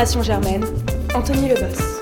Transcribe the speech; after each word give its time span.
Génération 0.00 0.22
Germaine, 0.22 0.64
Anthony 1.14 1.48
Lebos. 1.50 1.99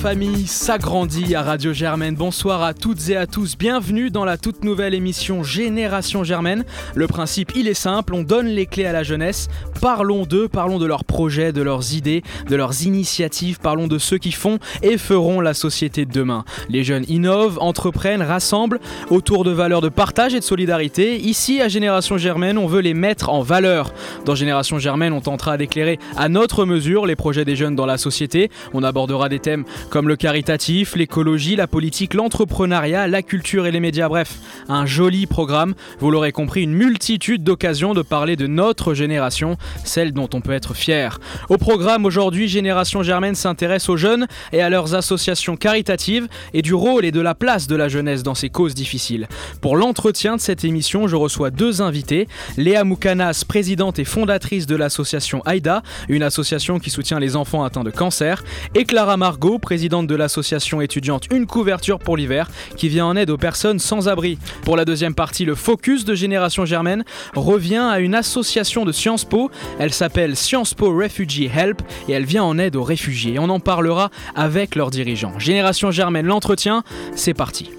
Famille 0.00 0.46
s'agrandit 0.46 1.34
à 1.34 1.42
Radio 1.42 1.72
Germaine. 1.72 2.14
Bonsoir 2.14 2.62
à 2.62 2.74
toutes 2.74 3.08
et 3.08 3.16
à 3.16 3.26
tous. 3.26 3.56
Bienvenue 3.56 4.10
dans 4.10 4.24
la 4.24 4.36
toute 4.36 4.64
nouvelle 4.64 4.94
émission 4.94 5.42
Génération 5.42 6.24
Germaine. 6.24 6.64
Le 6.94 7.06
principe, 7.06 7.52
il 7.54 7.68
est 7.68 7.74
simple. 7.74 8.14
On 8.14 8.22
donne 8.22 8.46
les 8.46 8.66
clés 8.66 8.86
à 8.86 8.92
la 8.92 9.02
jeunesse. 9.02 9.48
Parlons 9.80 10.24
d'eux, 10.26 10.48
parlons 10.48 10.78
de 10.78 10.86
leurs 10.86 11.04
projets, 11.04 11.52
de 11.52 11.62
leurs 11.62 11.94
idées, 11.94 12.22
de 12.48 12.56
leurs 12.56 12.82
initiatives. 12.84 13.58
Parlons 13.60 13.86
de 13.86 13.98
ceux 13.98 14.18
qui 14.18 14.32
font 14.32 14.58
et 14.82 14.98
feront 14.98 15.40
la 15.40 15.54
société 15.54 16.04
de 16.04 16.12
demain. 16.12 16.44
Les 16.68 16.84
jeunes 16.84 17.04
innovent, 17.08 17.58
entreprennent, 17.60 18.22
rassemblent 18.22 18.80
autour 19.10 19.44
de 19.44 19.50
valeurs 19.50 19.80
de 19.80 19.88
partage 19.88 20.34
et 20.34 20.40
de 20.40 20.44
solidarité. 20.44 21.18
Ici, 21.20 21.60
à 21.60 21.68
Génération 21.68 22.18
Germaine, 22.18 22.58
on 22.58 22.66
veut 22.66 22.80
les 22.80 22.94
mettre 22.94 23.30
en 23.30 23.42
valeur. 23.42 23.92
Dans 24.24 24.34
Génération 24.34 24.78
Germaine, 24.78 25.12
on 25.12 25.20
tentera 25.20 25.56
d'éclairer 25.56 25.98
à 26.16 26.28
notre 26.28 26.64
mesure 26.64 27.06
les 27.06 27.16
projets 27.16 27.44
des 27.44 27.56
jeunes 27.56 27.76
dans 27.76 27.86
la 27.86 27.98
société. 27.98 28.50
On 28.72 28.82
abordera 28.82 29.28
des 29.28 29.38
thèmes 29.38 29.64
comme 29.90 30.08
le 30.08 30.16
caritatif, 30.16 30.96
l'écologie, 30.96 31.56
la 31.56 31.66
politique, 31.66 32.14
l'entrepreneuriat, 32.14 33.08
la 33.08 33.22
culture 33.22 33.66
et 33.66 33.70
les 33.70 33.80
médias. 33.80 34.08
Bref, 34.08 34.38
un 34.68 34.86
joli 34.86 35.26
programme. 35.26 35.74
Vous 36.00 36.10
l'aurez 36.10 36.32
compris, 36.32 36.62
une 36.62 36.74
multitude 36.74 37.44
d'occasions 37.44 37.94
de 37.94 38.02
parler 38.02 38.36
de 38.36 38.46
notre 38.46 38.94
génération, 38.94 39.56
celle 39.84 40.12
dont 40.12 40.28
on 40.34 40.40
peut 40.40 40.52
être 40.52 40.74
fier. 40.74 41.18
Au 41.48 41.58
programme 41.58 42.04
aujourd'hui, 42.04 42.48
Génération 42.48 43.02
Germaine 43.02 43.34
s'intéresse 43.34 43.88
aux 43.88 43.96
jeunes 43.96 44.26
et 44.52 44.62
à 44.62 44.70
leurs 44.70 44.94
associations 44.94 45.56
caritatives 45.56 46.28
et 46.54 46.62
du 46.62 46.74
rôle 46.74 47.04
et 47.04 47.10
de 47.10 47.20
la 47.20 47.34
place 47.34 47.66
de 47.66 47.76
la 47.76 47.88
jeunesse 47.88 48.22
dans 48.22 48.34
ces 48.34 48.48
causes 48.48 48.74
difficiles. 48.74 49.28
Pour 49.60 49.76
l'entretien 49.76 50.36
de 50.36 50.40
cette 50.40 50.64
émission, 50.64 51.08
je 51.08 51.16
reçois 51.16 51.50
deux 51.50 51.82
invités. 51.82 52.28
Léa 52.56 52.84
Moukanas, 52.84 53.44
présidente 53.46 53.98
et 53.98 54.04
fondatrice 54.04 54.66
de 54.66 54.76
l'association 54.76 55.42
AIDA, 55.46 55.82
une 56.08 56.22
association 56.22 56.78
qui 56.78 56.90
soutient 56.90 57.20
les 57.20 57.36
enfants 57.36 57.64
atteints 57.64 57.84
de 57.84 57.90
cancer, 57.90 58.44
et 58.74 58.84
Clara 58.84 59.16
Margot, 59.16 59.58
présidente 59.62 60.06
de 60.06 60.14
l'association 60.14 60.82
étudiante 60.82 61.26
Une 61.32 61.46
couverture 61.46 61.98
pour 61.98 62.18
l'hiver, 62.18 62.50
qui 62.76 62.90
vient 62.90 63.06
en 63.06 63.16
aide 63.16 63.30
aux 63.30 63.38
personnes 63.38 63.78
sans 63.78 64.08
abri. 64.08 64.36
Pour 64.64 64.76
la 64.76 64.84
deuxième 64.84 65.14
partie, 65.14 65.46
le 65.46 65.54
focus 65.54 66.04
de 66.04 66.14
Génération 66.14 66.66
Germaine 66.66 67.04
revient 67.34 67.88
à 67.90 68.00
une 68.00 68.14
association 68.14 68.84
de 68.84 68.92
Sciences 68.92 69.24
Po. 69.24 69.50
Elle 69.78 69.94
s'appelle 69.94 70.36
Sciences 70.36 70.74
Po 70.74 70.94
Refugee 70.94 71.50
Help 71.54 71.80
et 72.08 72.12
elle 72.12 72.26
vient 72.26 72.44
en 72.44 72.58
aide 72.58 72.76
aux 72.76 72.82
réfugiés. 72.82 73.38
On 73.38 73.48
en 73.48 73.60
parlera 73.60 74.10
avec 74.34 74.74
leurs 74.74 74.90
dirigeants. 74.90 75.38
Génération 75.38 75.90
Germaine, 75.90 76.26
l'entretien, 76.26 76.82
c'est 77.14 77.32
parti. 77.32 77.70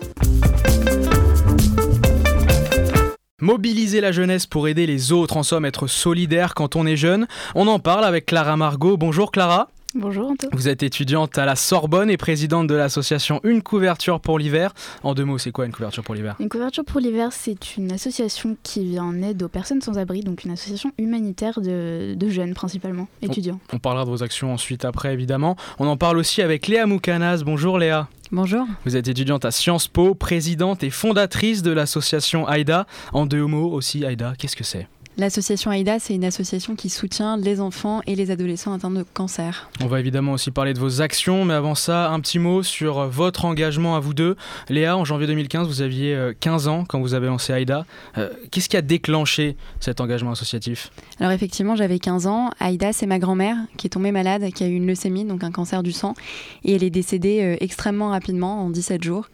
Mobiliser 3.43 3.99
la 3.99 4.13
jeunesse 4.13 4.47
pour 4.47 4.69
aider 4.69 4.87
les 4.87 5.11
autres, 5.11 5.35
en 5.35 5.43
somme 5.43 5.65
être 5.65 5.87
solidaire 5.87 6.53
quand 6.53 6.77
on 6.77 6.85
est 6.85 6.95
jeune. 6.95 7.27
On 7.55 7.67
en 7.67 7.77
parle 7.77 8.05
avec 8.05 8.25
Clara 8.25 8.55
Margot. 8.55 8.95
Bonjour 8.95 9.33
Clara. 9.33 9.67
Bonjour 9.95 10.31
Anto. 10.31 10.47
Vous 10.53 10.69
êtes 10.69 10.81
étudiante 10.81 11.37
à 11.37 11.45
la 11.45 11.55
Sorbonne 11.55 12.09
et 12.09 12.17
présidente 12.17 12.65
de 12.65 12.73
l'association 12.73 13.39
Une 13.43 13.61
couverture 13.61 14.19
pour 14.19 14.39
l'hiver. 14.39 14.73
En 15.03 15.13
deux 15.13 15.23
mots, 15.23 15.37
c'est 15.37 15.51
quoi 15.51 15.67
une 15.67 15.71
couverture 15.71 16.03
pour 16.03 16.15
l'hiver? 16.15 16.35
Une 16.39 16.49
couverture 16.49 16.83
pour 16.83 16.99
l'hiver, 16.99 17.29
c'est 17.31 17.77
une 17.77 17.91
association 17.91 18.57
qui 18.63 18.85
vient 18.85 19.03
en 19.03 19.21
aide 19.21 19.43
aux 19.43 19.49
personnes 19.49 19.81
sans 19.81 19.99
abri, 19.99 20.21
donc 20.21 20.45
une 20.45 20.51
association 20.51 20.91
humanitaire 20.97 21.61
de, 21.61 22.15
de 22.15 22.29
jeunes 22.29 22.55
principalement, 22.55 23.07
étudiants. 23.21 23.59
On, 23.71 23.75
on, 23.75 23.79
parlera 23.79 24.05
de 24.05 24.09
vos 24.09 24.23
actions 24.23 24.51
ensuite 24.51 24.83
après 24.83 25.13
évidemment. 25.13 25.55
On 25.77 25.87
en 25.87 25.95
parle 25.95 26.17
aussi 26.17 26.41
avec 26.41 26.67
Léa 26.67 26.87
Moukanas. 26.87 27.43
Bonjour 27.45 27.77
Léa. 27.77 28.07
Bonjour. 28.31 28.65
Vous 28.85 28.95
êtes 28.95 29.07
étudiante 29.07 29.45
à 29.45 29.51
Sciences 29.51 29.87
Po, 29.87 30.15
présidente 30.15 30.83
et 30.83 30.89
fondatrice 30.89 31.61
de 31.61 31.69
l'association 31.69 32.49
AIDA. 32.49 32.87
En 33.11 33.27
deux 33.27 33.45
mots 33.45 33.71
aussi, 33.71 34.03
AIDA, 34.03 34.33
qu'est-ce 34.39 34.55
que 34.55 34.63
c'est? 34.63 34.87
L'association 35.17 35.71
AIDA, 35.71 35.99
c'est 35.99 36.15
une 36.15 36.25
association 36.25 36.75
qui 36.75 36.89
soutient 36.89 37.37
les 37.37 37.61
enfants 37.61 38.01
et 38.07 38.15
les 38.15 38.31
adolescents 38.31 38.73
atteints 38.73 38.89
de 38.89 39.03
cancer. 39.13 39.69
On 39.81 39.85
va 39.85 39.99
évidemment 39.99 40.31
aussi 40.31 40.49
parler 40.49 40.73
de 40.73 40.79
vos 40.79 41.01
actions, 41.01 41.45
mais 41.45 41.53
avant 41.53 41.75
ça, 41.75 42.09
un 42.09 42.19
petit 42.19 42.39
mot 42.39 42.63
sur 42.63 43.07
votre 43.07 43.45
engagement 43.45 43.95
à 43.95 43.99
vous 43.99 44.15
deux. 44.15 44.35
Léa, 44.69 44.97
en 44.97 45.05
janvier 45.05 45.27
2015, 45.27 45.67
vous 45.67 45.83
aviez 45.83 46.31
15 46.39 46.67
ans 46.67 46.83
quand 46.87 46.99
vous 46.99 47.13
avez 47.13 47.27
lancé 47.27 47.53
AIDA. 47.53 47.85
Euh, 48.17 48.29
Qu'est-ce 48.49 48.69
qui 48.69 48.77
a 48.77 48.81
déclenché 48.81 49.55
cet 49.79 50.01
engagement 50.01 50.31
associatif? 50.31 50.89
Alors 51.19 51.31
effectivement, 51.31 51.75
j'avais 51.75 51.99
15 51.99 52.25
ans. 52.25 52.49
AIDA, 52.59 52.91
c'est 52.91 53.05
ma 53.05 53.19
grand-mère 53.19 53.57
qui 53.77 53.87
est 53.87 53.91
tombée 53.91 54.11
malade, 54.11 54.51
qui 54.53 54.63
a 54.63 54.67
eu 54.67 54.73
une 54.73 54.87
leucémie, 54.87 55.25
donc 55.25 55.43
un 55.43 55.51
cancer 55.51 55.83
du 55.83 55.91
sang, 55.91 56.15
et 56.63 56.73
elle 56.73 56.83
est 56.83 56.89
décédée 56.89 57.41
euh, 57.41 57.57
extrêmement 57.59 58.09
rapidement, 58.09 58.65
en 58.65 58.71
17 58.71 59.03
jours. 59.03 59.27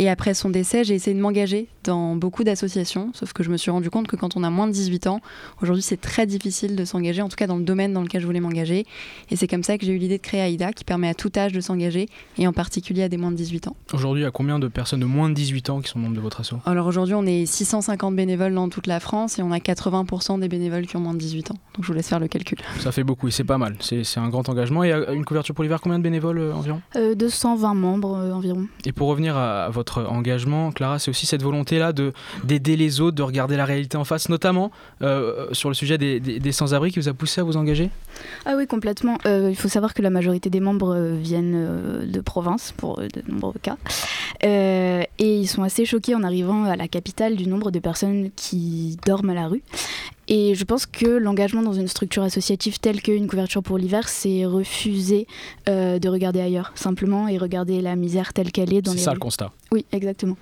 Et 0.00 0.08
après 0.08 0.32
son 0.32 0.48
décès, 0.48 0.84
j'ai 0.84 0.94
essayé 0.94 1.16
de 1.16 1.20
m'engager 1.20 1.66
dans 1.82 2.14
beaucoup 2.14 2.44
d'associations, 2.44 3.10
sauf 3.14 3.32
que 3.32 3.42
je 3.42 3.50
me 3.50 3.56
suis 3.56 3.72
rendu 3.72 3.90
compte 3.90 4.06
que 4.06 4.14
quand 4.14 4.36
on 4.36 4.44
a 4.44 4.50
moins 4.50 4.68
de 4.68 4.72
18 4.72 5.08
ans, 5.08 5.20
aujourd'hui 5.60 5.82
c'est 5.82 6.00
très 6.00 6.24
difficile 6.24 6.76
de 6.76 6.84
s'engager, 6.84 7.20
en 7.20 7.28
tout 7.28 7.36
cas 7.36 7.48
dans 7.48 7.56
le 7.56 7.64
domaine 7.64 7.92
dans 7.92 8.02
lequel 8.02 8.20
je 8.20 8.26
voulais 8.26 8.38
m'engager. 8.38 8.86
Et 9.30 9.36
c'est 9.36 9.48
comme 9.48 9.64
ça 9.64 9.76
que 9.76 9.84
j'ai 9.84 9.92
eu 9.92 9.98
l'idée 9.98 10.18
de 10.18 10.22
créer 10.22 10.40
AIDA, 10.40 10.72
qui 10.72 10.84
permet 10.84 11.08
à 11.08 11.14
tout 11.14 11.32
âge 11.36 11.52
de 11.52 11.60
s'engager, 11.60 12.08
et 12.36 12.46
en 12.46 12.52
particulier 12.52 13.02
à 13.02 13.08
des 13.08 13.16
moins 13.16 13.32
de 13.32 13.36
18 13.36 13.68
ans. 13.68 13.76
Aujourd'hui, 13.92 14.22
il 14.22 14.24
y 14.24 14.28
a 14.28 14.30
combien 14.30 14.60
de 14.60 14.68
personnes 14.68 15.00
de 15.00 15.06
moins 15.06 15.30
de 15.30 15.34
18 15.34 15.70
ans 15.70 15.80
qui 15.80 15.90
sont 15.90 15.98
membres 15.98 16.14
de 16.14 16.20
votre 16.20 16.40
asso? 16.40 16.54
Alors 16.64 16.86
aujourd'hui, 16.86 17.14
on 17.14 17.26
est 17.26 17.46
650 17.46 18.14
bénévoles 18.14 18.54
dans 18.54 18.68
toute 18.68 18.86
la 18.86 19.00
France, 19.00 19.40
et 19.40 19.42
on 19.42 19.50
a 19.50 19.58
80% 19.58 20.38
des 20.38 20.48
bénévoles 20.48 20.86
qui 20.86 20.96
ont 20.96 21.00
moins 21.00 21.14
de 21.14 21.18
18 21.18 21.50
ans. 21.50 21.56
Donc 21.74 21.82
je 21.82 21.88
vous 21.88 21.94
laisse 21.94 22.08
faire 22.08 22.20
le 22.20 22.28
calcul. 22.28 22.58
Ça 22.78 22.92
fait 22.92 23.04
beaucoup, 23.04 23.26
et 23.26 23.30
c'est 23.32 23.42
pas 23.42 23.58
mal. 23.58 23.76
C'est 23.80 24.04
un 24.18 24.28
grand 24.28 24.48
engagement. 24.48 24.84
Et 24.84 24.92
une 24.92 25.24
couverture 25.24 25.56
pour 25.56 25.64
l'hiver, 25.64 25.80
combien 25.80 25.98
de 25.98 26.04
bénévoles 26.04 26.38
euh, 26.38 26.54
environ? 26.54 26.82
Euh, 26.94 27.16
220 27.16 27.74
membres 27.74 28.16
euh, 28.16 28.32
environ. 28.32 28.68
Et 28.84 28.92
pour 28.92 29.08
revenir 29.08 29.36
à 29.36 29.70
votre 29.70 29.87
engagement, 29.96 30.72
Clara, 30.72 30.98
c'est 30.98 31.10
aussi 31.10 31.26
cette 31.26 31.42
volonté-là 31.42 31.92
de 31.92 32.12
d'aider 32.44 32.76
les 32.76 33.00
autres, 33.00 33.16
de 33.16 33.22
regarder 33.22 33.56
la 33.56 33.64
réalité 33.64 33.96
en 33.96 34.04
face, 34.04 34.28
notamment 34.28 34.70
euh, 35.02 35.48
sur 35.52 35.68
le 35.68 35.74
sujet 35.74 35.98
des 35.98 36.52
sans-abri 36.52 36.92
qui 36.92 36.98
vous 36.98 37.08
a 37.08 37.14
poussé 37.14 37.40
à 37.40 37.44
vous 37.44 37.56
engager? 37.56 37.90
Ah 38.46 38.54
oui, 38.56 38.66
complètement. 38.66 39.18
Euh, 39.26 39.48
il 39.50 39.56
faut 39.56 39.68
savoir 39.68 39.94
que 39.94 40.02
la 40.02 40.10
majorité 40.10 40.50
des 40.50 40.60
membres 40.60 40.94
euh, 40.94 41.16
viennent 41.16 42.06
de 42.06 42.20
province, 42.20 42.72
pour 42.76 42.98
de 42.98 43.22
nombreux 43.28 43.54
cas. 43.62 43.76
et 44.42 45.06
ils 45.18 45.46
sont 45.46 45.62
assez 45.62 45.84
choqués 45.84 46.14
en 46.14 46.22
arrivant 46.22 46.64
à 46.64 46.76
la 46.76 46.88
capitale 46.88 47.36
du 47.36 47.46
nombre 47.46 47.70
de 47.70 47.78
personnes 47.78 48.30
qui 48.36 48.98
dorment 49.06 49.30
à 49.30 49.34
la 49.34 49.48
rue. 49.48 49.62
Et 50.30 50.54
je 50.54 50.64
pense 50.64 50.84
que 50.84 51.06
l'engagement 51.06 51.62
dans 51.62 51.72
une 51.72 51.88
structure 51.88 52.22
associative 52.22 52.78
telle 52.80 53.00
qu'une 53.00 53.26
couverture 53.28 53.62
pour 53.62 53.78
l'hiver, 53.78 54.08
c'est 54.08 54.44
refuser 54.44 55.26
euh, 55.68 55.98
de 55.98 56.08
regarder 56.08 56.40
ailleurs, 56.40 56.72
simplement, 56.74 57.28
et 57.28 57.38
regarder 57.38 57.80
la 57.80 57.96
misère 57.96 58.34
telle 58.34 58.52
qu'elle 58.52 58.74
est 58.74 58.82
dans 58.82 58.92
les 58.92 58.98
C'est 58.98 59.04
ça 59.04 59.10
rues. 59.12 59.16
le 59.16 59.20
constat. 59.20 59.52
Oui, 59.72 59.86
exactement. 59.90 60.36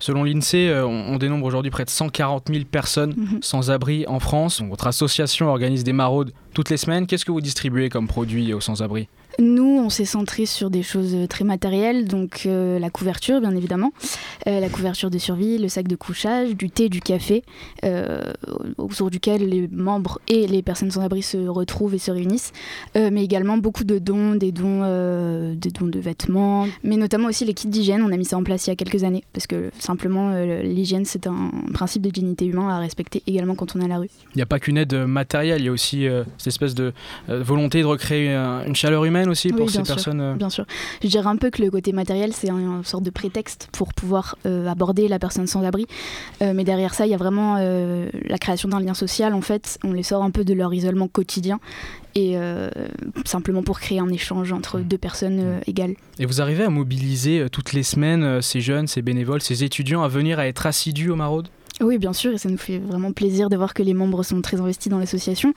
Selon 0.00 0.24
l'INSEE, 0.24 0.68
euh, 0.70 0.84
on, 0.86 1.14
on, 1.14 1.18
dénombre 1.18 1.46
aujourd'hui 1.46 1.70
près 1.70 1.84
de 1.84 1.90
140 1.90 2.48
000 2.50 2.64
personnes 2.64 3.12
-hmm. 3.12 3.42
sans 3.42 3.70
abri 3.70 4.04
en 4.08 4.18
France. 4.18 4.60
Votre 4.60 4.88
association 4.88 5.46
organise 5.48 5.84
des 5.84 5.92
maraudes 5.92 6.32
toutes 6.52 6.70
les 6.70 6.76
semaines. 6.76 7.06
Qu'est-ce 7.06 7.24
que 7.24 7.30
vous 7.32 7.40
distribuez 7.40 7.88
comme 7.90 8.08
produit 8.08 8.52
aux 8.52 8.60
sans-abri 8.60 9.08
nous, 9.38 9.80
on 9.84 9.88
s'est 9.88 10.04
centré 10.04 10.46
sur 10.46 10.68
des 10.68 10.82
choses 10.82 11.16
très 11.28 11.44
matérielles, 11.44 12.06
donc 12.06 12.42
euh, 12.46 12.78
la 12.78 12.90
couverture, 12.90 13.40
bien 13.40 13.54
évidemment, 13.54 13.92
euh, 14.48 14.58
la 14.58 14.68
couverture 14.68 15.10
de 15.10 15.18
survie, 15.18 15.58
le 15.58 15.68
sac 15.68 15.86
de 15.86 15.94
couchage, 15.94 16.56
du 16.56 16.70
thé, 16.70 16.88
du 16.88 17.00
café, 17.00 17.44
euh, 17.84 18.32
autour 18.78 19.10
duquel 19.10 19.48
les 19.48 19.68
membres 19.68 20.20
et 20.26 20.48
les 20.48 20.62
personnes 20.62 20.90
sans 20.90 21.02
abri 21.02 21.22
se 21.22 21.36
retrouvent 21.46 21.94
et 21.94 21.98
se 21.98 22.10
réunissent, 22.10 22.52
mais 22.94 23.22
également 23.22 23.58
beaucoup 23.58 23.84
de 23.84 23.98
dons, 23.98 24.34
des 24.34 24.50
dons, 24.50 24.82
des 25.54 25.70
dons 25.70 25.86
de 25.86 26.00
vêtements, 26.00 26.66
mais 26.82 26.96
notamment 26.96 27.28
aussi 27.28 27.44
les 27.44 27.54
kits 27.54 27.68
d'hygiène. 27.68 28.02
On 28.02 28.12
a 28.12 28.16
mis 28.16 28.24
ça 28.24 28.36
en 28.36 28.42
place 28.42 28.66
il 28.66 28.70
y 28.70 28.72
a 28.72 28.76
quelques 28.76 29.04
années, 29.04 29.22
parce 29.32 29.46
que 29.46 29.70
simplement, 29.78 30.32
l'hygiène, 30.62 31.04
c'est 31.04 31.26
un 31.26 31.50
principe 31.72 32.02
de 32.02 32.10
dignité 32.10 32.46
humain 32.46 32.68
à 32.68 32.78
respecter 32.78 33.22
également 33.26 33.54
quand 33.54 33.76
on 33.76 33.80
est 33.80 33.84
à 33.84 33.88
la 33.88 33.98
rue. 33.98 34.10
Il 34.34 34.38
n'y 34.38 34.42
a 34.42 34.46
pas 34.46 34.58
qu'une 34.58 34.78
aide 34.78 34.94
matérielle, 34.94 35.60
il 35.60 35.66
y 35.66 35.68
a 35.68 35.72
aussi 35.72 36.06
cette 36.38 36.48
espèce 36.48 36.74
de 36.74 36.92
volonté 37.28 37.80
de 37.80 37.86
recréer 37.86 38.34
une 38.34 38.74
chaleur 38.74 39.04
humaine 39.04 39.27
aussi 39.28 39.48
pour 39.48 39.66
oui, 39.66 39.68
ces 39.68 39.84
sûr, 39.84 39.94
personnes 39.94 40.20
euh... 40.20 40.34
Bien 40.34 40.50
sûr. 40.50 40.64
Je 41.02 41.08
dirais 41.08 41.26
un 41.26 41.36
peu 41.36 41.50
que 41.50 41.62
le 41.62 41.70
côté 41.70 41.92
matériel, 41.92 42.32
c'est 42.32 42.50
une 42.50 42.84
sorte 42.84 43.04
de 43.04 43.10
prétexte 43.10 43.68
pour 43.72 43.94
pouvoir 43.94 44.36
euh, 44.46 44.66
aborder 44.66 45.08
la 45.08 45.18
personne 45.18 45.46
sans 45.46 45.64
abri. 45.64 45.86
Euh, 46.42 46.52
mais 46.54 46.64
derrière 46.64 46.94
ça, 46.94 47.06
il 47.06 47.10
y 47.10 47.14
a 47.14 47.18
vraiment 47.18 47.56
euh, 47.58 48.08
la 48.24 48.38
création 48.38 48.68
d'un 48.68 48.80
lien 48.80 48.94
social. 48.94 49.34
En 49.34 49.40
fait, 49.40 49.78
on 49.84 49.92
les 49.92 50.02
sort 50.02 50.22
un 50.22 50.30
peu 50.30 50.44
de 50.44 50.54
leur 50.54 50.72
isolement 50.74 51.08
quotidien 51.08 51.60
et 52.14 52.36
simplement 53.24 53.62
pour 53.62 53.78
créer 53.78 54.00
un 54.00 54.08
échange 54.08 54.52
entre 54.52 54.80
deux 54.80 54.98
personnes 54.98 55.38
euh, 55.40 55.60
égales. 55.68 55.94
Et 56.18 56.26
vous 56.26 56.40
arrivez 56.40 56.64
à 56.64 56.70
mobiliser 56.70 57.46
toutes 57.52 57.72
les 57.72 57.84
semaines 57.84 58.42
ces 58.42 58.60
jeunes, 58.60 58.88
ces 58.88 59.02
bénévoles, 59.02 59.40
ces 59.40 59.62
étudiants 59.62 60.02
à 60.02 60.08
venir 60.08 60.40
à 60.40 60.48
être 60.48 60.66
assidus 60.66 61.10
aux 61.10 61.16
maraudes 61.16 61.48
oui, 61.80 61.98
bien 61.98 62.12
sûr, 62.12 62.32
et 62.32 62.38
ça 62.38 62.48
nous 62.48 62.58
fait 62.58 62.78
vraiment 62.78 63.12
plaisir 63.12 63.48
de 63.48 63.56
voir 63.56 63.72
que 63.72 63.82
les 63.82 63.94
membres 63.94 64.22
sont 64.24 64.42
très 64.42 64.60
investis 64.60 64.90
dans 64.90 64.98
l'association. 64.98 65.54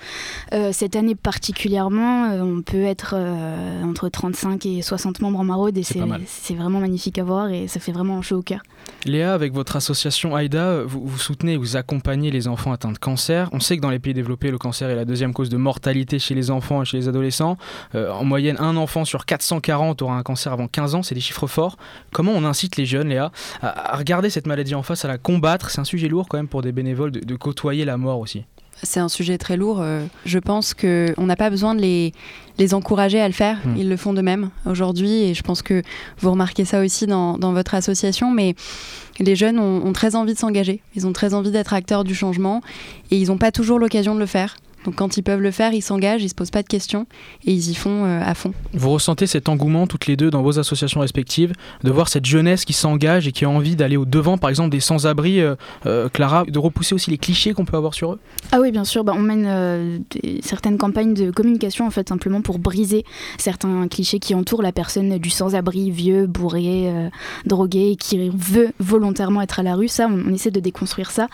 Euh, 0.54 0.70
cette 0.72 0.96
année 0.96 1.16
particulièrement, 1.16 2.26
euh, 2.26 2.42
on 2.42 2.62
peut 2.62 2.84
être 2.84 3.16
euh, 3.18 3.84
entre 3.84 4.10
35 4.10 4.66
et 4.68 4.82
60 4.82 5.22
membres 5.22 5.40
en 5.40 5.44
maraude 5.44 5.78
et 5.78 5.84
c'est 5.84 6.54
vraiment 6.54 6.80
magnifique 6.80 7.18
à 7.18 7.24
voir 7.24 7.50
et 7.50 7.68
ça 7.68 7.80
fait 7.80 7.92
vraiment 7.92 8.22
chaud 8.22 8.38
au 8.38 8.42
cœur. 8.44 8.62
Léa, 9.06 9.34
avec 9.34 9.54
votre 9.54 9.76
association 9.76 10.38
AIDA, 10.38 10.84
vous, 10.84 11.06
vous, 11.06 11.18
soutenez 11.18 11.54
et 11.54 11.58
vous 11.58 11.76
accompagnez 11.76 12.30
les 12.30 12.48
enfants 12.48 12.72
atteints 12.72 12.92
de 12.92 12.98
cancer. 12.98 13.50
On 13.52 13.60
sait 13.60 13.78
que 13.78 13.82
dans 13.82 13.90
les 13.90 14.00
pays 14.00 14.14
développés, 14.14 14.52
le 14.52 14.58
cancer 14.58 14.90
est 14.90 14.96
la 14.96 15.06
deuxième 15.06 15.34
cause 15.34 15.50
de 15.50 15.58
mortalité 15.58 16.20
chez 16.20 16.36
les 16.36 16.52
enfants 16.52 16.82
et 16.82 16.86
chez 16.86 16.98
les 16.98 17.08
adolescents. 17.08 17.58
en 17.94 18.24
moyenne, 18.24 18.58
un 18.60 18.78
enfant 18.78 19.06
sur 19.06 19.26
440 19.26 20.02
aura 20.02 20.18
un 20.18 20.24
cancer 20.24 20.54
avant 20.54 20.68
15 20.68 20.96
ans, 20.96 21.04
c'est 21.04 21.16
des 21.16 21.22
chiffres 21.22 21.48
forts. 21.48 21.78
Comment 22.12 22.32
on 22.32 22.44
incite 22.44 22.78
les 22.78 22.86
jeunes, 22.86 23.10
Léa, 23.10 23.32
à, 23.62 23.94
à 23.94 23.98
regarder 23.98 24.30
cette 24.30 24.48
maladie 24.48 24.76
en 24.76 24.84
face, 24.84 25.06
à 25.06 25.08
la 25.08 25.18
combattre? 25.18 25.70
C'est 25.70 25.80
un 25.80 25.86
sujet 25.86 26.08
lourd 26.12 26.28
quand 26.30 26.38
même 26.38 26.48
pour 26.48 26.62
des 26.62 26.72
bénévoles 26.72 27.12
de, 27.12 27.36
côtoyer 27.36 27.86
la 27.86 27.98
mort 27.98 28.20
aussi 28.20 28.46
c'est 28.84 29.00
un 29.00 29.10
sujet 29.10 29.38
très 29.38 29.58
lourd. 29.58 29.80
Euh, 29.80 30.04
je 30.26 30.40
pense 30.40 30.74
qu'on 30.74 31.26
n'a 31.26 31.36
pas 31.36 31.52
besoin 31.52 31.76
de 31.76 31.82
les, 31.82 32.14
les 32.58 32.74
encourager 32.74 33.20
à 33.20 33.28
le 33.28 33.34
faire. 33.34 33.60
Hmm. 33.64 33.76
Ils 33.78 33.88
le 33.88 33.96
font 33.96 34.12
de 34.14 34.22
même 34.22 34.50
aujourd'hui. 34.66 35.24
Et 35.24 35.34
je 35.36 35.44
pense 35.44 35.62
que 35.62 35.84
vous 36.18 36.32
remarquez 36.32 36.66
ça 36.66 36.82
aussi 36.82 37.06
dans, 37.06 37.38
dans 37.38 37.54
votre 37.54 37.76
association. 37.76 38.32
Mais 38.32 38.56
les 39.20 39.36
jeunes 39.36 39.60
ont, 39.60 39.86
ont 39.86 39.94
très 39.94 40.16
envie 40.16 40.34
de 40.34 40.40
s'engager. 40.40 40.82
Ils 40.96 41.06
ont 41.06 41.14
très 41.14 41.36
envie 41.36 41.52
d'être 41.52 41.74
acteurs 41.74 42.04
du 42.04 42.16
changement. 42.16 42.62
Et 43.12 43.18
ils 43.18 43.28
n'ont 43.28 43.38
pas 43.38 43.52
toujours 43.52 43.78
l'occasion 43.78 44.16
de 44.16 44.20
le 44.20 44.26
faire. 44.26 44.56
Donc 44.86 44.96
quand 44.96 45.18
ils 45.18 45.22
peuvent 45.22 45.42
le 45.42 45.52
faire, 45.52 45.74
ils 45.74 45.82
s'engagent, 45.82 46.24
ils 46.24 46.30
se 46.30 46.36
posent 46.36 46.52
pas 46.52 46.64
de 46.64 46.68
questions 46.68 47.06
et 47.46 47.52
ils 47.52 47.70
y 47.70 47.76
font 47.76 48.06
euh, 48.06 48.22
à 48.24 48.34
fond. 48.34 48.54
Vous 48.74 48.90
ressentez 48.90 49.28
cet 49.28 49.50
engouement 49.50 49.88
toutes 49.88 50.08
les 50.08 50.16
deux 50.16 50.30
dans 50.30 50.42
vos 50.42 50.60
associations 50.60 51.02
respectives 51.02 51.54
de 51.84 51.92
voir 51.92 52.08
cette 52.08 52.26
jeunesse 52.26 52.66
qui 52.66 52.74
s'engage 52.74 53.28
et 53.28 53.32
qui 53.32 53.46
a 53.46 53.50
envie 53.50 53.76
d'aller 53.76 53.98
au 53.98 54.06
devant, 54.06 54.38
par 54.38 54.50
exemple 54.50 54.70
des 54.70 54.80
sans-abri, 54.80 55.40
euh, 55.40 55.56
euh, 55.86 56.10
Clara, 56.10 56.46
de 56.46 56.60
repousser 56.60 56.96
aussi 56.96 57.12
les 57.12 57.18
clichés 57.18 57.54
qu'on 57.54 57.66
peut 57.66 57.78
avoir 57.78 57.94
sur 57.94 58.14
eux? 58.14 58.20
Ah 58.52 58.60
oui, 58.60 58.72
bien 58.72 58.84
sûr. 58.84 59.04
Bah, 59.04 59.14
on 59.16 59.22
mène 59.22 60.04
certaines 60.42 60.78
campagnes 60.78 61.14
de 61.14 61.32
communication 61.32 61.86
en 61.86 61.92
fait 61.92 62.10
simplement 62.10 62.42
pour 62.42 62.60
briser 62.60 63.04
certains 63.38 63.88
clichés 63.88 64.20
qui 64.20 64.36
entourent 64.36 64.62
la 64.62 64.72
personne 64.72 65.18
du 65.18 65.30
sans-abri, 65.30 65.92
vieux, 65.92 66.28
bourré, 66.28 66.92
drogué, 67.46 67.96
qui 68.00 68.30
veut 68.30 68.70
volontairement 68.80 69.42
être 69.42 69.60
à 69.60 69.64
la 69.64 69.76
rue. 69.76 69.88
Ça, 69.88 70.08
on, 70.10 70.22
on 70.30 70.34
essaie 70.34 70.52
de 70.52 70.60
déconstruire 70.60 71.12
ça. 71.12 71.28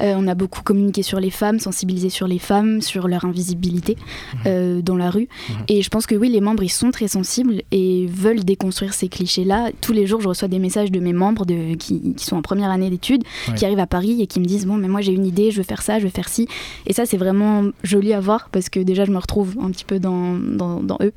on 0.00 0.26
a 0.26 0.34
beaucoup 0.34 0.62
communiqué 0.62 1.02
sur 1.02 1.20
les 1.20 1.30
femmes, 1.30 1.58
sensibilisé 1.58 2.10
sur 2.10 2.26
les 2.26 2.38
femmes 2.38 2.80
sur 2.80 2.89
leur 2.98 3.24
invisibilité 3.24 3.96
mmh. 3.96 4.38
euh, 4.46 4.82
dans 4.82 4.96
la 4.96 5.10
rue. 5.10 5.28
Mmh. 5.48 5.52
Et 5.68 5.82
je 5.82 5.88
pense 5.88 6.06
que 6.06 6.14
oui, 6.14 6.28
les 6.28 6.40
membres, 6.40 6.62
ils 6.62 6.68
sont 6.68 6.90
très 6.90 7.08
sensibles 7.08 7.62
et 7.70 8.06
veulent 8.06 8.44
déconstruire 8.44 8.94
ces 8.94 9.08
clichés-là. 9.08 9.70
Tous 9.80 9.92
les 9.92 10.06
jours, 10.06 10.20
je 10.20 10.28
reçois 10.28 10.48
des 10.48 10.58
messages 10.58 10.90
de 10.90 11.00
mes 11.00 11.12
membres 11.12 11.44
de, 11.46 11.74
qui, 11.74 12.14
sont 12.16 12.36
en 12.36 12.42
première 12.42 12.70
année 12.70 12.90
d'études, 12.90 13.24
qui 13.56 13.64
arrivent 13.64 13.78
à 13.78 13.86
Paris 13.86 14.20
et 14.20 14.26
qui 14.26 14.40
me 14.40 14.44
disent, 14.44 14.66
bon, 14.66 14.76
mais 14.76 14.88
moi 14.88 15.00
j'ai 15.00 15.12
une 15.12 15.26
idée, 15.26 15.50
je 15.50 15.58
veux 15.58 15.62
faire 15.62 15.82
ça, 15.82 15.98
je 15.98 16.04
veux 16.04 16.10
faire 16.10 16.28
ci. 16.28 16.48
Et 16.86 16.92
ça, 16.92 17.06
c'est 17.06 17.16
vraiment 17.16 17.64
joli 17.82 18.12
à 18.12 18.20
voir 18.20 18.48
parce 18.50 18.68
que 18.68 18.80
déjà, 18.80 19.04
je 19.04 19.12
me 19.12 19.18
retrouve 19.18 19.56
un 19.60 19.70
petit 19.70 19.84
peu 19.84 19.98
dans, 19.98 20.34
dans, 20.34 20.82
dans 20.82 20.98
eux. 21.02 21.12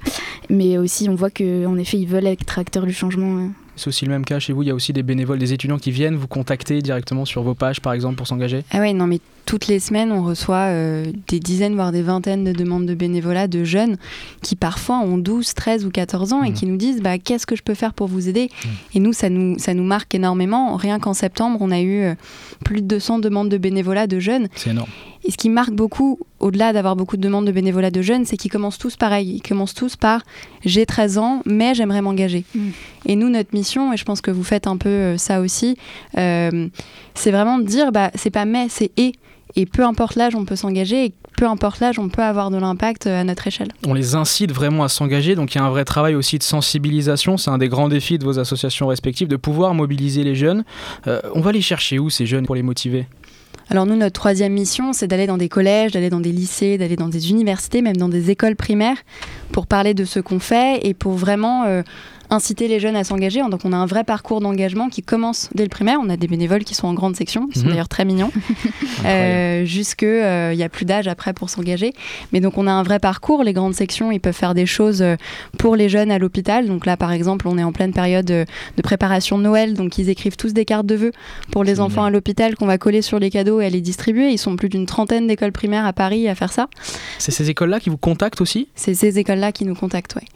Mais 0.49 0.77
aussi, 0.77 1.09
on 1.09 1.15
voit 1.15 1.29
qu'en 1.29 1.77
effet, 1.77 1.97
ils 1.97 2.07
veulent 2.07 2.27
être 2.27 2.59
acteurs 2.59 2.85
du 2.85 2.93
changement. 2.93 3.49
C'est 3.75 3.87
aussi 3.87 4.05
le 4.05 4.11
même 4.11 4.25
cas 4.25 4.39
chez 4.39 4.53
vous. 4.53 4.61
Il 4.61 4.67
y 4.67 4.71
a 4.71 4.75
aussi 4.75 4.93
des 4.93 5.03
bénévoles, 5.03 5.39
des 5.39 5.53
étudiants 5.53 5.79
qui 5.79 5.91
viennent 5.91 6.15
vous 6.15 6.27
contacter 6.27 6.81
directement 6.81 7.25
sur 7.25 7.41
vos 7.41 7.55
pages, 7.55 7.81
par 7.81 7.93
exemple, 7.93 8.15
pour 8.15 8.27
s'engager? 8.27 8.63
Ah 8.71 8.79
ouais, 8.79 8.93
non, 8.93 9.07
mais 9.07 9.19
toutes 9.45 9.67
les 9.67 9.79
semaines, 9.79 10.11
on 10.11 10.23
reçoit 10.23 10.67
euh, 10.69 11.05
des 11.27 11.39
dizaines, 11.39 11.75
voire 11.75 11.91
des 11.91 12.01
vingtaines 12.01 12.43
de 12.43 12.51
demandes 12.51 12.85
de 12.85 12.95
bénévolat 12.95 13.47
de 13.47 13.63
jeunes 13.63 13.97
qui 14.41 14.55
parfois 14.55 14.99
ont 14.99 15.17
12, 15.17 15.53
13 15.53 15.85
ou 15.85 15.89
14 15.89 16.33
ans 16.33 16.43
et 16.43 16.51
mmh. 16.51 16.53
qui 16.53 16.65
nous 16.65 16.77
disent 16.77 17.01
bah, 17.01 17.17
qu'est-ce 17.17 17.45
que 17.45 17.55
je 17.55 17.63
peux 17.63 17.73
faire 17.73 17.93
pour 17.93 18.07
vous 18.07 18.29
aider? 18.29 18.49
Mmh. 18.49 18.67
Et 18.95 18.99
nous 18.99 19.13
ça, 19.13 19.29
nous, 19.29 19.59
ça 19.59 19.73
nous 19.73 19.83
marque 19.83 20.15
énormément. 20.15 20.75
Rien 20.75 20.99
qu'en 20.99 21.13
septembre, 21.13 21.59
on 21.61 21.71
a 21.71 21.81
eu 21.81 22.01
euh, 22.01 22.15
plus 22.63 22.81
de 22.81 22.87
200 22.87 23.19
demandes 23.19 23.49
de 23.49 23.57
bénévolat 23.57 24.07
de 24.07 24.19
jeunes. 24.19 24.47
C'est 24.55 24.69
énorme. 24.69 24.89
Et 25.25 25.31
ce 25.31 25.37
qui 25.37 25.49
marque 25.49 25.71
beaucoup, 25.71 26.19
au-delà 26.39 26.73
d'avoir 26.73 26.95
beaucoup 26.95 27.15
de 27.15 27.21
demandes 27.21 27.45
de 27.45 27.51
bénévolat 27.51 27.91
de 27.91 28.01
jeunes, 28.01 28.25
c'est 28.25 28.35
qu'ils 28.35 28.51
commencent 28.51 28.77
tous 28.77 28.97
pareil. 28.97 29.35
Ils 29.35 29.41
commencent 29.41 29.73
tous 29.73 29.95
par 29.95 30.21
j'ai 30.65 30.85
13 30.85 31.17
ans, 31.17 31.41
mais 31.45 31.73
j'aimerais 31.75 32.01
m'engager. 32.01 32.43
Mmh. 32.55 32.69
Et 33.05 33.15
nous, 33.15 33.29
notre 33.29 33.53
mission, 33.53 33.93
et 33.93 33.97
je 33.97 34.03
pense 34.03 34.19
que 34.19 34.31
vous 34.31 34.43
faites 34.43 34.67
un 34.67 34.77
peu 34.77 34.89
euh, 34.89 35.17
ça 35.17 35.39
aussi, 35.39 35.77
c'est 36.13 37.31
vraiment 37.31 37.57
de 37.57 37.63
dire 37.63 37.91
bah, 37.91 38.11
c'est 38.15 38.31
pas 38.31 38.45
mais, 38.45 38.67
c'est 38.69 38.91
et. 38.97 39.13
Et 39.55 39.65
peu 39.65 39.83
importe 39.83 40.15
l'âge, 40.15 40.35
on 40.35 40.45
peut 40.45 40.55
s'engager. 40.55 41.05
Et 41.05 41.13
peu 41.37 41.45
importe 41.45 41.79
l'âge, 41.79 41.99
on 41.99 42.09
peut 42.09 42.23
avoir 42.23 42.49
de 42.51 42.57
l'impact 42.57 43.07
euh, 43.07 43.21
à 43.21 43.23
notre 43.23 43.47
échelle. 43.47 43.69
On 43.85 43.93
les 43.93 44.15
incite 44.15 44.51
vraiment 44.51 44.83
à 44.83 44.89
s'engager. 44.89 45.35
Donc 45.35 45.53
il 45.53 45.57
y 45.57 45.61
a 45.61 45.63
un 45.63 45.69
vrai 45.69 45.85
travail 45.85 46.15
aussi 46.15 46.37
de 46.37 46.43
sensibilisation. 46.43 47.37
C'est 47.37 47.51
un 47.51 47.57
des 47.57 47.69
grands 47.69 47.89
défis 47.89 48.17
de 48.17 48.23
vos 48.23 48.39
associations 48.39 48.87
respectives, 48.87 49.27
de 49.27 49.35
pouvoir 49.35 49.73
mobiliser 49.73 50.23
les 50.23 50.35
jeunes. 50.35 50.63
Euh, 51.07 51.21
on 51.33 51.41
va 51.41 51.51
les 51.51 51.61
chercher 51.61 51.99
où 51.99 52.09
ces 52.09 52.25
jeunes 52.25 52.45
pour 52.45 52.55
les 52.55 52.63
motiver? 52.63 53.07
Alors 53.69 53.85
nous, 53.85 53.95
notre 53.95 54.13
troisième 54.13 54.53
mission, 54.53 54.93
c'est 54.93 55.07
d'aller 55.07 55.25
dans 55.25 55.37
des 55.37 55.49
collèges, 55.49 55.93
d'aller 55.93 56.09
dans 56.09 56.19
des 56.19 56.31
lycées, 56.31 56.77
d'aller 56.77 56.95
dans 56.95 57.07
des 57.07 57.31
universités, 57.31 57.81
même 57.81 57.95
dans 57.95 58.09
des 58.09 58.29
écoles 58.29 58.55
primaires, 58.55 58.97
pour 59.51 59.67
parler 59.67 59.93
de 59.93 60.05
ce 60.05 60.19
qu'on 60.19 60.39
fait 60.39 60.85
et 60.85 60.93
pour 60.93 61.13
vraiment 61.13 61.63
euh, 61.63 61.81
inciter 62.29 62.67
les 62.67 62.79
jeunes 62.79 62.95
à 62.95 63.03
s'engager. 63.03 63.41
Donc 63.49 63.61
on 63.63 63.73
a 63.73 63.77
un 63.77 63.85
vrai 63.85 64.03
parcours 64.03 64.41
d'engagement 64.41 64.89
qui 64.89 65.01
commence 65.01 65.49
dès 65.53 65.63
le 65.63 65.69
primaire. 65.69 65.99
On 66.01 66.09
a 66.09 66.17
des 66.17 66.27
bénévoles 66.27 66.63
qui 66.63 66.75
sont 66.75 66.87
en 66.87 66.93
grande 66.93 67.15
section, 67.15 67.47
qui 67.47 67.59
sont 67.59 67.65
mhm. 67.65 67.71
d'ailleurs 67.71 67.89
très 67.89 68.05
mignons, 68.05 68.31
euh, 69.05 69.65
jusque 69.65 70.03
il 70.03 70.07
euh, 70.07 70.55
n'y 70.55 70.63
a 70.63 70.69
plus 70.69 70.85
d'âge 70.85 71.07
après 71.07 71.33
pour 71.33 71.49
s'engager. 71.49 71.93
Mais 72.31 72.39
donc 72.39 72.57
on 72.57 72.67
a 72.67 72.71
un 72.71 72.83
vrai 72.83 72.99
parcours. 72.99 73.43
Les 73.43 73.53
grandes 73.53 73.75
sections, 73.75 74.11
ils 74.11 74.19
peuvent 74.19 74.33
faire 74.33 74.53
des 74.53 74.65
choses 74.65 75.01
euh, 75.01 75.15
pour 75.57 75.75
les 75.75 75.89
jeunes 75.89 76.11
à 76.11 76.19
l'hôpital. 76.19 76.67
Donc 76.67 76.85
là, 76.85 76.97
par 76.97 77.11
exemple, 77.11 77.47
on 77.47 77.57
est 77.57 77.63
en 77.63 77.71
pleine 77.71 77.93
période 77.93 78.25
de, 78.25 78.45
préparation 78.83 79.37
de 79.37 79.43
Noël, 79.43 79.73
donc 79.75 79.97
ils 79.97 80.09
écrivent 80.09 80.35
tous 80.35 80.53
des 80.53 80.65
cartes 80.65 80.85
de 80.85 80.95
vœux 80.95 81.11
pour 81.51 81.63
les 81.63 81.79
enfants 81.79 82.03
à 82.03 82.09
l'hôpital 82.09 82.55
qu'on 82.55 82.65
va 82.65 82.77
coller 82.77 83.01
sur 83.01 83.17
les 83.17 83.29
cadeaux 83.29 83.61
et 83.61 83.65
à 83.65 83.69
les 83.69 83.81
distribuer. 83.81 84.29
Ils 84.29 84.37
sont 84.37 84.55
plus 84.55 84.69
d'une 84.69 84.85
trentaine 84.85 85.27
d'écoles 85.27 85.53
primaires 85.53 85.85
à 85.85 85.93
Paris 85.93 86.27
à 86.27 86.35
faire 86.35 86.51
ça. 86.51 86.67
C'est 87.17 87.31
ces 87.31 87.49
écoles-là 87.49 87.79
qui 87.79 87.89
vous 87.89 87.97
contactent 87.97 88.41
aussi? 88.41 88.67
C'est 88.75 88.93
ces 88.93 89.19
écoles-là 89.19 89.51
qui 89.51 89.65
nous 89.65 89.75
contactent, 89.75 90.15
oui. 90.15 90.27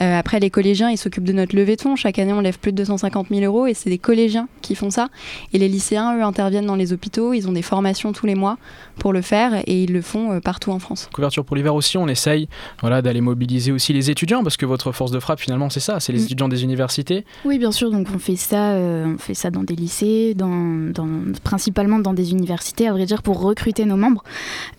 Euh, 0.00 0.18
après, 0.18 0.40
les 0.40 0.50
collégiens, 0.50 0.90
ils 0.90 0.96
s'occupent 0.96 1.24
de 1.24 1.31
notre 1.32 1.56
levée 1.56 1.76
de 1.76 1.80
fonds. 1.80 1.96
Chaque 1.96 2.18
année, 2.18 2.32
on 2.32 2.40
lève 2.40 2.58
plus 2.58 2.72
de 2.72 2.76
250 2.78 3.28
000 3.30 3.42
euros 3.42 3.66
et 3.66 3.74
c'est 3.74 3.90
des 3.90 3.98
collégiens 3.98 4.48
qui 4.60 4.74
font 4.74 4.90
ça. 4.90 5.08
Et 5.52 5.58
les 5.58 5.68
lycéens, 5.68 6.16
eux, 6.16 6.22
interviennent 6.22 6.66
dans 6.66 6.76
les 6.76 6.92
hôpitaux. 6.92 7.32
Ils 7.32 7.48
ont 7.48 7.52
des 7.52 7.62
formations 7.62 8.12
tous 8.12 8.26
les 8.26 8.34
mois 8.34 8.58
pour 8.98 9.12
le 9.12 9.22
faire 9.22 9.62
et 9.66 9.84
ils 9.84 9.92
le 9.92 10.02
font 10.02 10.32
euh, 10.32 10.40
partout 10.40 10.70
en 10.70 10.78
France. 10.78 11.08
Couverture 11.12 11.44
pour 11.44 11.56
l'hiver 11.56 11.74
aussi, 11.74 11.96
on 11.96 12.08
essaye 12.08 12.48
voilà, 12.80 13.02
d'aller 13.02 13.20
mobiliser 13.20 13.72
aussi 13.72 13.92
les 13.92 14.10
étudiants 14.10 14.42
parce 14.42 14.56
que 14.56 14.66
votre 14.66 14.92
force 14.92 15.10
de 15.10 15.20
frappe, 15.20 15.40
finalement, 15.40 15.70
c'est 15.70 15.80
ça, 15.80 16.00
c'est 16.00 16.12
les 16.12 16.20
mm. 16.20 16.24
étudiants 16.24 16.48
des 16.48 16.62
universités. 16.62 17.24
Oui, 17.44 17.58
bien 17.58 17.72
sûr. 17.72 17.90
Donc 17.90 18.08
on 18.14 18.18
fait 18.18 18.36
ça, 18.36 18.72
euh, 18.72 19.14
on 19.14 19.18
fait 19.18 19.34
ça 19.34 19.50
dans 19.50 19.62
des 19.62 19.76
lycées, 19.76 20.34
dans, 20.34 20.92
principalement 21.44 21.98
dans 21.98 22.12
des 22.12 22.32
universités, 22.32 22.88
à 22.88 22.92
vrai 22.92 23.06
dire, 23.06 23.22
pour 23.22 23.40
recruter 23.40 23.84
nos 23.84 23.96
membres. 23.96 24.22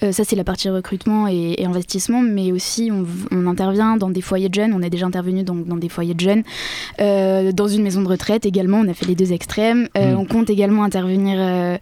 ça, 0.01 0.23
c'est 0.23 0.35
la 0.35 0.43
partie 0.43 0.69
recrutement 0.69 1.27
et, 1.27 1.63
investissement, 1.63 2.21
mais 2.21 2.51
aussi 2.51 2.91
on, 2.91 3.05
on 3.31 3.47
intervient 3.47 3.97
dans 3.97 4.09
des 4.09 4.21
foyers 4.21 4.49
de 4.49 4.53
jeunes. 4.53 4.73
On 4.73 4.81
est 4.81 4.89
déjà 4.89 5.05
intervenu 5.05 5.43
dans, 5.43 5.55
dans, 5.55 5.77
des 5.77 5.89
foyers 5.89 6.13
de 6.13 6.19
jeunes, 6.19 6.42
euh, 6.99 7.51
dans 7.51 7.67
une 7.67 7.83
maison 7.83 8.01
de 8.01 8.07
retraite 8.07 8.45
également. 8.45 8.79
On 8.79 8.87
a 8.87 8.93
fait 8.93 9.05
les 9.05 9.15
deux 9.15 9.33
extrêmes. 9.33 9.87
Euh, 9.97 10.13
mm. 10.13 10.19
On 10.19 10.25
compte 10.25 10.49
également 10.49 10.83
intervenir 10.83 11.37
euh, 11.39 11.77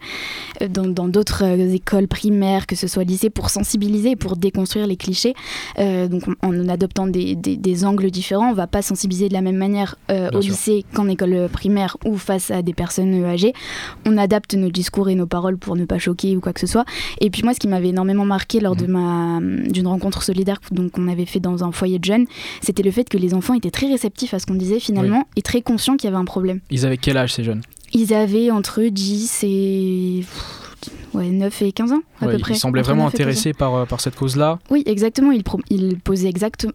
dans 0.68 1.08
d'autres 1.08 1.44
écoles 1.44 2.08
primaires, 2.08 2.66
que 2.66 2.76
ce 2.76 2.86
soit 2.86 3.04
lycée, 3.04 3.30
pour 3.30 3.50
sensibiliser, 3.50 4.16
pour 4.16 4.36
déconstruire 4.36 4.86
les 4.86 4.96
clichés. 4.96 5.34
donc 5.78 6.24
en, 6.42 6.68
adoptant 6.68 7.06
des, 7.06 7.34
des, 7.34 7.84
angles 7.84 8.10
différents, 8.10 8.50
on 8.50 8.54
va 8.54 8.66
pas 8.66 8.82
sensibiliser 8.82 9.28
de 9.28 9.34
la 9.34 9.40
même 9.40 9.56
manière 9.56 9.96
au 10.10 10.40
lycée 10.40 10.84
qu'en 10.94 11.08
école 11.08 11.48
primaire 11.52 11.96
ou 12.04 12.16
face 12.16 12.50
à 12.50 12.62
des 12.62 12.74
personnes 12.74 13.24
âgées. 13.24 13.52
On 14.06 14.16
adapte 14.16 14.54
nos 14.54 14.70
discours 14.70 15.08
et 15.08 15.14
nos 15.14 15.26
paroles 15.26 15.58
pour 15.58 15.76
ne 15.76 15.84
pas 15.84 15.98
choquer 15.98 16.36
ou 16.36 16.40
quoi 16.40 16.52
que 16.52 16.60
ce 16.60 16.66
soit. 16.66 16.84
Et 17.20 17.30
puis 17.30 17.42
moi, 17.42 17.54
ce 17.54 17.58
qui 17.58 17.68
m'avait 17.68 17.88
énormément 17.88 18.24
marqué 18.24 18.60
lors 18.60 18.76
de 18.76 18.86
mm. 18.86 18.90
ma 18.90 19.40
d'une 19.42 19.86
rencontre 19.86 20.22
solidaire 20.22 20.60
donc 20.70 20.98
on 20.98 21.08
avait 21.08 21.26
fait 21.26 21.40
dans 21.40 21.64
un 21.64 21.72
foyer 21.72 21.98
de 21.98 22.04
jeunes, 22.04 22.26
c'était 22.60 22.82
le 22.82 22.90
fait 22.90 23.08
que 23.08 23.18
les 23.18 23.34
enfants 23.34 23.54
étaient 23.54 23.70
très 23.70 23.86
réceptifs 23.86 24.34
à 24.34 24.38
ce 24.38 24.46
qu'on 24.46 24.51
disait 24.54 24.80
finalement 24.80 25.26
et 25.36 25.42
très 25.42 25.62
conscients 25.62 25.96
qu'il 25.96 26.08
y 26.08 26.12
avait 26.12 26.20
un 26.20 26.24
problème. 26.24 26.60
Ils 26.70 26.86
avaient 26.86 26.96
quel 26.96 27.16
âge 27.16 27.34
ces 27.34 27.44
jeunes? 27.44 27.62
Ils 27.92 28.14
avaient 28.14 28.50
entre 28.50 28.82
10 28.82 29.40
et 29.44 30.24
ouais, 31.14 31.30
9 31.30 31.62
et 31.62 31.72
15 31.72 31.92
ans 31.92 32.02
à 32.20 32.26
peu 32.26 32.38
près. 32.38 32.54
Ils 32.54 32.58
semblaient 32.58 32.82
vraiment 32.82 33.06
intéressés 33.06 33.52
par, 33.52 33.74
euh, 33.74 33.84
par 33.84 34.00
cette 34.00 34.16
cause-là. 34.16 34.58
Oui, 34.70 34.82
exactement. 34.86 35.32
Ils, 35.32 35.42
ils 35.70 35.98
posaient 35.98 36.28
exact, 36.28 36.66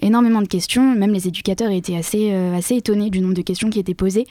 énormément 0.00 0.42
de 0.42 0.48
questions. 0.48 0.94
Même 0.94 1.12
les 1.12 1.28
éducateurs 1.28 1.70
étaient 1.70 1.96
assez, 1.96 2.30
euh, 2.32 2.56
assez 2.56 2.76
étonnés 2.76 3.10
du 3.10 3.20
nombre 3.20 3.34
de 3.34 3.42
questions 3.42 3.70
qui 3.70 3.78
étaient 3.78 3.94
posées. 3.94 4.26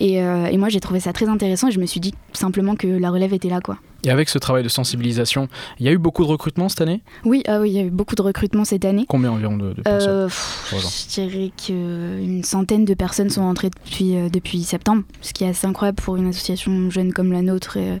Et, 0.00 0.22
euh, 0.22 0.46
et 0.46 0.56
moi, 0.56 0.68
j'ai 0.68 0.80
trouvé 0.80 1.00
ça 1.00 1.12
très 1.12 1.28
intéressant 1.28 1.68
et 1.68 1.70
je 1.70 1.80
me 1.80 1.86
suis 1.86 2.00
dit 2.00 2.14
simplement 2.32 2.76
que 2.76 2.86
la 2.86 3.10
relève 3.10 3.32
était 3.32 3.48
là. 3.48 3.60
quoi. 3.60 3.78
Et 4.04 4.10
avec 4.10 4.28
ce 4.28 4.38
travail 4.38 4.64
de 4.64 4.68
sensibilisation, 4.68 5.48
il 5.78 5.86
y 5.86 5.88
a 5.88 5.92
eu 5.92 5.98
beaucoup 5.98 6.24
de 6.24 6.28
recrutements 6.28 6.68
cette 6.68 6.80
année? 6.80 7.02
Oui, 7.24 7.44
ah 7.46 7.60
oui, 7.60 7.70
il 7.70 7.76
y 7.76 7.78
a 7.78 7.82
eu 7.84 7.90
beaucoup 7.90 8.16
de 8.16 8.22
recrutements 8.22 8.64
cette 8.64 8.84
année. 8.84 9.04
Combien 9.08 9.30
environ 9.30 9.56
de, 9.56 9.74
personnes? 9.74 10.10
Euh, 10.10 10.28
Je 10.72 11.08
dirais 11.20 11.52
qu'une 11.56 12.42
centaine 12.42 12.84
de 12.84 12.94
personnes 12.94 13.30
sont 13.30 13.42
entrées 13.42 13.70
depuis, 13.70 14.16
depuis 14.28 14.64
septembre, 14.64 15.04
ce 15.20 15.32
qui 15.32 15.44
est 15.44 15.48
assez 15.48 15.68
incroyable 15.68 16.02
pour 16.02 16.16
une 16.16 16.26
association 16.26 16.90
jeune 16.90 17.12
comme 17.12 17.30
la 17.30 17.42
nôtre 17.42 17.76
et, 17.76 17.98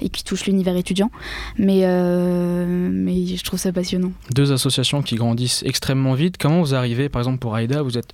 et 0.00 0.08
qui 0.08 0.24
touche 0.24 0.41
l'univers 0.46 0.76
étudiant. 0.76 1.10
Mais, 1.58 1.80
euh, 1.82 2.88
mais 2.92 3.26
je 3.26 3.42
trouve 3.44 3.58
ça 3.58 3.72
passionnant. 3.72 4.12
Deux 4.34 4.52
associations 4.52 5.02
qui 5.02 5.16
grandissent 5.16 5.62
extrêmement 5.64 6.14
vite. 6.14 6.36
Comment 6.38 6.60
vous 6.60 6.74
arrivez, 6.74 7.08
par 7.08 7.20
exemple 7.20 7.38
pour 7.38 7.56
AIDA, 7.56 7.82
vous 7.82 7.98
êtes 7.98 8.12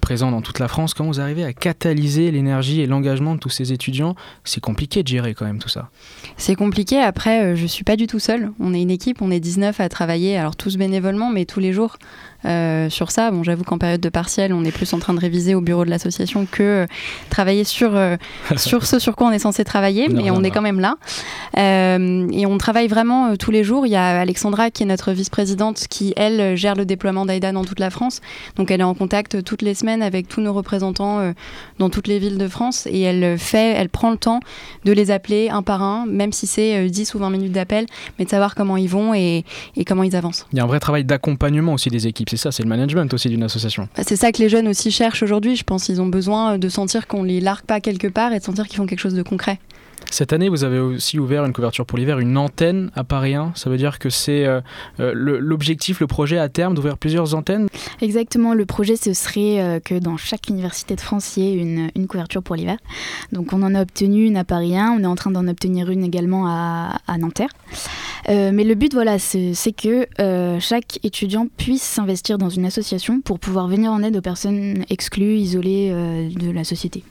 présent 0.00 0.30
dans 0.30 0.42
toute 0.42 0.58
la 0.58 0.68
France, 0.68 0.94
comment 0.94 1.10
vous 1.10 1.20
arrivez 1.20 1.44
à 1.44 1.52
catalyser 1.52 2.30
l'énergie 2.30 2.80
et 2.80 2.86
l'engagement 2.86 3.34
de 3.34 3.40
tous 3.40 3.50
ces 3.50 3.72
étudiants? 3.72 4.14
C'est 4.44 4.60
compliqué 4.60 5.02
de 5.02 5.08
gérer 5.08 5.34
quand 5.34 5.44
même 5.44 5.58
tout 5.58 5.68
ça. 5.68 5.90
C'est 6.36 6.54
compliqué. 6.54 6.98
Après, 7.00 7.44
euh, 7.44 7.56
je 7.56 7.66
suis 7.66 7.84
pas 7.84 7.96
du 7.96 8.06
tout 8.06 8.18
seule. 8.18 8.50
On 8.60 8.74
est 8.74 8.82
une 8.82 8.90
équipe, 8.90 9.22
on 9.22 9.30
est 9.30 9.40
19 9.40 9.80
à 9.80 9.88
travailler, 9.88 10.36
alors 10.36 10.56
tous 10.56 10.76
bénévolement, 10.76 11.30
mais 11.30 11.44
tous 11.44 11.60
les 11.60 11.72
jours 11.72 11.96
sur 12.90 13.10
ça. 13.10 13.30
Bon, 13.30 13.42
j'avoue 13.42 13.64
qu'en 13.64 13.78
période 13.78 14.00
de 14.00 14.08
partiel, 14.08 14.52
on 14.52 14.64
est 14.64 14.72
plus 14.72 14.92
en 14.92 14.98
train 14.98 15.14
de 15.14 15.20
réviser 15.20 15.54
au 15.54 15.60
bureau 15.60 15.84
de 15.84 15.90
l'association 15.90 16.46
que 16.50 16.86
travailler 17.30 17.64
sur, 17.64 17.98
sur 18.56 18.86
ce 18.86 18.98
sur 18.98 19.16
quoi 19.16 19.28
on 19.28 19.32
est 19.32 19.38
censé 19.38 19.64
travailler, 19.64 20.08
mais 20.08 20.30
on 20.30 20.42
est 20.42 20.50
quand 20.50 20.62
même 20.62 20.80
là. 20.80 20.96
et 21.56 22.46
on 22.46 22.58
travaille 22.58 22.88
vraiment 22.88 23.36
tous 23.36 23.50
les 23.50 23.64
jours. 23.64 23.86
Il 23.86 23.90
y 23.90 23.96
a 23.96 24.20
Alexandra 24.20 24.70
qui 24.70 24.82
est 24.82 24.86
notre 24.86 25.12
vice-présidente 25.12 25.86
qui, 25.88 26.12
elle, 26.16 26.56
gère 26.56 26.74
le 26.74 26.84
déploiement 26.84 27.26
d'AIDA 27.26 27.52
dans 27.52 27.64
toute 27.64 27.80
la 27.80 27.90
France. 27.90 28.20
Donc 28.56 28.70
elle 28.70 28.80
est 28.80 28.84
en 28.84 28.94
contact 28.94 29.42
toutes 29.44 29.62
les 29.62 29.74
semaines 29.74 30.02
avec 30.02 30.28
tous 30.28 30.40
nos 30.40 30.52
représentants 30.52 31.32
dans 31.78 31.90
toutes 31.90 32.06
les 32.08 32.18
villes 32.18 32.38
de 32.38 32.48
France 32.48 32.86
et 32.90 33.00
elle 33.00 33.38
fait, 33.38 33.72
elle 33.72 33.88
prend 33.88 34.10
le 34.10 34.16
temps 34.16 34.40
de 34.84 34.92
les 34.92 35.10
appeler 35.10 35.48
un 35.50 35.62
par 35.62 35.82
un, 35.82 36.06
même 36.06 36.32
si 36.32 36.46
c'est 36.46 36.88
10 36.88 37.14
ou 37.14 37.18
20 37.18 37.30
minutes 37.30 37.52
d'appel, 37.52 37.86
mais 38.18 38.24
de 38.24 38.30
savoir 38.30 38.54
comment 38.54 38.76
ils 38.76 38.88
vont 38.88 39.14
et, 39.14 39.44
comment 39.86 40.02
ils 40.02 40.16
avancent. 40.16 40.46
Il 40.52 40.58
y 40.58 40.60
a 40.60 40.64
un 40.64 40.66
vrai 40.66 40.80
travail 40.80 41.04
d'accompagnement 41.04 41.74
aussi 41.74 41.90
des 41.90 42.06
équipes, 42.06 42.30
c'est 42.36 42.42
ça, 42.42 42.52
c'est 42.52 42.62
le 42.62 42.68
management 42.68 43.12
aussi 43.14 43.28
d'une 43.28 43.42
association. 43.42 43.88
Bah, 43.96 44.02
c'est 44.06 44.16
ça 44.16 44.32
que 44.32 44.38
les 44.38 44.48
jeunes 44.48 44.68
aussi 44.68 44.90
cherchent 44.90 45.22
aujourd'hui, 45.22 45.56
je 45.56 45.64
pense. 45.64 45.88
Ils 45.88 46.00
ont 46.00 46.06
besoin 46.06 46.58
de 46.58 46.68
sentir 46.68 47.06
qu'on 47.06 47.22
les 47.22 47.40
largue 47.40 47.64
pas 47.64 47.80
quelque 47.80 48.08
part 48.08 48.32
et 48.32 48.38
de 48.38 48.44
sentir 48.44 48.66
qu'ils 48.66 48.76
font 48.76 48.86
quelque 48.86 49.00
chose 49.00 49.14
de 49.14 49.22
concret. 49.22 49.58
Cette 50.10 50.32
année, 50.32 50.48
vous 50.48 50.64
avez 50.64 50.78
aussi 50.78 51.18
ouvert 51.18 51.44
une 51.44 51.52
couverture 51.52 51.84
pour 51.84 51.98
l'hiver, 51.98 52.18
une 52.18 52.36
antenne 52.38 52.90
à 52.94 53.04
Paris 53.04 53.34
1. 53.34 53.52
Ça 53.54 53.68
veut 53.68 53.76
dire 53.76 53.98
que 53.98 54.08
c'est 54.08 54.46
euh, 54.46 54.60
euh, 55.00 55.12
l'objectif, 55.14 56.00
le 56.00 56.06
projet 56.06 56.38
à 56.38 56.48
terme 56.48 56.74
d'ouvrir 56.74 56.96
plusieurs 56.96 57.34
antennes? 57.34 57.66
Exactement, 58.00 58.54
le 58.54 58.64
projet 58.64 58.96
ce 58.96 59.12
serait 59.12 59.60
euh, 59.60 59.80
que 59.80 59.98
dans 59.98 60.16
chaque 60.16 60.48
université 60.48 60.94
de 60.94 61.00
France, 61.00 61.36
il 61.36 61.44
y 61.44 61.48
ait 61.48 61.54
une, 61.54 61.90
une 61.94 62.06
couverture 62.06 62.42
pour 62.42 62.56
l'hiver. 62.56 62.78
Donc 63.32 63.52
on 63.52 63.62
en 63.62 63.74
a 63.74 63.82
obtenu 63.82 64.24
une 64.24 64.36
à 64.36 64.44
Paris 64.44 64.78
1, 64.78 64.96
on 64.98 65.02
est 65.02 65.06
en 65.06 65.16
train 65.16 65.30
d'en 65.30 65.46
obtenir 65.48 65.90
une 65.90 66.04
également 66.04 66.46
à, 66.46 66.98
à 67.06 67.18
Nanterre. 67.18 67.50
mais 68.28 68.64
le 68.64 68.74
but, 68.74 68.94
voilà, 68.94 69.18
c'est 69.18 69.72
que 69.72 70.06
chaque 70.60 70.98
étudiant 71.04 71.46
puisse 71.56 71.82
s'investir 71.82 72.38
dans 72.38 72.48
une 72.48 72.64
association 72.64 73.20
pour 73.20 73.38
pouvoir 73.38 73.68
venir 73.68 73.92
en 73.92 74.02
aide 74.02 74.16
aux 74.16 74.22
personnes 74.22 74.84
exclues, 74.88 75.36
isolées 75.36 75.90
de 75.90 76.50
la 76.50 76.64
société. 76.64 77.02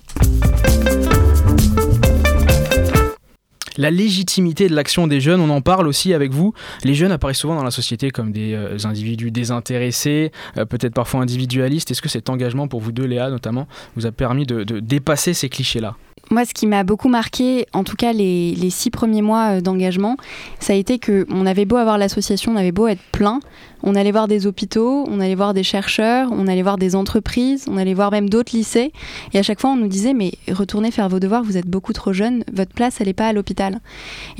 La 3.78 3.92
légitimité 3.92 4.70
de 4.70 4.76
l'action 4.76 5.08
des 5.08 5.20
jeunes, 5.20 5.42
on 5.42 5.50
en 5.50 5.62
parle 5.62 5.88
aussi 5.88 6.14
avec 6.14 6.32
vous. 6.32 6.54
Les 6.84 6.94
jeunes 6.94 7.12
apparaissent 7.12 7.40
souvent 7.40 7.56
dans 7.56 7.64
la 7.64 7.72
société 7.72 8.12
comme 8.12 8.32
des 8.32 8.54
euh, 8.54 8.78
individus 8.86 9.32
désintéressés, 9.32 10.32
euh, 10.58 10.66
peut-être 10.66 10.94
parfois 10.94 11.22
individualistes. 11.22 11.92
Est-ce 11.92 12.02
que 12.02 12.10
cet 12.10 12.30
engagement 12.30 12.68
pour 12.68 12.80
vous 12.80 12.92
deux, 12.92 13.06
Léa 13.06 13.30
notamment, 13.30 13.68
vous 13.96 14.06
a 14.06 14.12
permis 14.12 14.46
de 14.46 14.64
dépasser 14.80 15.34
ces 15.34 15.50
clichés-là? 15.50 15.96
Moi, 16.32 16.44
ce 16.46 16.54
qui 16.54 16.66
m'a 16.66 16.84
beaucoup 16.84 17.10
marqué, 17.10 17.68
en 17.74 17.84
tout 17.84 17.96
cas 17.96 18.12
les, 18.12 18.70
six 18.70 18.90
premiers 18.90 19.22
mois 19.22 19.58
euh, 19.58 19.62
d'engagement, 19.62 20.18
ça 20.60 20.74
a 20.74 20.76
été 20.76 20.98
que 20.98 21.26
on 21.30 21.46
avait 21.46 21.66
beau 21.66 21.78
avoir 21.78 21.98
l'association, 21.98 22.54
on 22.54 22.56
avait 22.56 22.72
beau 22.72 22.88
être 22.88 23.02
plein, 23.12 23.40
on 23.84 23.94
allait 23.94 24.12
voir 24.12 24.28
des 24.28 24.48
hôpitaux, 24.48 25.06
on 25.08 25.20
allait 25.20 25.36
voir 25.36 25.54
des 25.54 25.62
chercheurs, 25.62 26.30
on 26.32 26.48
allait 26.48 26.64
voir 26.64 26.78
des 26.78 26.96
entreprises, 26.96 27.66
on 27.70 27.78
allait 27.78 27.94
voir 27.94 28.12
même 28.12 28.30
d'autres 28.30 28.56
lycées, 28.56 28.92
et 29.34 29.40
à 29.40 29.44
chaque 29.44 29.62
fois 29.62 29.70
on 29.70 29.76
nous 29.76 29.88
disait 29.88 30.14
mais 30.14 30.32
retournez 30.52 30.90
faire 30.90 31.08
vos 31.08 31.20
devoirs, 31.20 31.44
vous 31.44 31.58
êtes 31.58 31.68
beaucoup 31.68 31.94
trop 31.94 32.12
jeunes, 32.12 32.44
votre 32.52 32.74
place 32.74 32.98
elle 33.00 33.08
n'est 33.08 33.14
pas 33.14 33.28
à 33.28 33.34
l'hôpital. 33.34 33.80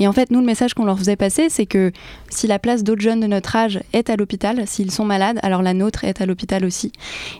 Et 0.00 0.08
en 0.08 0.12
fait 0.12 0.32
nous 0.32 0.40
le 0.40 0.46
message 0.46 0.74
qu'on 0.74 0.84
leur 0.84 0.98
faisait 0.98 1.16
passer, 1.16 1.48
c'est 1.48 1.66
que 1.66 1.92
si 2.28 2.48
la 2.48 2.58
place 2.58 2.82
d'autres 2.82 3.02
jeunes 3.02 3.20
de 3.20 3.28
notre 3.28 3.54
âge 3.54 3.80
est 3.92 4.10
à 4.10 4.16
l'hôpital, 4.16 4.64
s'ils 4.66 4.90
sont 4.90 5.04
malades, 5.04 5.38
alors 5.42 5.62
la 5.62 5.74
nôtre 5.74 6.02
est 6.04 6.20
à 6.20 6.26
l'hôpital 6.26 6.64
aussi. 6.64 6.90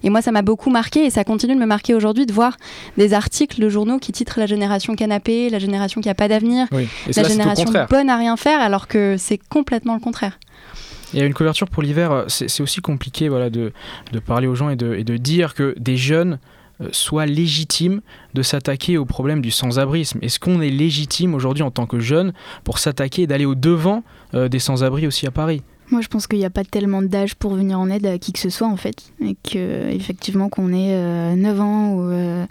Et 0.04 0.10
moi 0.10 0.22
ça 0.22 0.30
m'a 0.30 0.42
beaucoup 0.42 0.70
marqué 0.70 1.04
et 1.04 1.10
ça 1.10 1.24
continue 1.24 1.56
de 1.56 1.60
me 1.60 1.66
marquer 1.66 1.94
aujourd'hui 1.94 2.26
de 2.26 2.32
voir 2.32 2.56
des 2.96 3.14
articles 3.14 3.60
de 3.60 3.68
journaux 3.68 3.98
qui 3.98 4.12
titrent 4.12 4.35
la 4.40 4.46
génération 4.46 4.94
canapé, 4.94 5.50
la 5.50 5.58
génération 5.58 6.00
qui 6.00 6.08
n'a 6.08 6.14
pas 6.14 6.28
d'avenir, 6.28 6.66
la 6.72 7.22
génération 7.22 7.70
bonne 7.90 8.10
à 8.10 8.16
rien 8.16 8.36
faire, 8.36 8.60
alors 8.60 8.88
que 8.88 9.16
c'est 9.18 9.38
complètement 9.38 9.94
le 9.94 10.00
contraire. 10.00 10.38
Il 11.12 11.20
y 11.20 11.22
a 11.22 11.24
une 11.24 11.34
couverture 11.34 11.68
pour 11.68 11.82
l'hiver, 11.82 12.12
euh, 12.12 12.24
c'est 12.28 12.60
aussi 12.60 12.80
compliqué 12.80 13.28
voilà, 13.28 13.48
de, 13.48 13.72
de, 14.12 14.18
parler 14.18 14.48
aux 14.48 14.54
gens 14.54 14.70
et 14.70 14.76
de, 14.76 14.94
et 14.94 15.04
de 15.04 15.16
dire 15.16 15.54
que 15.54 15.74
des 15.78 15.96
jeunes 15.96 16.40
euh, 16.80 16.88
soient 16.92 17.26
légitimes 17.26 18.00
de 18.34 18.42
s'attaquer 18.42 18.98
au 18.98 19.04
problème 19.04 19.40
du 19.40 19.50
sans-abrisme. 19.50 20.18
Est-ce 20.20 20.40
qu'on 20.40 20.60
est 20.60 20.70
légitime 20.70 21.34
aujourd'hui 21.34 21.62
en 21.62 21.70
tant 21.70 21.86
que 21.86 22.00
jeune 22.00 22.32
pour 22.64 22.78
s'attaquer 22.78 23.22
et 23.22 23.26
d'aller 23.26 23.46
au 23.46 23.54
devant 23.54 24.02
euh, 24.34 24.48
des 24.48 24.58
sans-abri 24.58 25.06
aussi 25.06 25.26
à 25.26 25.30
Paris? 25.30 25.62
Moi, 25.90 26.00
je 26.00 26.08
pense 26.08 26.26
qu'il 26.26 26.38
n'y 26.38 26.44
a 26.44 26.50
pas 26.50 26.64
tellement 26.64 27.02
d'âge 27.02 27.34
pour 27.36 27.54
venir 27.54 27.78
en 27.78 27.88
aide 27.88 28.06
à 28.06 28.18
qui 28.18 28.32
que 28.32 28.38
ce 28.38 28.50
soit, 28.50 28.66
en 28.66 28.76
fait. 28.76 29.12
Et 29.20 29.36
que, 29.36 29.88
effectivement, 29.90 30.48
qu'on 30.48 30.72
ait 30.72 31.36
9 31.36 31.58
euh, 31.58 31.62
ans 31.62 31.92
ou, 31.94 32.10
euh, 32.10 32.46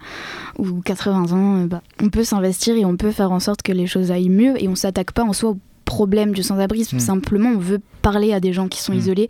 ou 0.57 0.81
80 0.81 1.33
ans, 1.33 1.63
euh, 1.63 1.67
bah, 1.67 1.81
on 2.01 2.09
peut 2.09 2.23
s'investir 2.23 2.75
et 2.75 2.85
on 2.85 2.95
peut 2.95 3.11
faire 3.11 3.31
en 3.31 3.39
sorte 3.39 3.61
que 3.61 3.71
les 3.71 3.87
choses 3.87 4.11
aillent 4.11 4.29
mieux. 4.29 4.61
Et 4.61 4.67
on 4.67 4.71
ne 4.71 4.75
s'attaque 4.75 5.11
pas 5.11 5.23
en 5.23 5.33
soi 5.33 5.51
au 5.51 5.57
problème 5.83 6.33
du 6.33 6.43
sans-abrisme. 6.43 6.97
Hmm. 6.97 7.01
Simplement, 7.01 7.49
on 7.49 7.59
veut 7.59 7.81
parler 8.01 8.33
à 8.33 8.39
des 8.39 8.53
gens 8.53 8.67
qui 8.67 8.81
sont 8.81 8.93
hmm. 8.93 8.99
isolés. 8.99 9.29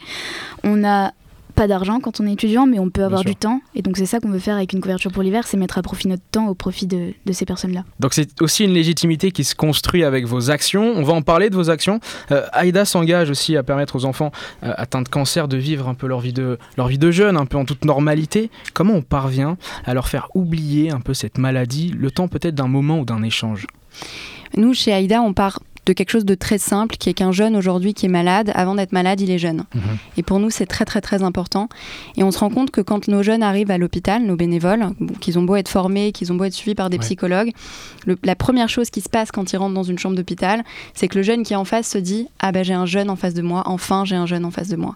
On 0.64 0.84
a 0.84 1.12
pas 1.56 1.68
d'argent 1.68 2.00
quand 2.00 2.20
on 2.20 2.28
est 2.28 2.34
étudiant, 2.34 2.68
mais 2.68 2.80
on 2.80 2.90
peut 2.90 3.04
avoir 3.04 3.24
du 3.24 3.36
temps. 3.36 3.62
Et 3.74 3.82
donc 3.82 3.98
c'est 3.98 4.06
ça 4.06 4.20
qu'on 4.20 4.30
veut 4.30 4.40
faire 4.40 4.56
avec 4.56 4.74
une 4.74 4.82
couverture 4.82 5.12
pour 5.12 5.24
l'hiver, 5.24 5.48
c'est 5.48 5.58
mettre 5.58 5.78
à 5.78 5.82
profit 5.82 6.08
notre 6.08 6.24
temps 6.32 6.48
au 6.48 6.54
profit 6.54 6.86
de, 6.86 7.14
ces 7.32 7.46
personnes-là. 7.46 7.84
Donc 8.00 8.14
c'est 8.14 8.42
aussi 8.42 8.66
une 8.66 8.74
légitimité 8.74 9.32
qui 9.32 9.44
se 9.44 9.56
construit 9.56 10.04
avec 10.04 10.26
vos 10.26 10.52
actions. 10.52 10.94
On 10.96 11.04
va 11.04 11.14
en 11.14 11.22
parler 11.22 11.50
de 11.50 11.56
vos 11.56 11.70
actions. 11.70 12.00
Euh, 12.32 12.46
Aïda 12.52 12.86
s'engage 12.86 13.30
aussi 13.30 13.58
à 13.58 13.64
permettre 13.64 13.96
aux 13.96 14.06
enfants 14.06 14.32
euh, 14.64 14.74
atteints 14.78 15.02
de 15.02 15.10
cancer 15.10 15.48
de 15.48 15.58
vivre 15.58 15.88
un 15.88 15.94
peu 15.94 16.08
leur 16.08 16.20
vie 16.20 16.34
de, 16.34 16.58
leur 16.78 16.88
vie 16.88 16.98
de 16.98 17.12
jeune, 17.12 17.38
un 17.38 17.46
peu 17.46 17.58
en 17.58 17.66
toute 17.66 17.86
normalité. 17.86 18.50
Comment 18.74 18.96
on 18.96 19.02
parvient 19.02 19.58
à 19.86 19.94
leur 19.94 20.08
faire 20.08 20.28
oublier 20.36 20.92
un 20.92 21.00
peu 21.00 21.14
cette 21.14 21.38
maladie, 21.38 21.94
le 21.98 22.12
temps 22.12 22.28
peut-être 22.28 22.56
d'un 22.56 22.68
moment 22.68 23.00
ou 23.00 23.06
d'un 23.06 23.24
échange? 23.24 23.68
Nous, 24.58 24.74
chez 24.74 24.94
Aïda, 24.94 25.22
on 25.22 25.34
part 25.34 25.60
de 25.86 25.94
quelque 25.94 26.10
chose 26.10 26.26
de 26.26 26.36
très 26.36 26.58
simple, 26.58 26.96
qui 26.98 27.10
est 27.10 27.14
qu'un 27.14 27.32
jeune 27.32 27.56
aujourd'hui 27.56 27.94
qui 27.94 28.06
est 28.06 28.10
malade, 28.10 28.52
avant 28.56 28.76
d'être 28.76 28.92
malade, 28.92 29.22
il 29.22 29.30
est 29.30 29.38
jeune. 29.38 29.66
Mhm. 29.74 29.82
Et 30.18 30.24
pour 30.24 30.40
nous, 30.40 30.50
c'est 30.50 30.66
très 30.66 30.86
très 30.86 31.02
très 31.02 31.24
important. 31.24 31.70
Et 32.18 32.24
on 32.24 32.32
se 32.32 32.40
rend 32.40 32.50
compte 32.50 32.72
que 32.72 32.82
quand 32.82 33.08
nos 33.08 33.24
jeunes 33.24 33.44
arrivent 33.44 33.72
à 33.72 33.78
l'hôpital, 33.78 34.24
nos 34.24 34.36
bénévoles, 34.36 34.88
qu'ils 35.20 35.38
ont 35.38 35.44
beau 35.44 35.56
être 35.56 35.70
formés, 35.70 36.12
qu'ils 36.12 36.32
ont 36.32 36.36
beau 36.36 36.46
être 36.46 36.54
suivis 36.54 36.76
par 36.76 36.90
des 36.90 36.98
psychologues, 36.98 37.52
la 38.24 38.36
première 38.36 38.70
chose 38.70 38.90
qui 38.90 39.02
se 39.02 39.10
passe 39.10 39.32
quand 39.32 39.54
ils 39.54 39.58
rentrent 39.58 39.74
dans 39.74 39.84
une 39.84 40.00
chambre 40.00 40.16
d'hôpital, 40.16 40.64
c'est 40.94 41.08
que 41.08 41.18
le 41.18 41.24
jeune 41.24 41.44
qui 41.44 41.54
est 41.54 41.58
en 41.58 41.66
face 41.66 41.90
se 41.90 41.98
dit 41.98 42.28
ah 42.40 42.52
ben 42.52 42.64
j'ai 42.64 42.74
un 42.74 42.86
jeune 42.86 43.10
en 43.10 43.16
face 43.16 43.34
de 43.34 43.42
moi, 43.42 43.64
enfin 43.66 44.06
j'ai 44.06 44.16
un 44.16 44.26
jeune 44.26 44.46
en 44.46 44.52
face 44.52 44.70
de 44.70 44.76
moi. 44.76 44.96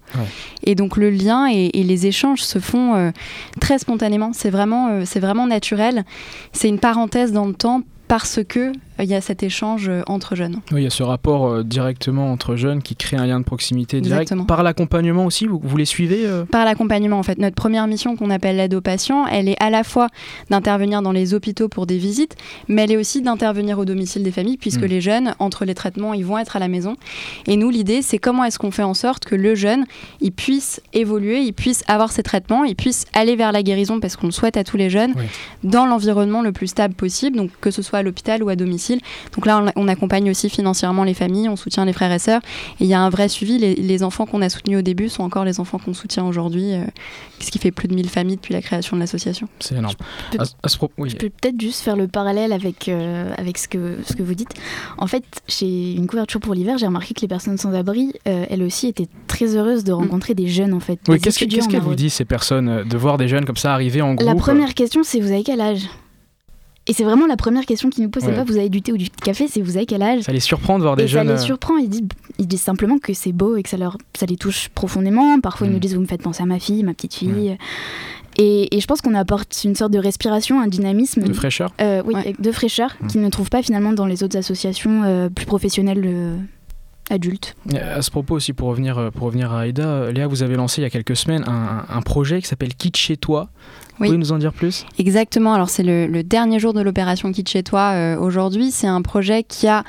Et 0.63 0.75
donc 0.75 0.98
le 0.98 1.10
lien 1.10 1.48
et, 1.48 1.69
les 1.89 2.05
échanges 2.05 2.41
se 2.41 2.60
font 2.60 2.93
euh, 2.96 3.12
très 3.60 3.79
spontanément. 3.79 4.31
C'est 4.34 4.50
vraiment 4.50 4.89
euh, 4.89 5.03
c'est 5.05 5.19
vraiment 5.19 5.48
naturel. 5.48 6.05
C'est 6.53 6.67
une 6.67 6.79
parenthèse 6.79 7.31
dans 7.31 7.46
le 7.46 7.53
temps 7.53 7.81
parce 8.08 8.39
que 8.48 8.72
il 9.03 9.09
y 9.09 9.15
a 9.15 9.21
cet 9.21 9.43
échange 9.43 9.89
euh, 9.89 10.01
entre 10.07 10.35
jeunes. 10.35 10.61
Oui, 10.71 10.81
il 10.81 10.83
y 10.83 10.87
a 10.87 10.89
ce 10.89 11.03
rapport 11.03 11.47
euh, 11.47 11.63
directement 11.63 12.31
entre 12.31 12.55
jeunes 12.55 12.81
qui 12.81 12.95
crée 12.95 13.17
un 13.17 13.25
lien 13.25 13.39
de 13.39 13.45
proximité 13.45 14.01
direct. 14.01 14.33
Par 14.47 14.63
l'accompagnement 14.63 15.25
aussi, 15.25 15.45
vous, 15.45 15.59
vous, 15.63 15.77
les 15.77 15.85
suivez 15.85 16.25
euh? 16.25 16.45
Par 16.45 16.65
l'accompagnement, 16.65 17.17
en 17.17 17.23
fait. 17.23 17.37
Notre 17.37 17.55
première 17.55 17.87
mission 17.87 18.15
qu'on 18.15 18.29
appelle 18.29 18.57
l'aide 18.57 18.73
aux 18.73 18.81
patients, 18.81 19.25
elle 19.27 19.47
est 19.47 19.61
à 19.61 19.69
la 19.69 19.83
fois 19.83 20.07
d'intervenir 20.49 21.01
dans 21.01 21.11
les 21.11 21.33
hôpitaux 21.33 21.69
pour 21.69 21.85
des 21.85 21.97
visites, 21.97 22.35
mais 22.67 22.83
elle 22.83 22.91
est 22.91 22.97
aussi 22.97 23.21
d'intervenir 23.21 23.79
au 23.79 23.85
domicile 23.85 24.23
des 24.23 24.31
familles, 24.31 24.57
puisque 24.57 24.81
hmm. 24.81 24.85
les 24.85 25.01
jeunes, 25.01 25.35
entre 25.39 25.65
les 25.65 25.75
traitements, 25.75 26.13
ils 26.13 26.25
vont 26.25 26.37
être 26.37 26.55
à 26.55 26.59
la 26.59 26.67
maison. 26.67 26.95
Et 27.47 27.55
nous, 27.55 27.69
l'idée, 27.69 28.01
c'est 28.01 28.17
comment 28.17 28.43
est-ce 28.43 28.59
qu'on 28.59 28.71
fait 28.71 28.83
en 28.83 28.93
sorte 28.93 29.25
que 29.25 29.35
le 29.35 29.55
jeune, 29.55 29.85
il 30.21 30.31
puisse 30.31 30.81
évoluer, 30.93 31.41
il 31.41 31.53
puisse 31.53 31.83
avoir 31.87 32.11
ses 32.11 32.23
traitements, 32.23 32.63
il 32.63 32.75
puisse 32.75 33.05
aller 33.13 33.35
vers 33.35 33.51
la 33.51 33.63
guérison, 33.63 33.99
parce 33.99 34.15
qu'on 34.15 34.27
le 34.27 34.31
souhaite 34.31 34.57
à 34.57 34.63
tous 34.63 34.77
les 34.77 34.89
jeunes, 34.89 35.13
dans 35.63 35.85
l'environnement 35.85 36.41
le 36.41 36.51
plus 36.51 36.67
stable 36.67 36.93
possible, 36.93 37.37
donc 37.37 37.51
que 37.61 37.71
ce 37.71 37.81
soit 37.81 37.99
à 37.99 38.03
l'hôpital 38.03 38.43
ou 38.43 38.49
à 38.49 38.55
domicile 38.55 38.88
donc 39.36 39.46
là, 39.46 39.63
on, 39.75 39.88
accompagne 39.88 40.29
aussi 40.29 40.50
financièrement 40.50 41.03
les 41.03 41.13
familles, 41.13 41.50
on 41.50 41.55
soutient 41.55 41.86
les 41.86 41.93
frères 41.93 42.12
et 42.12 42.19
sœurs. 42.19 42.41
Et 42.79 42.84
il 42.84 42.88
y 42.88 42.93
a 42.93 43.01
un 43.01 43.10
vrai 43.10 43.27
suivi. 43.27 43.58
Les, 43.58 44.03
enfants 44.03 44.25
qu'on 44.25 44.41
a 44.41 44.48
soutenus 44.48 44.79
au 44.79 44.81
début 44.81 45.10
sont 45.10 45.24
encore 45.24 45.43
les 45.43 45.60
enfants 45.60 45.77
qu'on 45.77 45.93
soutient 45.93 46.25
aujourd'hui, 46.25 46.74
euh, 46.74 46.86
ce 47.41 47.51
qui 47.51 47.60
fait 47.60 47.72
plus 47.72 47.89
de 47.89 47.96
1000 47.96 48.08
familles 48.08 48.38
depuis 48.38 48.53
la 48.53 48.62
création 48.62 48.96
de 48.96 49.01
l'association. 49.01 49.50
C'est 49.60 49.75
énorme. 49.75 49.96
Je 50.31 51.15
peux, 51.15 51.29
peut-être 51.29 51.60
juste 51.60 51.81
faire 51.81 51.98
le 51.98 52.08
parallèle 52.08 52.53
avec, 52.53 52.88
euh, 52.88 53.34
avec 53.38 53.58
ce, 53.58 53.67
que, 53.67 53.98
ce 54.05 54.13
que 54.13 54.24
vous 54.24 54.36
dites. 54.36 54.53
En 54.98 55.08
fait, 55.08 55.24
chez 55.50 55.93
une 55.93 56.08
couverture 56.08 56.39
pour 56.39 56.53
l'hiver, 56.53 56.77
j'ai 56.77 56.86
remarqué 56.86 57.13
que 57.13 57.22
les 57.22 57.27
personnes 57.27 57.58
sans 57.58 57.74
abri, 57.74 58.13
euh, 58.27 58.46
elles 58.50 58.63
aussi, 58.63 58.88
étaient 58.88 59.10
très 59.27 59.58
heureuses 59.58 59.84
de 59.84 59.91
mm. 59.91 59.96
rencontrer 59.96 60.34
des 60.34 60.48
jeunes, 60.48 60.74
en 60.74 60.79
fait. 60.79 61.00
Oui, 61.10 61.19
qu'est-ce 61.19 61.39
qu'elles 61.39 61.81
vous 61.81 61.96
disent, 61.96 62.13
ces 62.13 62.25
personnes, 62.25 62.88
de 62.88 62.98
voir 62.98 63.17
des 63.17 63.27
jeunes 63.27 63.46
comme 63.46 63.58
ça 63.58 63.74
arriver 63.74 64.01
en 64.01 64.13
groupe 64.13 64.27
La 64.27 64.36
première 64.36 64.74
question, 64.74 65.03
c'est 65.03 65.19
vous 65.19 65.31
avez 65.31 65.43
quel 65.43 65.60
âge? 65.60 65.89
Et 66.89 66.93
c'est 66.93 67.03
vraiment 67.03 67.27
la 67.27 67.38
première 67.38 67.67
question 67.67 67.91
qu'ils 67.91 68.03
nous 68.03 68.10
posent, 68.10 68.24
c'est 68.24 68.34
pas 68.34 68.43
vous 68.43 68.58
avez 68.58 68.69
du 68.69 68.81
thé 68.81 68.91
ou 68.91 68.98
du 68.98 69.12
café, 69.12 69.48
c'est 69.48 69.62
vous 69.62 69.77
avez 69.77 69.86
quel 69.86 70.01
âge 70.01 70.24
Ça 70.24 70.31
les 70.31 70.39
surprend 70.39 70.79
de 70.79 70.84
voir 70.84 70.96
des 70.96 71.08
jeunes. 71.08 71.27
Ça 71.27 71.34
les 71.34 71.39
euh, 71.39 71.43
surprend, 71.43 71.77
ils 71.77 71.88
disent, 71.88 72.01
ils 72.39 72.48
disent 72.48 72.63
simplement 72.63 72.98
que 72.98 73.13
c'est 73.13 73.31
beau 73.31 73.58
et 73.58 73.62
que 73.63 73.69
ça, 73.69 73.77
leur, 73.77 73.96
ça 74.17 74.25
les 74.25 74.38
touche 74.38 74.69
profondément. 74.69 75.39
Parfois 75.39 75.67
ils 75.67 75.69
nous 75.69 75.77
mm. 75.77 75.81
disent 75.81 75.93
vous 75.93 76.01
me 76.01 76.08
faites 76.08 76.24
penser 76.24 76.41
à 76.41 76.48
ma 76.48 76.58
fille, 76.58 76.84
ma 76.84 76.96
petite 76.96 77.13
fille. 77.13 77.58
Et, 78.38 78.75
et, 78.75 78.81
je 78.81 78.88
pense 78.88 79.01
qu'on 79.01 79.13
apporte 79.13 79.63
une 79.65 79.75
sorte 79.75 79.91
de 79.91 80.00
respiration, 80.00 80.60
un 80.60 80.67
dynamisme. 80.67 81.22
De 81.22 81.34
fraîcheur 81.34 81.72
euh, 81.79 82.01
Oui, 82.05 82.15
de 82.39 82.51
fraîcheur, 82.51 82.96
mm. 83.01 83.08
qu'ils 83.08 83.22
ne 83.22 83.29
trouvent 83.29 83.51
pas 83.51 83.62
finalement 83.62 83.93
dans 83.93 84.08
les 84.08 84.24
autres 84.24 84.38
associations 84.38 85.03
euh, 85.03 85.29
plus 85.29 85.46
professionnelles 85.46 86.39
adultes. 87.09 87.55
À 87.73 88.01
ce 88.01 88.11
propos 88.11 88.35
aussi, 88.35 88.53
pour 88.53 88.69
revenir, 88.69 89.11
pour 89.13 89.27
revenir 89.27 89.51
à 89.53 89.61
Aïda, 89.61 90.11
Léa, 90.11 90.27
vous 90.27 90.43
avez 90.43 90.55
lancé 90.55 90.81
il 90.81 90.83
y 90.83 90.87
a 90.87 90.89
quelques 90.89 91.15
semaines 91.15 91.43
un, 91.47 91.85
un 91.89 92.01
projet 92.01 92.41
qui 92.41 92.47
s'appelle 92.47 92.75
Quitte 92.75 92.97
chez 92.97 93.17
toi. 93.17 93.49
Vous 93.99 94.05
pouvez 94.05 94.17
nous 94.17 94.31
en 94.31 94.37
dire 94.37 94.53
plus? 94.53 94.85
Exactement. 94.97 95.53
Alors, 95.53 95.69
c'est 95.69 95.83
le, 95.83 96.23
dernier 96.23 96.59
jour 96.59 96.73
de 96.73 96.81
l'opération 96.81 97.31
Quitte 97.31 97.49
chez 97.49 97.63
toi 97.63 97.91
euh, 97.93 98.17
aujourd'hui. 98.17 98.71
C'est 98.71 98.87
un 98.87 99.01
projet 99.01 99.43
qui 99.43 99.67
a 99.67 99.83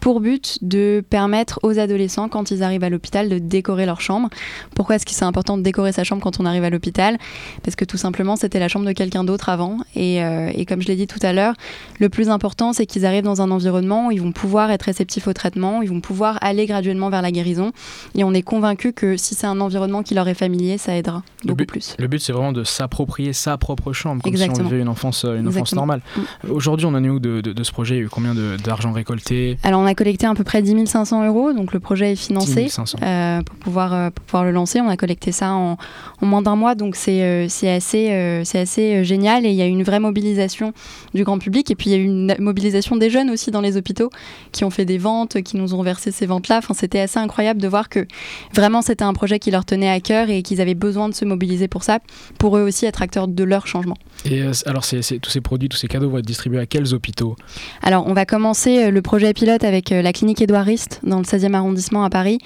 pour 0.00 0.20
but 0.20 0.58
de 0.62 1.04
permettre 1.08 1.60
aux 1.62 1.78
adolescents, 1.78 2.28
quand 2.28 2.50
ils 2.50 2.62
arrivent 2.62 2.84
à 2.84 2.90
l'hôpital, 2.90 3.28
de 3.28 3.38
décorer 3.38 3.86
leur 3.86 4.00
chambre. 4.00 4.28
Pourquoi 4.74 4.96
est-ce 4.96 5.06
que 5.06 5.12
c'est 5.12 5.24
important 5.24 5.56
de 5.56 5.62
décorer 5.62 5.92
sa 5.92 6.04
chambre 6.04 6.22
quand 6.22 6.40
on 6.40 6.46
arrive 6.46 6.64
à 6.64 6.70
l'hôpital? 6.70 7.18
Parce 7.62 7.76
que 7.76 7.84
tout 7.84 7.96
simplement, 7.96 8.36
c'était 8.36 8.58
la 8.58 8.68
chambre 8.68 8.86
de 8.86 8.92
quelqu'un 8.92 9.24
d'autre 9.24 9.48
avant. 9.48 9.78
Et, 9.94 10.22
euh, 10.24 10.50
et, 10.54 10.64
comme 10.64 10.82
je 10.82 10.88
l'ai 10.88 10.96
dit 10.96 11.06
tout 11.06 11.18
à 11.22 11.32
l'heure, 11.32 11.54
le 11.98 12.08
plus 12.08 12.28
important, 12.30 12.72
c'est 12.72 12.86
qu'ils 12.86 13.06
arrivent 13.06 13.24
dans 13.24 13.42
un 13.42 13.50
environnement 13.50 14.08
où 14.08 14.10
ils 14.10 14.20
vont 14.20 14.32
pouvoir 14.32 14.70
être 14.70 14.84
réceptifs 14.84 15.28
au 15.28 15.32
traitement, 15.32 15.78
où 15.78 15.82
ils 15.82 15.90
vont 15.90 16.00
pouvoir 16.00 16.38
aller 16.40 16.66
graduellement 16.66 17.10
vers 17.10 17.22
la 17.22 17.30
guérison. 17.30 17.72
Et 18.16 18.24
on 18.24 18.32
est 18.32 18.42
convaincu 18.42 18.92
que 18.92 19.16
si 19.16 19.34
c'est 19.34 19.46
un 19.46 19.60
environnement 19.60 20.02
qui 20.02 20.14
leur 20.14 20.26
est 20.28 20.34
familier, 20.34 20.78
ça 20.78 20.96
aidera 20.96 21.22
beaucoup 21.44 21.56
but, 21.56 21.66
plus. 21.66 21.94
Le 21.98 22.08
but, 22.08 22.20
c'est 22.20 22.32
vraiment 22.32 22.52
de 22.52 22.64
s'approprier 22.64 23.32
sa 23.32 23.58
propre 23.58 23.92
chambre, 23.92 24.22
comme 24.22 24.32
Exactement. 24.32 24.56
si 24.56 24.60
on 24.62 24.68
vivait 24.68 24.82
une 24.82 24.88
enfance, 24.88 25.24
une 25.24 25.48
enfance 25.48 25.74
normale. 25.74 26.00
Mm. 26.16 26.50
Aujourd'hui, 26.50 26.86
on 26.86 26.94
en 26.94 27.04
est 27.04 27.08
où 27.08 27.18
de, 27.18 27.40
de, 27.40 27.52
de 27.52 27.64
ce 27.64 27.72
projet? 27.72 27.96
Il 27.96 27.98
y 27.98 28.00
a 28.00 28.04
eu 28.04 28.08
combien 28.08 28.34
d'argent 28.64 28.92
récolté? 28.92 29.58
Alors, 29.62 29.80
on 29.80 29.86
a 29.86 29.89
collecté 29.94 30.26
à 30.26 30.34
peu 30.34 30.44
près 30.44 30.62
10 30.62 30.86
500 30.86 31.26
euros, 31.26 31.52
donc 31.52 31.72
le 31.72 31.80
projet 31.80 32.12
est 32.12 32.16
financé 32.16 32.64
10 32.64 32.70
500. 32.70 32.98
euh, 33.02 33.42
pour, 33.42 33.56
pouvoir, 33.56 33.94
euh, 33.94 34.10
pour 34.10 34.24
pouvoir 34.24 34.44
le 34.44 34.50
lancer. 34.50 34.80
On 34.80 34.88
a 34.88 34.96
collecté 34.96 35.32
ça 35.32 35.52
en, 35.52 35.76
en 36.20 36.26
moins 36.26 36.42
d'un 36.42 36.56
mois, 36.56 36.74
donc 36.74 36.96
c'est 36.96 37.48
assez, 37.68 38.10
euh, 38.10 38.42
c'est 38.44 38.58
assez 38.58 39.04
génial. 39.04 39.46
Et 39.46 39.50
il 39.50 39.54
y 39.54 39.62
a 39.62 39.66
eu 39.66 39.70
une 39.70 39.82
vraie 39.82 40.00
mobilisation 40.00 40.72
du 41.14 41.24
grand 41.24 41.38
public. 41.38 41.70
Et 41.70 41.74
puis, 41.74 41.90
il 41.90 41.92
y 41.92 41.96
a 41.96 41.98
eu 41.98 42.04
une 42.04 42.34
mobilisation 42.38 42.96
des 42.96 43.10
jeunes 43.10 43.30
aussi 43.30 43.50
dans 43.50 43.60
les 43.60 43.76
hôpitaux 43.76 44.10
qui 44.52 44.64
ont 44.64 44.70
fait 44.70 44.84
des 44.84 44.98
ventes, 44.98 45.42
qui 45.42 45.56
nous 45.56 45.74
ont 45.74 45.82
versé 45.82 46.10
ces 46.10 46.26
ventes-là. 46.26 46.58
Enfin, 46.58 46.74
c'était 46.74 47.00
assez 47.00 47.18
incroyable 47.18 47.60
de 47.60 47.68
voir 47.68 47.88
que 47.88 48.06
vraiment 48.54 48.82
c'était 48.82 49.04
un 49.04 49.12
projet 49.14 49.38
qui 49.38 49.50
leur 49.50 49.64
tenait 49.64 49.90
à 49.90 50.00
cœur 50.00 50.30
et 50.30 50.42
qu'ils 50.42 50.60
avaient 50.60 50.74
besoin 50.74 51.08
de 51.08 51.14
se 51.14 51.24
mobiliser 51.24 51.68
pour 51.68 51.82
ça, 51.82 51.98
pour 52.38 52.56
eux 52.56 52.62
aussi 52.62 52.86
être 52.86 53.02
acteurs 53.02 53.28
de 53.28 53.44
leur 53.44 53.66
changement. 53.66 53.96
Et 54.24 54.42
euh, 54.42 54.52
alors, 54.66 54.84
tous 54.86 55.30
ces 55.30 55.40
produits, 55.40 55.68
tous 55.68 55.76
ces 55.78 55.88
cadeaux 55.88 56.10
vont 56.10 56.18
être 56.18 56.26
distribués 56.26 56.60
à 56.60 56.66
quels 56.66 56.92
hôpitaux? 56.94 57.36
Alors, 57.82 58.06
on 58.06 58.12
va 58.12 58.26
commencer 58.26 58.90
le 58.90 59.02
projet 59.02 59.32
pilote 59.32 59.64
avec 59.64 59.79
euh, 59.92 60.02
la 60.02 60.12
clinique 60.12 60.40
Édouard 60.42 60.64
Rist 60.64 61.00
dans 61.02 61.18
le 61.18 61.24
16e 61.24 61.54
arrondissement 61.54 62.04
à 62.04 62.10
Paris, 62.10 62.38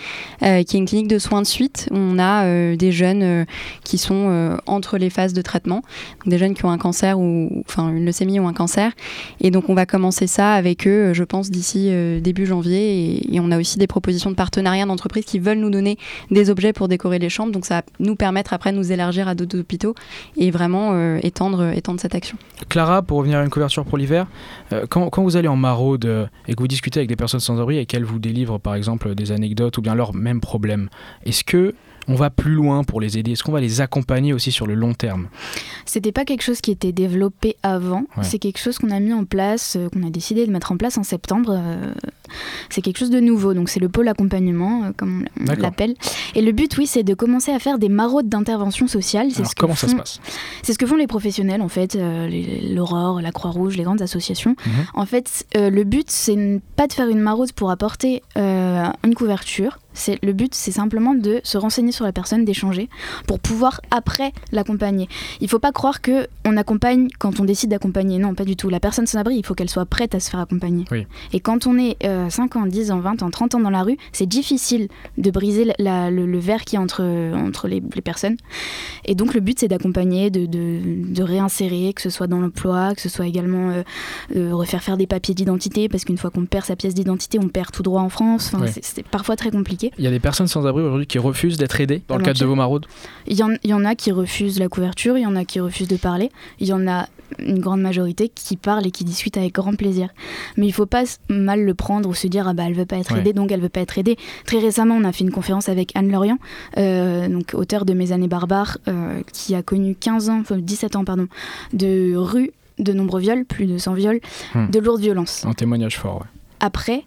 euh, 0.42 0.62
qui 0.62 0.76
est 0.76 0.78
une 0.78 0.86
clinique 0.86 1.08
de 1.08 1.18
soins 1.18 1.42
de 1.42 1.46
suite 1.46 1.88
où 1.90 1.96
on 1.96 2.18
a 2.18 2.44
euh, 2.44 2.76
des 2.76 2.92
jeunes 2.92 3.46
qui 3.82 3.98
sont 3.98 4.58
entre 4.66 4.98
les 4.98 5.10
phases 5.10 5.32
de 5.32 5.42
traitement, 5.42 5.82
des 6.26 6.38
jeunes 6.38 6.54
qui 6.54 6.64
ont 6.64 6.70
un 6.70 6.78
cancer 6.78 7.18
ou 7.18 7.62
enfin 7.68 7.90
une 7.90 8.04
leucémie 8.04 8.38
ou 8.38 8.46
un 8.46 8.52
cancer. 8.52 8.92
Et 9.40 9.50
donc, 9.50 9.68
on 9.68 9.74
va 9.74 9.86
commencer 9.86 10.26
ça 10.26 10.52
avec 10.52 10.86
eux, 10.86 11.12
je 11.12 11.24
pense, 11.24 11.50
d'ici 11.50 11.90
début 12.20 12.46
janvier. 12.46 13.34
Et, 13.34 13.40
on 13.40 13.50
a 13.50 13.58
aussi 13.58 13.78
des 13.78 13.86
propositions 13.86 14.30
de 14.30 14.36
partenariat 14.36 14.86
d'entreprises 14.86 15.24
qui 15.24 15.38
veulent 15.38 15.58
nous 15.58 15.70
donner 15.70 15.98
des 16.30 16.48
objets 16.48 16.72
pour 16.72 16.88
décorer 16.88 17.18
les 17.18 17.28
chambres. 17.28 17.52
Donc, 17.52 17.66
ça 17.66 17.76
va 17.76 17.82
nous 17.98 18.16
permettre 18.16 18.52
après 18.52 18.72
de 18.72 18.76
nous 18.76 18.92
élargir 18.92 19.28
à 19.28 19.34
d'autres 19.34 19.58
hôpitaux 19.58 19.94
et 20.36 20.50
vraiment 20.50 21.16
étendre, 21.18 21.70
étendre 21.74 22.00
cette 22.00 22.14
action. 22.14 22.38
Clara, 22.68 23.02
pour 23.02 23.18
revenir 23.18 23.38
à 23.38 23.42
une 23.42 23.50
couverture 23.50 23.84
pour 23.84 23.98
l'hiver, 23.98 24.26
quand, 24.88 25.10
quand, 25.10 25.22
vous 25.22 25.36
allez 25.36 25.48
en 25.48 25.56
maraude 25.56 26.28
et 26.48 26.54
que 26.54 26.60
vous 26.60 26.68
discutez 26.68 27.00
avec 27.00 27.08
des 27.08 27.16
personnes 27.16 27.23
sans 27.26 27.60
abri 27.60 27.78
et 27.78 27.86
qu'elles 27.86 28.04
vous 28.04 28.18
délivrent 28.18 28.58
par 28.58 28.74
exemple 28.74 29.14
des 29.14 29.32
anecdotes 29.32 29.78
ou 29.78 29.82
bien 29.82 29.94
leurs 29.94 30.14
mêmes 30.14 30.40
problèmes, 30.40 30.88
est-ce 31.24 31.44
que 31.44 31.74
on 32.08 32.14
va 32.14 32.30
plus 32.30 32.52
loin 32.52 32.84
pour 32.84 33.00
les 33.00 33.18
aider 33.18 33.32
Est-ce 33.32 33.42
qu'on 33.42 33.52
va 33.52 33.60
les 33.60 33.80
accompagner 33.80 34.32
aussi 34.32 34.52
sur 34.52 34.66
le 34.66 34.74
long 34.74 34.94
terme? 34.94 35.28
C'était 35.84 36.12
pas 36.12 36.24
quelque 36.24 36.42
chose 36.42 36.60
qui 36.60 36.70
était 36.70 36.92
développé 36.92 37.56
avant. 37.62 38.04
Ouais. 38.16 38.24
C'est 38.24 38.38
quelque 38.38 38.58
chose 38.58 38.78
qu'on 38.78 38.90
a 38.90 39.00
mis 39.00 39.12
en 39.12 39.24
place, 39.24 39.76
euh, 39.76 39.88
qu'on 39.88 40.06
a 40.06 40.10
décidé 40.10 40.46
de 40.46 40.52
mettre 40.52 40.72
en 40.72 40.76
place 40.76 40.98
en 40.98 41.02
septembre. 41.02 41.50
Euh, 41.56 41.92
c'est 42.70 42.82
quelque 42.82 42.98
chose 42.98 43.10
de 43.10 43.20
nouveau. 43.20 43.54
Donc 43.54 43.68
c'est 43.68 43.80
le 43.80 43.88
pôle 43.88 44.08
accompagnement, 44.08 44.84
euh, 44.84 44.90
comme 44.96 45.24
on 45.40 45.54
l'appelle. 45.54 45.94
Et 46.34 46.42
le 46.42 46.52
but, 46.52 46.76
oui, 46.78 46.86
c'est 46.86 47.02
de 47.02 47.14
commencer 47.14 47.52
à 47.52 47.58
faire 47.58 47.78
des 47.78 47.88
maraudes 47.88 48.28
d'intervention 48.28 48.86
sociale. 48.86 49.28
Alors 49.34 49.50
ce 49.50 49.54
comment 49.54 49.74
font, 49.74 49.86
ça 49.86 49.92
se 49.92 49.96
passe? 49.96 50.20
C'est 50.62 50.72
ce 50.72 50.78
que 50.78 50.86
font 50.86 50.96
les 50.96 51.06
professionnels, 51.06 51.62
en 51.62 51.68
fait, 51.68 51.96
l'Aurore, 51.96 53.20
la 53.20 53.32
Croix-Rouge, 53.32 53.76
les 53.76 53.84
grandes 53.84 54.02
associations. 54.02 54.56
Mhm. 54.66 54.72
Mmh. 54.74 54.86
En 54.94 55.06
fait, 55.06 55.46
le 55.54 55.84
but, 55.84 56.10
c'est 56.10 56.60
pas 56.76 56.86
de 56.86 56.92
faire 56.92 57.08
une 57.08 57.20
maraude 57.20 57.52
pour 57.52 57.70
apporter 57.70 58.22
une 58.36 59.14
couverture. 59.14 59.78
C'est 59.94 60.22
le 60.22 60.32
but, 60.32 60.54
c'est 60.54 60.72
simplement 60.72 61.14
de 61.14 61.40
se 61.44 61.56
renseigner 61.56 61.92
sur 61.92 62.04
la 62.04 62.12
personne, 62.12 62.44
d'échanger, 62.44 62.88
pour 63.26 63.40
pouvoir 63.40 63.80
après 63.90 64.32
l'accompagner. 64.52 65.08
Il 65.40 65.48
faut 65.48 65.58
pas 65.58 65.72
croire 65.72 66.00
que 66.00 66.26
on 66.44 66.56
accompagne 66.56 67.08
quand 67.18 67.40
on 67.40 67.44
décide 67.44 67.70
d'accompagner. 67.70 68.18
Non, 68.18 68.34
pas 68.34 68.44
du 68.44 68.56
tout. 68.56 68.68
La 68.68 68.80
personne 68.80 69.06
sans 69.06 69.18
abri, 69.18 69.36
il 69.36 69.46
faut 69.46 69.54
qu'elle 69.54 69.70
soit 69.70 69.86
prête 69.86 70.14
à 70.14 70.20
se 70.20 70.30
faire 70.30 70.40
accompagner. 70.40 70.84
Oui. 70.90 71.06
Et 71.32 71.40
quand 71.40 71.66
on 71.66 71.78
est 71.78 71.96
euh, 72.04 72.28
5 72.28 72.56
ans, 72.56 72.66
10 72.66 72.90
ans, 72.90 73.00
20 73.00 73.22
ans, 73.22 73.30
30 73.30 73.54
ans 73.54 73.60
dans 73.60 73.70
la 73.70 73.82
rue, 73.82 73.96
c'est 74.12 74.26
difficile 74.26 74.88
de 75.16 75.30
briser 75.30 75.64
la, 75.64 75.74
la, 75.78 76.10
le, 76.10 76.26
le, 76.26 76.38
verre 76.38 76.64
qui 76.64 76.76
est 76.76 76.78
entre, 76.78 77.02
entre 77.34 77.68
les, 77.68 77.82
les, 77.94 78.02
personnes. 78.02 78.36
Et 79.04 79.14
donc 79.14 79.34
le 79.34 79.40
but, 79.40 79.58
c'est 79.58 79.68
d'accompagner, 79.68 80.30
de, 80.30 80.46
de, 80.46 80.80
de, 81.12 81.22
réinsérer, 81.22 81.92
que 81.94 82.02
ce 82.02 82.10
soit 82.10 82.26
dans 82.26 82.40
l'emploi, 82.40 82.94
que 82.94 83.00
ce 83.00 83.08
soit 83.08 83.26
également 83.26 83.70
euh, 83.70 83.82
euh, 84.36 84.54
refaire 84.54 84.82
faire 84.82 84.96
des 84.96 85.06
papiers 85.06 85.34
d'identité, 85.34 85.88
parce 85.88 86.04
qu'une 86.04 86.18
fois 86.18 86.30
qu'on 86.30 86.46
perd 86.46 86.64
sa 86.64 86.76
pièce 86.76 86.94
d'identité, 86.94 87.38
on 87.38 87.48
perd 87.48 87.70
tout 87.70 87.82
droit 87.82 88.02
en 88.02 88.08
France. 88.08 88.50
Enfin, 88.52 88.64
oui. 88.64 88.70
C'est 88.82 89.06
parfois 89.06 89.36
très 89.36 89.50
compliqué. 89.50 89.83
Il 89.98 90.04
y 90.04 90.06
a 90.06 90.10
des 90.10 90.20
personnes 90.20 90.48
sans 90.48 90.66
abri 90.66 90.82
aujourd'hui 90.82 91.06
qui 91.06 91.18
refusent 91.18 91.56
d'être 91.56 91.80
aidées 91.80 92.02
dans 92.08 92.16
le 92.16 92.24
cadre 92.24 92.38
de 92.38 92.44
vos 92.44 92.54
maraudes 92.54 92.86
il 93.26 93.36
y, 93.36 93.42
en, 93.42 93.50
il 93.62 93.70
y, 93.70 93.74
en, 93.74 93.84
a 93.84 93.94
qui 93.94 94.12
refusent 94.12 94.58
la 94.58 94.68
couverture, 94.68 95.16
il 95.16 95.22
y 95.22 95.26
en 95.26 95.36
a 95.36 95.44
qui 95.44 95.60
refusent 95.60 95.88
de 95.88 95.96
parler, 95.96 96.30
il 96.60 96.66
y 96.66 96.72
en 96.72 96.86
a 96.86 97.08
une 97.38 97.58
grande 97.58 97.80
majorité 97.80 98.28
qui 98.28 98.56
parlent 98.56 98.86
et 98.86 98.90
qui 98.90 99.04
discutent 99.04 99.36
avec 99.36 99.54
grand 99.54 99.74
plaisir. 99.74 100.10
Mais 100.56 100.66
il 100.66 100.72
faut 100.72 100.86
pas 100.86 101.04
mal 101.28 101.64
le 101.64 101.74
prendre 101.74 102.08
ou 102.08 102.14
se 102.14 102.26
dire 102.26 102.46
ah 102.46 102.54
bah 102.54 102.64
elle 102.66 102.74
veut 102.74 102.84
pas 102.86 102.98
être 102.98 103.12
ouais. 103.12 103.20
aidée 103.20 103.32
donc 103.32 103.50
elle 103.50 103.60
veut 103.60 103.68
pas 103.68 103.80
être 103.80 103.98
aidée. 103.98 104.16
Très 104.44 104.58
récemment, 104.58 104.94
on 104.94 105.04
a 105.04 105.12
fait 105.12 105.24
une 105.24 105.30
conférence 105.30 105.68
avec 105.68 105.92
Anne 105.96 106.10
Lorient, 106.10 106.38
euh, 106.78 107.28
donc 107.28 107.54
auteur 107.54 107.84
de 107.84 107.94
Mes 107.94 108.12
années 108.12 108.28
barbares, 108.28 108.78
euh, 108.88 109.22
qui 109.32 109.54
a 109.54 109.62
connu 109.62 109.94
15 109.94 110.28
ans, 110.28 110.40
enfin 110.40 110.58
17 110.58 110.96
ans 110.96 111.04
pardon, 111.04 111.28
de 111.72 112.14
rue, 112.16 112.52
de 112.78 112.92
nombreux 112.92 113.20
viols, 113.20 113.44
plus 113.44 113.66
de 113.66 113.78
100 113.78 113.94
viols, 113.94 114.20
hmm. 114.54 114.70
de 114.70 114.78
lourdes 114.78 115.00
violences. 115.00 115.44
Un 115.44 115.52
témoignage 115.52 115.96
fort. 115.96 116.20
Ouais. 116.20 116.26
Après, 116.60 117.04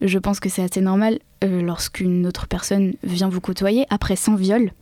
je 0.00 0.18
pense 0.18 0.40
que 0.40 0.48
c'est 0.48 0.62
assez 0.62 0.80
normal 0.80 1.18
euh, 1.46 1.62
lorsqu'une 1.62 2.26
autre 2.26 2.46
personne 2.46 2.94
vient 3.02 3.28
vous 3.28 3.40
côtoyer 3.40 3.86
après 3.90 4.16
100 4.16 4.36
viols 4.36 4.72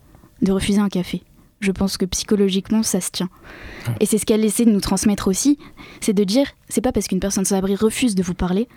de 0.43 0.53
refuser 0.53 0.81
un 0.81 0.89
café. 0.89 1.23
Je 1.61 1.73
pense 1.73 1.97
que 1.97 2.05
psychologiquement 2.05 2.83
ça 2.83 3.01
se 3.01 3.11
tient. 3.11 3.31
Et 4.01 4.07
c'est 4.07 4.19
ce 4.19 4.27
qu'elle 4.27 4.45
essaie 4.45 4.65
de 4.65 4.71
nous 4.71 4.81
transmettre 4.81 5.29
aussi, 5.29 5.59
c'est 6.01 6.13
de 6.13 6.25
dire 6.25 6.47
c'est 6.69 6.81
pas 6.81 6.93
parce 6.93 7.07
qu'une 7.07 7.21
personne 7.21 7.45
sans 7.45 7.57
abri 7.57 7.75
refuse 7.75 8.15
de 8.15 8.23
vous 8.23 8.35
parler 8.35 8.69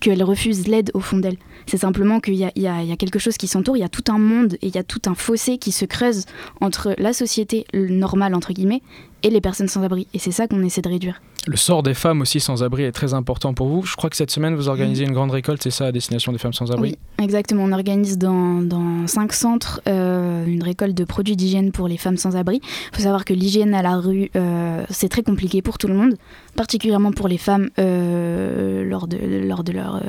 qu'elle 0.00 0.22
refuse 0.22 0.66
l'aide 0.66 0.90
au 0.94 1.00
fond 1.00 1.18
d'elle. 1.18 1.36
C'est 1.66 1.76
simplement 1.76 2.20
qu'il 2.20 2.34
y, 2.34 2.44
y, 2.56 2.62
y 2.62 2.66
a, 2.66 2.96
quelque 2.96 3.18
chose 3.18 3.36
qui 3.36 3.46
s'entoure, 3.46 3.76
il 3.76 3.80
y 3.80 3.84
a 3.84 3.88
tout 3.88 4.04
un 4.10 4.18
monde 4.18 4.54
et 4.54 4.68
il 4.68 4.74
y 4.74 4.78
a 4.78 4.82
tout 4.82 5.02
un 5.06 5.14
fossé 5.14 5.58
qui 5.58 5.72
se 5.72 5.84
creuse 5.84 6.24
entre 6.60 6.94
la 6.98 7.12
société 7.12 7.66
normale, 7.74 8.34
entre 8.34 8.52
guillemets, 8.52 8.82
et 9.22 9.30
les 9.30 9.40
personnes 9.40 9.68
sans 9.68 9.82
abri. 9.82 10.06
Et 10.14 10.18
c'est 10.18 10.30
ça 10.30 10.48
qu'on 10.48 10.62
essaie 10.62 10.80
de 10.80 10.88
réduire. 10.88 11.20
Le 11.46 11.56
sort 11.56 11.82
des 11.82 11.94
femmes 11.94 12.20
aussi 12.20 12.38
sans 12.38 12.62
abri 12.62 12.82
est 12.82 12.92
très 12.92 13.14
important 13.14 13.54
pour 13.54 13.68
vous. 13.68 13.82
Je 13.86 13.96
crois 13.96 14.10
que 14.10 14.16
cette 14.16 14.30
semaine, 14.30 14.54
vous 14.54 14.68
organisez 14.68 15.04
une 15.04 15.12
grande 15.12 15.30
récolte, 15.30 15.62
c'est 15.62 15.70
ça, 15.70 15.86
à 15.86 15.92
destination 15.92 16.32
des 16.32 16.38
femmes 16.38 16.52
sans 16.52 16.70
abri? 16.70 16.90
Oui, 16.90 17.24
exactement. 17.24 17.64
On 17.64 17.72
organise 17.72 18.18
dans, 18.18 18.60
dans 18.60 19.06
cinq 19.06 19.32
centres 19.32 19.80
euh, 19.88 20.44
une 20.44 20.62
récolte 20.62 20.94
de 20.94 21.04
produits 21.04 21.36
d'hygiène 21.36 21.72
pour 21.72 21.88
les 21.88 21.96
femmes 21.96 22.18
sans 22.18 22.36
abri. 22.36 22.60
Il 22.62 22.96
faut 22.96 23.02
savoir 23.02 23.24
que 23.24 23.32
l'hygiène 23.32 23.72
à 23.72 23.80
la 23.80 23.96
rue, 23.96 24.30
euh, 24.36 24.84
c'est 24.90 25.08
très 25.08 25.22
compliqué 25.22 25.62
pour 25.62 25.78
tout 25.78 25.88
le 25.88 25.94
monde, 25.94 26.16
particulièrement 26.56 27.12
pour 27.12 27.26
les 27.26 27.38
femmes 27.38 27.70
euh, 27.78 28.84
lors, 28.84 29.08
de, 29.08 29.16
lors 29.46 29.64
de, 29.64 29.72
leur, 29.72 30.02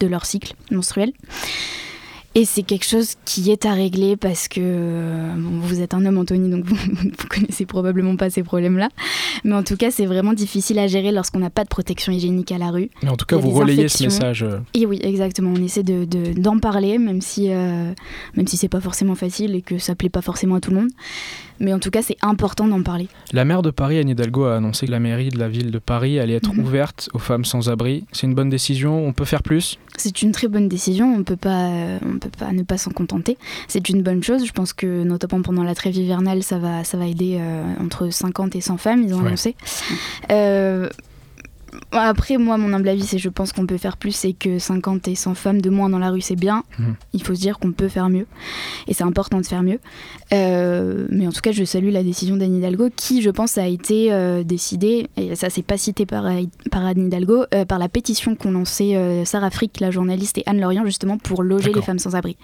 de 0.00 0.06
leur 0.06 0.24
cycle 0.24 0.54
menstruel. 0.70 1.12
Et 2.34 2.46
c'est 2.46 2.62
quelque 2.62 2.86
chose 2.86 3.16
qui 3.26 3.50
est 3.50 3.66
à 3.66 3.74
régler 3.74 4.16
parce 4.16 4.48
que 4.48 5.34
bon, 5.36 5.60
vous 5.60 5.82
êtes 5.82 5.92
un 5.92 6.06
homme, 6.06 6.16
Anthony, 6.16 6.48
donc 6.48 6.64
vous 6.66 6.76
ne 7.04 7.28
connaissez 7.28 7.66
probablement 7.66 8.16
pas 8.16 8.30
ces 8.30 8.42
problèmes-là. 8.42 8.88
Mais 9.44 9.54
en 9.54 9.62
tout 9.62 9.76
cas, 9.76 9.90
c'est 9.90 10.06
vraiment 10.06 10.32
difficile 10.32 10.78
à 10.78 10.86
gérer 10.86 11.12
lorsqu'on 11.12 11.40
n'a 11.40 11.50
pas 11.50 11.64
de 11.64 11.68
protection 11.68 12.10
hygiénique 12.10 12.50
à 12.50 12.58
la 12.58 12.70
rue. 12.70 12.88
Mais 13.02 13.10
en 13.10 13.16
tout 13.16 13.26
cas, 13.26 13.36
vous 13.36 13.50
relayez 13.50 13.88
ce 13.88 14.04
message. 14.04 14.42
euh. 14.44 14.58
Et 14.72 14.86
oui, 14.86 14.98
exactement. 15.02 15.52
On 15.54 15.62
essaie 15.62 15.82
d'en 15.82 16.06
de, 16.06 16.32
de, 16.32 16.60
parler, 16.60 16.98
même 16.98 17.20
si, 17.20 17.50
euh, 17.50 17.92
même 18.34 18.46
si 18.46 18.56
c'est 18.56 18.68
pas 18.68 18.80
forcément 18.80 19.14
facile 19.14 19.54
et 19.54 19.62
que 19.62 19.78
ça 19.78 19.94
plaît 19.94 20.08
pas 20.08 20.22
forcément 20.22 20.54
à 20.54 20.60
tout 20.60 20.70
le 20.70 20.76
monde. 20.76 20.90
Mais 21.60 21.72
en 21.72 21.78
tout 21.78 21.90
cas, 21.90 22.02
c'est 22.02 22.16
important 22.22 22.66
d'en 22.66 22.82
parler. 22.82 23.08
La 23.32 23.44
maire 23.44 23.62
de 23.62 23.70
Paris, 23.70 23.98
Anne 23.98 24.08
Hidalgo, 24.08 24.44
a 24.44 24.56
annoncé 24.56 24.86
que 24.86 24.90
la 24.90 25.00
mairie 25.00 25.28
de 25.28 25.38
la 25.38 25.48
ville 25.48 25.70
de 25.70 25.78
Paris 25.78 26.18
allait 26.18 26.34
être 26.34 26.52
Mhm. 26.52 26.62
mmh. 26.62 26.64
ouverte 26.66 27.08
aux 27.14 27.18
femmes 27.18 27.44
sans 27.44 27.68
abri. 27.68 28.04
C'est 28.12 28.26
une 28.26 28.34
bonne 28.34 28.50
décision. 28.50 29.06
On 29.06 29.12
peut 29.12 29.24
faire 29.24 29.42
plus? 29.42 29.78
C'est 29.96 30.22
une 30.22 30.32
très 30.32 30.48
bonne 30.48 30.68
décision. 30.68 31.14
On 31.14 31.22
peut 31.22 31.36
pas, 31.36 31.68
euh, 31.68 31.98
on 32.04 32.18
peut 32.18 32.30
pas 32.36 32.52
ne 32.52 32.62
pas 32.62 32.78
s'en 32.78 32.90
contenter. 32.90 33.36
C'est 33.68 33.88
une 33.88 34.02
bonne 34.02 34.22
chose. 34.22 34.44
Je 34.46 34.52
pense 34.52 34.72
que 34.72 35.02
notamment 35.04 35.42
pendant 35.42 35.62
la 35.64 35.74
trêve 35.74 35.96
hivernale, 35.96 36.42
ça 36.42 36.58
va, 36.58 36.84
ça 36.84 36.96
va 36.96 37.06
aider 37.06 37.36
euh, 37.40 37.62
entre 37.80 38.10
50 38.10 38.56
et 38.56 38.60
100 38.60 38.76
femmes. 38.78 39.02
Ils 39.02 39.14
ont 39.14 39.20
Ouais. 39.20 39.26
annoncé. 39.28 39.54
Euh, 40.30 40.88
après, 41.90 42.36
moi, 42.36 42.58
mon 42.58 42.72
humble 42.72 42.88
avis, 42.88 43.02
c'est 43.02 43.18
je 43.18 43.28
pense 43.28 43.52
qu'on 43.52 43.66
peut 43.66 43.78
faire 43.78 43.96
plus 43.96 44.24
et 44.24 44.32
que 44.34 44.58
50 44.58 45.08
et 45.08 45.14
100 45.14 45.34
femmes 45.34 45.60
de 45.60 45.70
moins 45.70 45.88
dans 45.88 45.98
la 45.98 46.10
rue, 46.10 46.20
c'est 46.20 46.36
bien. 46.36 46.64
Mhm. 46.78 46.94
Il 47.12 47.22
faut 47.22 47.34
se 47.34 47.40
dire 47.40 47.58
qu'on 47.58 47.72
peut 47.72 47.88
faire 47.88 48.08
mieux. 48.08 48.26
Et 48.88 48.94
c'est 48.94 49.04
important 49.04 49.40
de 49.40 49.46
faire 49.46 49.62
mieux. 49.62 49.78
Euh, 50.32 51.06
mais 51.10 51.26
en 51.26 51.32
tout 51.32 51.40
cas, 51.40 51.52
je 51.52 51.64
salue 51.64 51.90
la 51.90 52.02
décision 52.02 52.36
d'Anne 52.36 52.56
Hidalgo 52.56 52.88
qui, 52.94 53.22
je 53.22 53.30
pense, 53.30 53.58
a 53.58 53.66
été 53.66 54.12
euh, 54.12 54.42
décidée, 54.42 55.08
et 55.16 55.34
ça, 55.34 55.50
c'est 55.50 55.62
pas 55.62 55.76
cité 55.76 56.06
par, 56.06 56.24
par 56.70 56.84
Anne 56.84 57.06
Hidalgo, 57.06 57.44
euh, 57.54 57.64
par 57.64 57.78
la 57.78 57.88
pétition 57.88 58.34
qu'ont 58.34 58.50
lancée 58.50 59.22
Sarah 59.24 59.50
Frick, 59.50 59.80
la 59.80 59.90
journaliste, 59.90 60.38
et 60.38 60.42
Anne 60.46 60.60
Lorient, 60.60 60.84
justement, 60.84 61.18
pour 61.18 61.42
loger 61.42 61.72
les 61.72 61.82
femmes 61.82 61.98
sans 61.98 62.14
abri. 62.14 62.36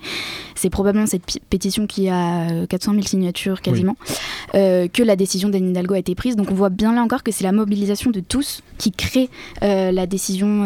C'est 0.55 0.71
probablement 0.71 1.07
cette 1.07 1.23
pétition 1.49 1.87
qui 1.87 2.09
a 2.09 2.51
euh, 2.51 2.67
400 2.67 2.93
000 2.93 3.07
signatures 3.07 3.61
quasiment, 3.61 3.97
oui. 4.09 4.89
Que 4.89 5.03
la 5.03 5.17
décision 5.17 5.49
d'Anne 5.49 5.71
Hidalgo 5.71 5.95
a 5.95 5.99
été 5.99 6.15
prise. 6.15 6.37
Donc 6.37 6.51
on 6.51 6.55
voit 6.55 6.71
bien 6.71 6.95
là 6.95 7.03
encore 7.03 7.23
que 7.23 7.33
c'est 7.33 7.45
la 7.45 7.53
mobilisation 7.53 8.11
de 8.11 8.21
tous 8.21 8.63
qui 8.79 8.93
crée 8.93 9.18
la, 9.61 10.07
décision, 10.07 10.65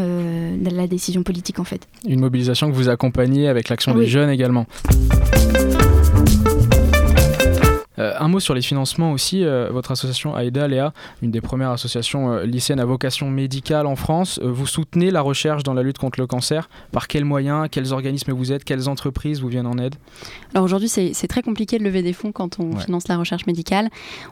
la 0.62 0.86
décision 0.86 1.22
politique 1.22 1.58
en 1.58 1.64
fait. 1.64 1.86
Une 2.06 2.20
mobilisation 2.20 2.70
que 2.70 2.74
vous 2.74 2.88
accompagnez 2.88 3.48
avec 3.48 3.68
l'action 3.68 3.94
des 3.94 4.06
jeunes 4.06 4.30
également. 4.30 4.66
Euh, 7.98 8.14
un 8.18 8.28
mot 8.28 8.40
sur 8.40 8.54
les 8.54 8.62
financements 8.62 9.12
aussi. 9.12 9.44
Euh, 9.44 9.68
votre 9.70 9.90
association 9.90 10.36
AIDA, 10.36 10.66
Léa, 10.68 10.92
une 11.20 11.30
des 11.30 11.40
premières 11.40 11.70
associations 11.70 12.32
euh, 12.32 12.44
lycéennes 12.44 12.80
à 12.80 12.84
vocation 12.84 13.30
médicale 13.30 13.86
en 13.86 13.96
France, 13.96 14.40
vous 14.42 14.66
soutenez 14.66 15.10
la 15.10 15.20
recherche 15.20 15.62
dans 15.62 15.74
la 15.74 15.82
lutte 15.82 15.98
contre 15.98 16.20
le 16.20 16.26
cancer. 16.26 16.68
Par 16.90 17.08
quels 17.08 17.24
moyens 17.24 17.68
Quels 17.70 17.92
organismes 17.92 18.32
vous 18.32 18.52
êtes 18.52 18.64
Quelles 18.64 18.88
entreprises 18.88 19.40
vous 19.40 19.48
viennent 19.48 19.66
en 19.66 19.78
aide? 19.78 19.96
Alors 20.54 20.64
aujourd'hui, 20.64 20.88
c'est 20.88 21.28
très 21.28 21.42
compliqué 21.42 21.78
de 21.78 21.84
lever 21.84 22.02
des 22.02 22.12
fonds 22.12 22.32
quand 22.32 22.58
on 22.58 22.76
finance 22.76 23.08
la 23.08 23.16
recherche 23.16 23.46
médicale. 23.46 23.88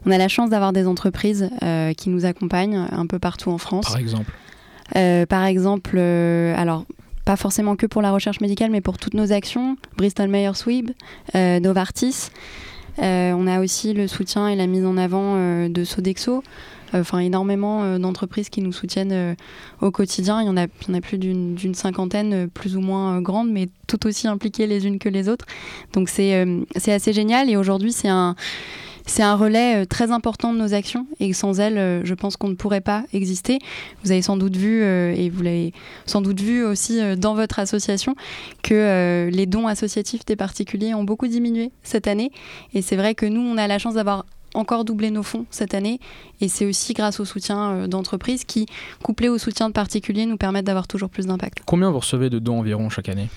On 0.07 0.11
a 0.11 0.19
la 0.19 0.29
chance 0.29 0.51
d'avoir 0.51 0.73
des 0.73 0.87
entreprises 0.87 1.51
qui 1.97 2.11
nous 2.11 2.25
accompagnent 2.25 2.87
un 2.91 3.07
peu 3.07 3.19
partout 3.19 3.51
en 3.51 3.59
France. 3.59 3.87
Par 3.87 3.99
exemple 3.99 4.33
Par 5.29 5.45
exemple, 5.45 5.99
alors 5.99 6.85
pas 7.25 7.37
forcément 7.37 7.77
que 7.77 7.87
pour 7.87 8.03
la 8.03 8.13
recherche 8.13 8.41
médicale, 8.41 8.71
mais 8.71 8.81
pour 8.81 8.99
toutes 8.99 9.15
nos 9.15 9.33
actions. 9.33 9.77
Bristol 9.97 10.29
Myers 10.29 10.55
Squibb, 10.55 10.91
Novartis. 11.35 12.31
Euh, 12.99 13.33
on 13.33 13.47
a 13.47 13.61
aussi 13.61 13.93
le 13.93 14.07
soutien 14.07 14.49
et 14.49 14.57
la 14.57 14.67
mise 14.67 14.85
en 14.85 14.97
avant 14.97 15.35
euh, 15.37 15.69
de 15.69 15.85
Sodexo. 15.85 16.43
Euh, 16.93 17.01
enfin, 17.01 17.21
énormément 17.21 17.99
d'entreprises 17.99 18.49
qui 18.49 18.63
nous 18.63 18.73
soutiennent 18.73 19.37
au 19.81 19.91
quotidien. 19.91 20.43
Il 20.43 20.47
y 20.47 20.51
en 20.51 20.57
a, 20.57 20.65
il 20.65 20.89
y 20.89 20.91
en 20.91 20.95
a 20.95 21.01
plus 21.01 21.19
d'une 21.19 21.75
cinquantaine, 21.75 22.49
plus 22.49 22.77
ou 22.77 22.81
moins 22.81 23.21
grandes, 23.23 23.51
mais 23.51 23.69
tout 23.87 24.07
aussi 24.07 24.27
impliquées 24.27 24.67
les 24.67 24.87
unes 24.87 24.99
que 24.99 25.09
les 25.09 25.29
autres. 25.29 25.47
Donc 25.93 26.09
c'est 26.09 26.45
assez 26.87 27.13
génial. 27.13 27.49
Et 27.49 27.57
aujourd'hui, 27.57 27.93
c'est 27.93 28.09
un 28.09 28.35
c'est 29.07 29.23
un 29.23 29.35
relais 29.35 29.83
euh, 29.83 29.85
très 29.85 30.11
important 30.11 30.53
de 30.53 30.59
nos 30.59 30.75
actions 30.75 31.07
et 31.19 31.33
sans 31.33 31.61
elles, 31.61 31.79
euh, 31.79 32.05
je 32.05 32.15
pense 32.15 32.37
qu'on 32.37 32.49
ne 32.49 32.55
pourrait 32.55 32.81
pas 32.81 33.05
exister. 33.13 33.59
Vous 34.05 34.13
avez 34.13 34.23
sans 34.23 34.37
doute 34.37 34.57
vu, 34.57 34.83
euh, 34.83 35.15
et 35.17 35.31
vous 35.31 35.43
l'avez 35.43 35.73
sans 36.07 36.21
doute 36.21 36.41
vu 36.41 36.65
aussi 36.65 37.01
dans 37.17 37.35
votre 37.35 37.59
association, 37.59 38.15
que 38.63 39.29
les 39.33 39.47
dons 39.47 39.67
associatifs 39.67 40.25
des 40.25 40.37
particuliers 40.37 40.95
ont 40.95 41.05
beaucoup 41.05 41.29
diminué 41.29 41.71
cette 41.83 42.07
année. 42.07 42.31
Et 42.75 42.83
c'est 42.83 42.97
vrai 42.97 43.15
que 43.15 43.27
nous, 43.27 43.41
on 43.41 43.57
a 43.57 43.67
la 43.67 43.79
chance 43.79 43.95
d'avoir 43.95 44.27
encore 44.55 44.85
doublé 44.85 45.11
nos 45.11 45.23
fonds 45.23 45.47
cette 45.51 45.75
année 45.75 46.01
et 46.41 46.49
c'est 46.49 46.67
aussi 46.67 46.93
grâce 46.93 47.21
au 47.21 47.25
soutien 47.25 47.87
d'entreprises 47.87 48.45
qui, 48.45 48.67
couplé 49.03 49.29
au 49.29 49.39
soutien 49.39 49.69
de 49.69 49.73
particuliers, 49.73 50.27
nous 50.27 50.37
permettent 50.37 50.67
d'avoir 50.67 50.89
toujours 50.89 51.09
plus 51.09 51.27
d'impact. 51.27 51.59
Combien 51.67 51.91
vous 51.91 52.01
recevez 52.01 52.31
de 52.31 52.39
dons 52.39 52.59
environ 52.59 52.91
chaque 52.91 53.09
année? 53.09 53.29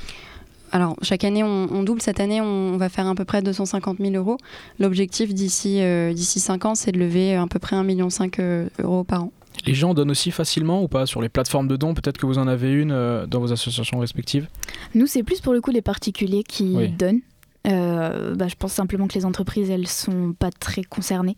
Alors, 0.73 0.95
chaque 1.03 1.23
année, 1.23 1.43
on, 1.43 1.83
double. 1.83 2.01
Cette 2.01 2.19
année, 2.19 2.41
on, 2.41 2.77
va 2.77 2.89
faire 2.89 3.07
à 3.07 3.13
peu 3.13 3.25
près 3.25 3.43
250 3.43 3.99
000 3.99 4.15
euros. 4.15 4.37
L'objectif 4.79 5.31
d'ici 5.31 5.81
euh, 5.81 6.13
d'ici 6.13 6.39
5 6.39 6.65
ans, 6.65 6.73
c'est 6.73 6.91
de 6.91 6.97
lever 6.97 7.35
à 7.35 7.45
peu 7.45 7.59
près 7.59 7.75
1,5 7.75 7.83
million 7.83 8.07
euh, 8.39 8.67
euros 8.81 9.03
par 9.03 9.25
an. 9.25 9.31
Les 9.67 9.75
gens 9.75 9.93
donnent 9.93 10.09
aussi 10.09 10.31
facilement 10.31 10.81
ou 10.81 10.87
pas 10.87 11.05
sur 11.05 11.21
les 11.21 11.29
plateformes 11.29 11.67
de 11.67 11.75
dons? 11.75 11.93
Peut-être 11.93 12.17
que 12.17 12.25
vous 12.25 12.39
en 12.39 12.47
avez 12.47 12.71
une 12.71 12.91
euh, 12.91 13.27
dans 13.27 13.39
vos 13.39 13.53
associations 13.53 13.99
respectives 13.99 14.47
Nous, 14.95 15.05
c'est 15.05 15.21
plus 15.21 15.41
pour 15.41 15.53
le 15.53 15.61
coup 15.61 15.69
les 15.69 15.83
particuliers 15.83 16.43
qui 16.43 16.75
donnent. 16.97 17.21
Bah, 17.65 18.47
je 18.47 18.55
pense 18.57 18.73
simplement 18.73 19.07
que 19.07 19.13
les 19.13 19.25
entreprises, 19.25 19.69
elles 19.69 19.87
sont 19.87 20.33
pas 20.33 20.49
très 20.49 20.83
concernées 20.83 21.37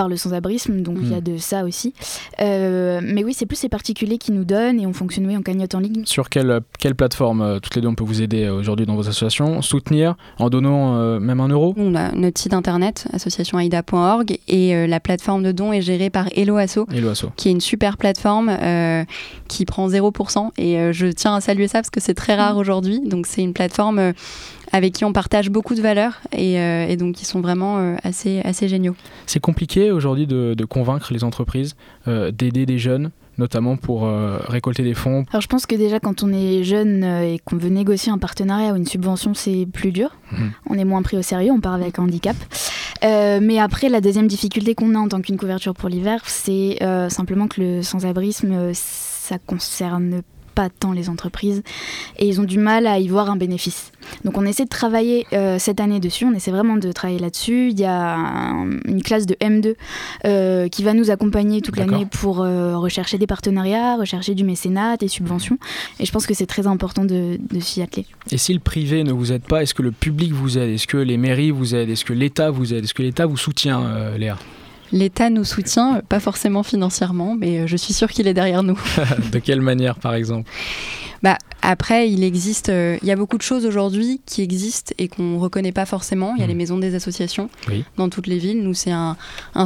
par 0.00 0.08
le 0.08 0.16
sans-abrisme, 0.16 0.80
donc 0.80 0.96
il 1.02 1.10
y 1.10 1.14
a 1.14 1.18
hmm. 1.18 1.24
de 1.24 1.36
ça 1.36 1.62
aussi. 1.62 1.92
Euh, 2.40 3.02
mais 3.04 3.22
oui, 3.22 3.34
c'est 3.34 3.44
plus 3.44 3.56
ces 3.56 3.68
particuliers 3.68 4.16
qui 4.16 4.32
nous 4.32 4.44
donnent 4.44 4.80
et 4.80 4.86
on 4.86 4.94
fonctionne 4.94 5.26
oui, 5.26 5.36
en 5.36 5.42
cagnotte 5.42 5.74
en 5.74 5.78
ligne. 5.78 6.06
Sur 6.06 6.30
quelle, 6.30 6.60
quelle 6.78 6.94
plateforme, 6.94 7.42
euh, 7.42 7.58
toutes 7.58 7.74
les 7.74 7.82
deux, 7.82 7.88
on 7.88 7.94
peut 7.94 8.04
vous 8.04 8.22
aider 8.22 8.44
euh, 8.44 8.54
aujourd'hui 8.54 8.86
dans 8.86 8.94
vos 8.94 9.02
associations? 9.02 9.60
Soutenir 9.60 10.14
en 10.38 10.48
donnant 10.48 11.20
même 11.20 11.38
un 11.40 11.48
euro? 11.48 11.74
On 11.76 11.94
a 11.94 12.12
notre 12.12 12.40
site 12.40 12.54
internet, 12.54 13.08
associationaida.org, 13.12 14.38
et 14.48 14.86
la 14.86 15.00
plateforme 15.00 15.42
de 15.42 15.52
dons 15.52 15.74
est 15.74 15.82
gérée 15.82 16.08
par 16.08 16.28
Hello 16.34 16.56
Asso, 16.56 16.86
qui 17.36 17.48
est 17.48 17.52
une 17.52 17.60
super 17.60 17.98
plateforme 17.98 18.50
qui 19.48 19.66
prend 19.66 19.86
0%. 19.86 20.50
Et 20.56 20.94
je 20.94 21.06
tiens 21.08 21.34
à 21.34 21.42
saluer 21.42 21.68
ça 21.68 21.80
parce 21.80 21.90
que 21.90 22.00
c'est 22.00 22.14
très 22.14 22.36
rare 22.36 22.54
hmm. 22.54 22.58
aujourd'hui. 22.58 23.00
Donc 23.00 23.26
c'est 23.26 23.42
une 23.42 23.52
plateforme 23.52 24.14
avec 24.72 24.94
qui 24.94 25.04
on 25.04 25.12
partage 25.12 25.50
beaucoup 25.50 25.74
de 25.74 25.82
valeurs 25.82 26.20
et, 26.32 26.60
euh, 26.60 26.96
donc 26.96 27.14
qui 27.14 27.24
sont 27.24 27.40
vraiment 27.40 27.78
euh, 27.78 27.96
assez, 28.02 28.40
assez 28.40 28.68
géniaux. 28.68 28.94
C'est 29.26 29.40
compliqué 29.40 29.90
aujourd'hui 29.90 30.26
de, 30.26 30.54
convaincre 30.64 31.12
les 31.12 31.24
entreprises 31.24 31.74
euh, 32.06 32.30
d'aider 32.30 32.66
des 32.66 32.78
jeunes 32.78 33.10
notamment 33.38 33.78
pour 33.78 34.06
récolter 34.48 34.82
des 34.82 34.92
fonds 34.92 35.24
Alors 35.30 35.40
je 35.40 35.46
pense 35.46 35.64
que 35.64 35.74
déjà 35.74 35.98
quand 35.98 36.22
on 36.22 36.30
est 36.30 36.62
jeune 36.62 37.04
et 37.04 37.40
qu'on 37.42 37.56
veut 37.56 37.70
négocier 37.70 38.12
un 38.12 38.18
partenariat 38.18 38.74
ou 38.74 38.76
une 38.76 38.86
subvention, 38.86 39.32
c'est 39.32 39.66
plus 39.72 39.92
dur. 39.92 40.10
Mmh. 40.30 40.36
On 40.68 40.74
est 40.74 40.84
moins 40.84 41.00
pris 41.00 41.16
au 41.16 41.22
sérieux, 41.22 41.50
on 41.50 41.58
part 41.58 41.72
avec 41.72 41.98
un 41.98 42.02
handicap. 42.02 42.36
mais 43.02 43.58
après, 43.58 43.88
la 43.88 44.02
deuxième 44.02 44.26
difficulté 44.28 44.74
qu'on 44.74 44.94
a 44.94 44.98
en 44.98 45.08
tant 45.08 45.22
qu'une 45.22 45.38
couverture 45.38 45.72
pour 45.72 45.88
l'hiver, 45.88 46.20
c'est 46.26 46.76
simplement 47.08 47.48
que 47.48 47.62
le 47.62 47.82
sans-abrisme, 47.82 48.74
ça 48.74 49.38
concerne 49.38 50.20
pas 50.60 50.68
tant 50.68 50.92
les 50.92 51.08
entreprises 51.08 51.62
et 52.18 52.28
ils 52.28 52.38
ont 52.38 52.44
du 52.44 52.58
mal 52.58 52.86
à 52.86 52.98
y 52.98 53.08
voir 53.08 53.30
un 53.30 53.36
bénéfice. 53.36 53.92
Donc 54.24 54.36
on 54.36 54.44
essaie 54.44 54.64
de 54.64 54.68
travailler 54.68 55.26
euh, 55.32 55.58
cette 55.58 55.80
année 55.80 56.00
dessus, 56.00 56.26
on 56.26 56.34
essaie 56.34 56.50
vraiment 56.50 56.76
de 56.76 56.92
travailler 56.92 57.18
là-dessus. 57.18 57.70
Il 57.70 57.80
y 57.80 57.86
a 57.86 58.16
une 58.84 59.02
classe 59.02 59.24
de 59.24 59.34
M2 59.36 59.74
euh, 60.26 60.68
qui 60.68 60.82
va 60.82 60.92
nous 60.92 61.10
accompagner 61.10 61.62
toute 61.62 61.78
l'année 61.78 62.06
pour 62.10 62.42
euh, 62.42 62.76
rechercher 62.76 63.16
des 63.16 63.26
partenariats, 63.26 63.96
rechercher 63.96 64.34
du 64.34 64.44
mécénat, 64.44 64.98
des 64.98 65.08
subventions. 65.08 65.58
Et 65.98 66.04
je 66.04 66.12
pense 66.12 66.26
que 66.26 66.34
c'est 66.34 66.50
très 66.56 66.66
important 66.66 67.06
de, 67.06 67.38
de 67.50 67.60
s'y 67.60 67.80
atteler. 67.80 68.04
Et 68.30 68.36
si 68.36 68.52
le 68.52 68.60
privé 68.60 69.02
ne 69.02 69.12
vous 69.12 69.32
aide 69.32 69.44
pas, 69.44 69.62
est-ce 69.62 69.72
que 69.72 69.82
le 69.82 69.92
public 69.92 70.32
vous 70.32 70.58
aide? 70.58 70.68
Est-ce 70.68 70.86
que 70.86 70.98
les 70.98 71.16
mairies 71.16 71.52
vous 71.52 71.74
aident? 71.74 71.88
Est-ce 71.88 72.04
que 72.04 72.12
l'État 72.12 72.50
vous 72.50 72.74
aide? 72.74 72.84
Est-ce 72.84 72.94
que 72.94 73.02
l'État 73.02 73.24
vous 73.24 73.38
soutient, 73.38 73.80
Léa? 74.18 74.36
L'État 74.92 75.30
nous 75.30 75.44
soutient, 75.44 76.02
pas 76.08 76.20
forcément 76.20 76.62
financièrement, 76.62 77.36
mais 77.38 77.68
je 77.68 77.76
suis 77.76 77.92
sûre 77.92 78.08
qu'il 78.08 78.26
est 78.26 78.34
derrière 78.34 78.62
nous. 78.62 78.80
de 79.32 79.38
quelle 79.38 79.60
manière, 79.60 79.98
par 79.98 80.14
exemple? 80.14 80.50
Bah, 81.22 81.36
après, 81.62 82.10
il 82.10 82.24
existe, 82.24 82.70
euh, 82.70 82.96
il 83.02 83.08
y 83.08 83.10
a 83.10 83.16
beaucoup 83.16 83.36
de 83.36 83.42
choses 83.42 83.66
aujourd'hui 83.66 84.20
qui 84.24 84.40
existent 84.40 84.94
et 84.98 85.08
qu'on 85.08 85.22
ne 85.22 85.38
reconnaît 85.38 85.72
pas 85.72 85.84
forcément. 85.84 86.34
Il 86.36 86.40
y 86.40 86.44
a 86.44 86.46
les 86.46 86.54
maisons 86.54 86.78
des 86.78 86.94
associations 86.94 87.50
dans 87.96 88.08
toutes 88.08 88.26
les 88.26 88.38
villes. 88.38 88.62
Nous, 88.62 88.72
c'est 88.72 88.92
un, 88.92 89.16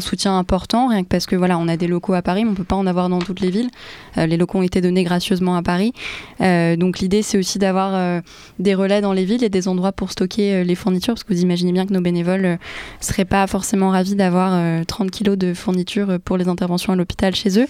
soutien 0.01 0.37
important, 0.37 0.89
rien 0.89 1.05
que 1.05 1.09
parce 1.09 1.27
que 1.27 1.37
voilà, 1.37 1.57
on 1.57 1.69
a 1.69 1.77
des 1.77 1.87
locaux 1.87 2.15
à 2.15 2.23
Paris, 2.23 2.43
mais 2.43 2.49
on 2.49 2.53
ne 2.53 2.57
peut 2.57 2.65
pas 2.65 2.77
en 2.77 2.87
avoir 2.87 3.09
dans 3.09 3.21
toutes 3.21 3.41
les 3.41 3.51
villes. 3.51 3.71
Euh, 4.19 4.27
les 4.27 4.37
locaux 4.37 4.59
ont 4.59 4.63
été 4.63 4.81
donnés 4.81 5.05
gracieusement 5.05 5.57
à 5.57 5.63
Paris. 5.63 5.93
Euh, 6.41 6.75
donc 6.77 6.99
l'idée, 6.99 7.23
c'est 7.23 7.39
aussi 7.39 7.59
d'avoir 7.59 8.23
des 8.59 8.75
relais 8.75 9.01
dans 9.01 9.13
les 9.13 9.25
villes 9.25 9.45
et 9.45 9.49
des 9.49 9.69
endroits 9.69 9.93
pour 9.93 10.11
stocker 10.11 10.65
les 10.65 10.75
fournitures, 10.75 11.15
parce 11.15 11.25
que 11.25 11.33
vous 11.33 11.43
imaginez 11.43 11.73
bien 11.73 11.87
que 11.87 11.93
nos 11.93 12.01
bénévoles 12.01 12.43
ne 12.43 12.57
seraient 13.01 13.25
pas 13.25 13.47
forcément 13.47 13.91
ravis 13.91 14.17
d'avoir 14.17 14.85
30 14.87 15.11
kilos 15.11 15.39
de 15.39 15.55
fournitures 15.55 16.19
pour 16.25 16.37
les 16.37 16.49
interventions 16.49 16.93
à 16.93 16.97
l'hôpital 16.97 17.35
chez 17.35 17.61
eux. 17.61 17.67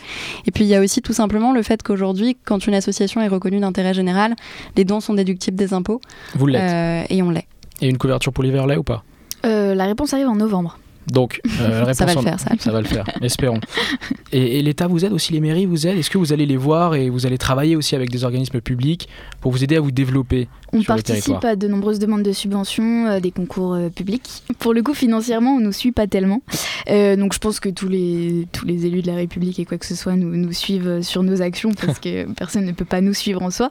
Et 0.46 0.50
puis, 0.50 0.64
il 0.64 0.68
y 0.68 0.74
a 0.74 0.80
aussi 0.80 1.02
tout 1.02 1.12
simplement 1.12 1.52
le 1.52 1.62
fait 1.62 1.82
qu'aujourd'hui, 1.82 2.36
quand 2.44 2.66
une 2.66 2.74
association 2.74 3.20
est 3.20 3.28
reconnue 3.28 3.60
d'intérêt 3.74 3.94
général, 3.94 4.36
les 4.76 4.84
dons 4.84 5.00
sont 5.00 5.14
déductibles 5.14 5.56
des 5.56 5.74
impôts. 5.74 6.00
Vous 6.36 6.46
l'êtes. 6.46 6.62
Euh, 6.62 7.02
et 7.10 7.22
on 7.22 7.30
l'est. 7.30 7.46
Et 7.82 7.88
une 7.88 7.98
couverture 7.98 8.32
pour 8.32 8.44
l'hiver 8.44 8.66
l'est 8.68 8.76
ou 8.76 8.84
pas? 8.84 9.02
Euh, 9.44 9.74
La 9.74 9.86
réponse 9.86 10.14
arrive 10.14 10.28
en 10.28 10.36
novembre. 10.36 10.78
Donc, 11.06 11.40
euh, 11.60 11.92
ça 11.92 12.06
va 12.06 12.14
le 12.14 12.20
faire, 12.20 12.40
ça. 12.40 12.50
ça 12.58 12.72
va 12.72 12.80
le 12.80 12.86
faire, 12.86 13.04
espérons. 13.20 13.60
Et, 14.32 14.62
l'État 14.62 14.86
vous 14.86 15.04
aide 15.04 15.12
aussi, 15.12 15.32
les 15.32 15.40
mairies 15.40 15.66
vous 15.66 15.86
aident? 15.86 15.98
Est-ce 15.98 16.10
que 16.10 16.18
vous 16.18 16.32
allez 16.32 16.46
les 16.46 16.56
voir 16.56 16.94
et 16.94 17.10
vous 17.10 17.26
allez 17.26 17.38
travailler 17.38 17.76
aussi 17.76 17.94
avec 17.94 18.10
des 18.10 18.24
organismes 18.24 18.60
publics 18.60 19.08
pour 19.40 19.52
vous 19.52 19.62
aider 19.62 19.76
à 19.76 19.80
vous 19.80 19.92
développer 19.92 20.48
On 20.72 20.82
participe 20.82 21.44
à 21.44 21.56
de 21.56 21.68
nombreuses 21.68 21.98
demandes 21.98 22.22
de 22.22 22.32
subventions, 22.32 23.06
euh, 23.06 23.20
des 23.20 23.30
concours 23.30 23.74
euh, 23.74 23.88
publics. 23.90 24.42
Pour 24.58 24.74
le 24.74 24.82
coup, 24.82 24.94
financièrement, 24.94 25.56
on 25.56 25.60
ne 25.60 25.66
nous 25.66 25.72
suit 25.72 25.92
pas 25.92 26.06
tellement. 26.06 26.42
donc, 26.88 27.32
je 27.32 27.38
pense 27.38 27.60
que 27.60 27.68
tous 27.68 27.88
les, 27.88 28.48
tous 28.52 28.66
les 28.66 28.86
élus 28.86 29.02
de 29.02 29.06
la 29.06 29.16
République 29.16 29.58
et 29.58 29.64
quoi 29.64 29.78
que 29.78 29.86
ce 29.86 29.94
soit 29.94 30.16
nous, 30.16 30.34
nous 30.34 30.52
suivent 30.52 31.02
sur 31.02 31.22
nos 31.22 31.42
actions 31.42 31.72
parce 31.86 31.98
que 31.98 32.30
personne 32.32 32.64
ne 32.64 32.72
peut 32.72 32.84
pas 32.84 33.00
nous 33.00 33.14
suivre 33.14 33.42
en 33.42 33.50
soi. 33.50 33.70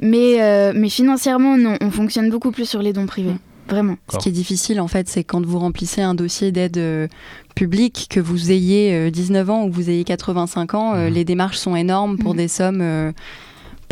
Mais, 0.00 0.72
mais 0.74 0.88
financièrement, 0.88 1.56
non, 1.56 1.76
on 1.80 1.90
fonctionne 1.90 2.28
beaucoup 2.28 2.50
plus 2.50 2.68
sur 2.68 2.82
les 2.82 2.92
dons 2.92 3.06
privés. 3.06 3.34
Vraiment. 3.68 3.96
Ce 4.08 4.18
qui 4.18 4.28
est 4.28 4.32
difficile, 4.32 4.80
en 4.80 4.88
fait, 4.88 5.08
c'est 5.08 5.24
quand 5.24 5.44
vous 5.44 5.58
remplissez 5.58 6.02
un 6.02 6.14
dossier 6.14 6.52
d'aide 6.52 6.78
euh, 6.78 7.08
publique, 7.54 8.06
que 8.10 8.20
vous 8.20 8.50
ayez 8.50 9.10
19 9.10 9.48
euh, 9.48 9.52
ans 9.52 9.64
ou 9.64 9.70
que 9.70 9.74
vous 9.74 9.90
ayez 9.90 10.04
85 10.04 10.74
ans, 10.74 10.94
euh, 10.94 11.08
mhm. 11.08 11.14
les 11.14 11.24
démarches 11.24 11.58
sont 11.58 11.76
énormes 11.76 12.18
pour 12.18 12.32
mhm. 12.32 12.36
des 12.36 12.48
sommes 12.48 13.12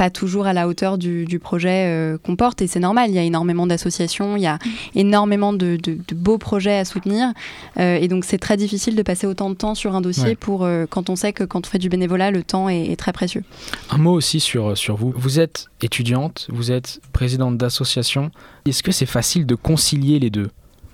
pas 0.00 0.08
toujours 0.08 0.46
à 0.46 0.54
la 0.54 0.66
hauteur 0.66 0.96
du, 0.96 1.38
projet 1.42 1.84
euh, 1.88 2.16
qu'on 2.16 2.34
porte. 2.34 2.62
Et 2.62 2.66
c'est 2.66 2.80
normal, 2.80 3.10
il 3.10 3.14
y 3.14 3.18
a 3.18 3.22
énormément 3.22 3.66
d'associations, 3.66 4.34
il 4.34 4.42
y 4.42 4.46
a 4.46 4.58
énormément 4.94 5.52
de, 5.52 5.78
beaux 6.14 6.38
projets 6.38 6.78
à 6.78 6.86
soutenir. 6.86 7.34
Euh, 7.78 7.98
et 8.00 8.08
donc 8.08 8.24
c'est 8.24 8.38
très 8.38 8.56
difficile 8.56 8.96
de 8.96 9.02
passer 9.02 9.26
autant 9.26 9.50
de 9.50 9.56
temps 9.56 9.74
sur 9.74 9.94
un 9.94 10.00
dossier 10.00 10.36
pour, 10.36 10.64
euh, 10.64 10.86
quand 10.88 11.10
on 11.10 11.16
sait 11.16 11.34
que 11.34 11.44
quand 11.44 11.66
on 11.66 11.70
fait 11.70 11.78
du 11.78 11.90
bénévolat, 11.90 12.30
le 12.30 12.42
temps 12.42 12.70
est, 12.70 12.96
très 12.96 13.12
précieux. 13.12 13.44
Un 13.90 13.98
mot 13.98 14.12
aussi 14.12 14.40
sur, 14.40 14.74
sur 14.74 14.96
vous. 14.96 15.12
Vous 15.14 15.38
êtes 15.38 15.66
étudiante, 15.82 16.46
vous 16.50 16.72
êtes 16.72 17.02
présidente 17.12 17.58
d'association. 17.58 18.30
Est-ce 18.64 18.82
que 18.82 18.92
c'est 18.92 19.04
facile 19.04 19.44
de 19.44 19.54
concilier 19.54 20.18
les 20.18 20.30
deux, 20.30 20.48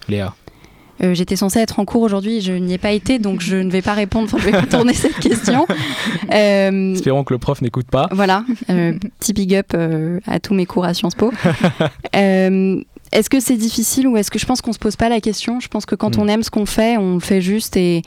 Léa? 0.08 0.34
Euh, 1.02 1.14
j'étais 1.14 1.36
censée 1.36 1.60
être 1.60 1.78
en 1.78 1.84
cours 1.84 2.02
aujourd'hui, 2.02 2.40
je 2.40 2.52
n'y 2.52 2.74
ai 2.74 2.78
pas 2.78 2.92
été, 2.92 3.18
donc 3.18 3.40
je 3.40 3.56
ne 3.56 3.70
vais 3.70 3.82
pas 3.82 3.94
répondre, 3.94 4.28
je 4.38 4.50
vais 4.50 4.58
retourner 4.58 4.94
cette 4.94 5.18
question. 5.18 5.66
Euh, 6.32 6.94
Espérons 6.94 7.24
que 7.24 7.34
le 7.34 7.38
prof 7.38 7.60
n'écoute 7.62 7.86
pas. 7.90 8.08
Voilà, 8.12 8.44
euh, 8.70 8.94
petit 9.20 9.32
big 9.32 9.54
up 9.54 9.74
à 10.26 10.40
tous 10.40 10.54
mes 10.54 10.66
cours 10.66 10.84
à 10.84 10.94
Sciences 10.94 11.14
Po. 11.14 11.32
est-ce 13.12 13.30
que 13.30 13.40
c'est 13.40 13.56
difficile 13.56 14.06
ou 14.08 14.16
est-ce 14.16 14.30
que 14.30 14.38
je 14.38 14.46
pense 14.46 14.60
qu'on 14.60 14.72
se 14.72 14.78
pose 14.78 14.96
pas 14.96 15.08
la 15.08 15.20
question? 15.20 15.60
Je 15.60 15.68
pense 15.68 15.86
que 15.86 15.94
quand 15.94 16.16
Mm. 16.16 16.20
on 16.20 16.28
aime 16.28 16.42
ce 16.42 16.50
qu'on 16.50 16.66
fait, 16.66 16.96
on 16.96 17.14
le 17.14 17.20
fait 17.20 17.40
juste 17.40 17.76
et, 17.76 18.02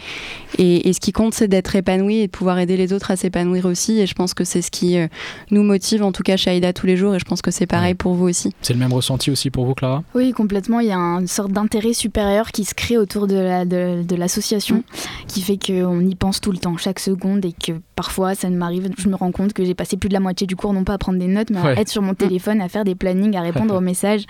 et, 0.57 0.87
et 0.89 0.93
ce 0.93 0.99
qui 0.99 1.11
compte, 1.11 1.33
c'est 1.33 1.47
d'être 1.47 1.75
épanoui 1.75 2.17
et 2.17 2.27
de 2.27 2.31
pouvoir 2.31 2.59
aider 2.59 2.77
les 2.77 2.93
autres 2.93 3.11
à 3.11 3.15
s'épanouir 3.15 3.65
aussi. 3.65 3.99
Et 3.99 4.07
je 4.07 4.13
pense 4.13 4.33
que 4.33 4.43
c'est 4.43 4.61
ce 4.61 4.71
qui 4.71 4.97
euh, 4.97 5.07
nous 5.51 5.63
motive, 5.63 6.03
en 6.03 6.11
tout 6.11 6.23
cas 6.23 6.37
chez 6.37 6.51
Aïda 6.51 6.73
tous 6.73 6.85
les 6.85 6.97
jours. 6.97 7.15
Et 7.15 7.19
je 7.19 7.25
pense 7.25 7.41
que 7.41 7.51
c'est 7.51 7.67
pareil 7.67 7.89
Ouais. 7.91 7.95
pour 7.95 8.13
vous 8.13 8.27
aussi. 8.27 8.53
C'est 8.61 8.73
le 8.73 8.79
même 8.79 8.93
ressenti 8.93 9.31
aussi 9.31 9.49
pour 9.49 9.65
vous, 9.65 9.73
Clara? 9.73 10.03
Oui, 10.15 10.31
complètement. 10.31 10.79
Il 10.79 10.87
y 10.87 10.91
a 10.91 10.97
une 10.97 11.27
sorte 11.27 11.51
d'intérêt 11.51 11.93
supérieur 11.93 12.51
qui 12.51 12.65
se 12.65 12.73
crée 12.73 12.97
autour 12.97 13.27
de 13.27 13.35
la- 13.35 13.65
de, 13.65 14.03
de 14.03 14.15
l'association, 14.15 14.83
qui 15.27 15.41
fait 15.41 15.57
qu'on 15.57 16.01
y 16.01 16.15
pense 16.15 16.41
tout 16.41 16.51
le 16.51 16.57
temps, 16.57 16.75
chaque 16.77 16.99
seconde, 16.99 17.45
et 17.45 17.53
que 17.53 17.73
parfois, 17.99 18.33
ça 18.33 18.49
m'arrive, 18.49 18.89
je 18.97 19.09
me 19.09 19.15
rends 19.17 19.33
compte 19.33 19.51
que 19.51 19.65
j'ai 19.65 19.73
passé 19.73 19.97
plus 19.97 20.07
de 20.07 20.13
la 20.13 20.21
moitié 20.21 20.47
du 20.47 20.55
cours, 20.55 20.71
non 20.71 20.85
pas 20.85 20.93
à 20.93 20.97
prendre 20.97 21.19
des 21.19 21.27
notes, 21.27 21.49
mais 21.49 21.59
Ouais. 21.59 21.77
à 21.77 21.81
être 21.81 21.89
sur 21.89 22.01
mon 22.01 22.13
téléphone, 22.23 22.61
à 22.61 22.69
faire 22.69 22.85
des 22.85 22.95
plannings, 22.95 23.35
à 23.35 23.41
répondre 23.41 23.75
aux 23.75 23.81
messages. 23.81 24.23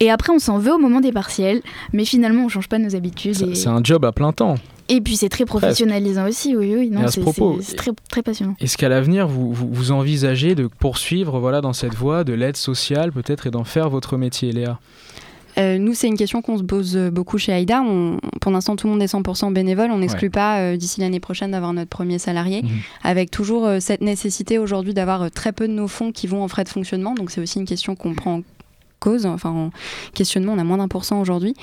Et 0.00 0.10
après, 0.10 0.34
on 0.34 0.38
s'en 0.38 0.58
veut 0.58 0.74
au 0.74 0.78
moment 0.78 1.00
des 1.00 1.10
partiels, 1.10 1.62
mais 1.94 2.04
finalement, 2.04 2.44
on 2.44 2.48
change 2.50 2.68
pas 2.68 2.78
nos 2.78 2.94
habitudes. 2.94 3.40
Et, 3.40 3.54
C'est 3.54 3.70
un 3.70 3.82
job 3.82 4.04
à 4.04 4.12
plein 4.12 4.32
temps. 4.32 4.56
et 4.90 5.00
puis, 5.00 5.16
c'est 5.16 5.30
très 5.30 5.46
professionnalisant 5.46 6.28
aussi, 6.28 6.54
oui, 6.54 6.74
oui. 6.78 6.90
Non, 6.90 7.08
ce 7.08 7.22
c'est 7.62 7.76
très, 7.76 7.92
très 8.10 8.22
passionnant. 8.22 8.54
Est-ce 8.60 8.76
qu'à 8.76 8.90
l'avenir, 8.90 9.26
vous, 9.28 9.50
vous, 9.54 9.68
vous 9.72 9.90
envisagez 9.90 10.54
de 10.54 10.66
poursuivre 10.66 11.38
voilà, 11.40 11.62
dans 11.62 11.72
cette 11.72 11.94
voie 11.94 12.22
de 12.22 12.34
l'aide 12.34 12.58
sociale 12.58 13.12
peut-être 13.12 13.46
et 13.46 13.50
d'en 13.50 13.64
faire 13.64 13.88
votre 13.88 14.18
métier, 14.18 14.52
Léa? 14.52 14.78
Euh, 15.58 15.78
nous, 15.78 15.94
c'est 15.94 16.08
une 16.08 16.16
question 16.16 16.42
qu'on 16.42 16.58
se 16.58 16.62
pose 16.64 16.96
euh, 16.96 17.10
beaucoup 17.10 17.38
chez 17.38 17.52
Aïda. 17.52 17.82
On- 17.82 18.18
pour 18.40 18.50
l'instant, 18.50 18.74
tout 18.76 18.86
le 18.86 18.92
monde 18.92 19.02
est 19.02 19.06
100% 19.12 19.52
bénévole. 19.52 19.90
On 19.92 19.98
n'exclut 19.98 20.30
pas 20.30 20.58
euh, 20.58 20.76
d'ici 20.76 21.00
l'année 21.00 21.20
prochaine 21.20 21.52
d'avoir 21.52 21.72
notre 21.72 21.90
premier 21.90 22.18
salarié, 22.18 22.62
Mhm. 22.62 22.68
avec 23.04 23.30
toujours 23.30 23.64
euh, 23.66 23.78
cette 23.80 24.00
nécessité 24.00 24.58
aujourd'hui 24.58 24.94
d'avoir 24.94 25.30
très 25.30 25.52
peu 25.52 25.68
de 25.68 25.72
nos 25.72 25.86
fonds 25.88 26.10
qui 26.12 26.26
vont 26.26 26.42
en 26.42 26.48
frais 26.48 26.64
de 26.64 26.68
fonctionnement. 26.68 27.14
Donc 27.14 27.30
c'est 27.30 27.40
aussi 27.40 27.58
une 27.60 27.66
question 27.66 27.94
qu'on 27.94 28.14
prend 28.14 28.38
en 28.38 28.42
cause, 29.00 29.26
enfin 29.26 29.50
en 29.50 29.70
questionnement, 30.14 30.54
on 30.54 30.58
a 30.58 30.64
moins 30.64 30.78
d'un 30.78 30.88
pour 30.88 31.04
cent 31.04 31.20
aujourd'hui. 31.20 31.54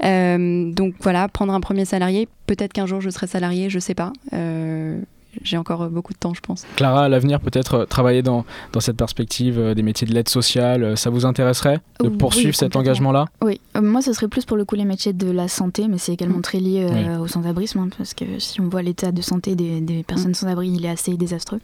Donc 0.00 0.94
voilà, 1.00 1.26
prendre 1.28 1.52
un 1.52 1.60
premier 1.60 1.84
salarié, 1.84 2.28
peut-être 2.46 2.72
qu'un 2.72 2.86
jour 2.86 3.00
je 3.00 3.10
serai 3.10 3.26
salarié, 3.26 3.68
je 3.68 3.78
sais 3.80 3.94
pas. 3.94 4.12
J'ai 5.42 5.56
encore 5.56 5.82
euh, 5.82 5.88
beaucoup 5.88 6.12
de 6.12 6.18
temps, 6.18 6.34
je 6.34 6.40
pense. 6.40 6.64
Clara, 6.76 7.04
à 7.04 7.08
l'avenir, 7.08 7.40
peut-être 7.40 7.74
euh, 7.74 7.84
travailler 7.86 8.22
dans, 8.22 8.44
dans 8.72 8.80
cette 8.80 8.96
perspective 8.96 9.58
euh, 9.58 9.74
des 9.74 9.82
métiers 9.82 10.06
de 10.06 10.14
l'aide 10.14 10.28
sociale, 10.28 10.96
ça 10.96 11.10
vous 11.10 11.26
intéresserait 11.26 11.80
de 12.00 12.08
Oui, 12.08 12.16
poursuivre 12.16 12.54
cet 12.54 12.72
complètement. 12.72 12.80
engagement-là? 12.80 13.24
Oui, 13.42 13.60
euh, 13.76 13.80
moi 13.82 14.02
ce 14.02 14.12
serait 14.12 14.28
plus 14.28 14.44
pour 14.44 14.56
le 14.56 14.64
coup 14.64 14.74
les 14.74 14.84
métiers 14.84 15.12
de 15.12 15.30
la 15.30 15.48
santé, 15.48 15.88
mais 15.88 15.98
c'est 15.98 16.12
également 16.12 16.40
très 16.40 16.58
lié 16.60 16.86
euh, 16.90 17.16
Oui. 17.16 17.22
au 17.22 17.26
sans-abrisme, 17.26 17.78
hein, 17.80 17.88
parce 17.96 18.14
que 18.14 18.24
si 18.38 18.60
on 18.60 18.68
voit 18.68 18.82
l'état 18.82 19.12
de 19.12 19.22
santé 19.22 19.54
des, 19.56 19.80
des 19.80 20.02
personnes 20.02 20.34
sans-abri, 20.34 20.68
il 20.68 20.84
est 20.84 20.90
assez 20.90 21.16
désastreux. 21.16 21.60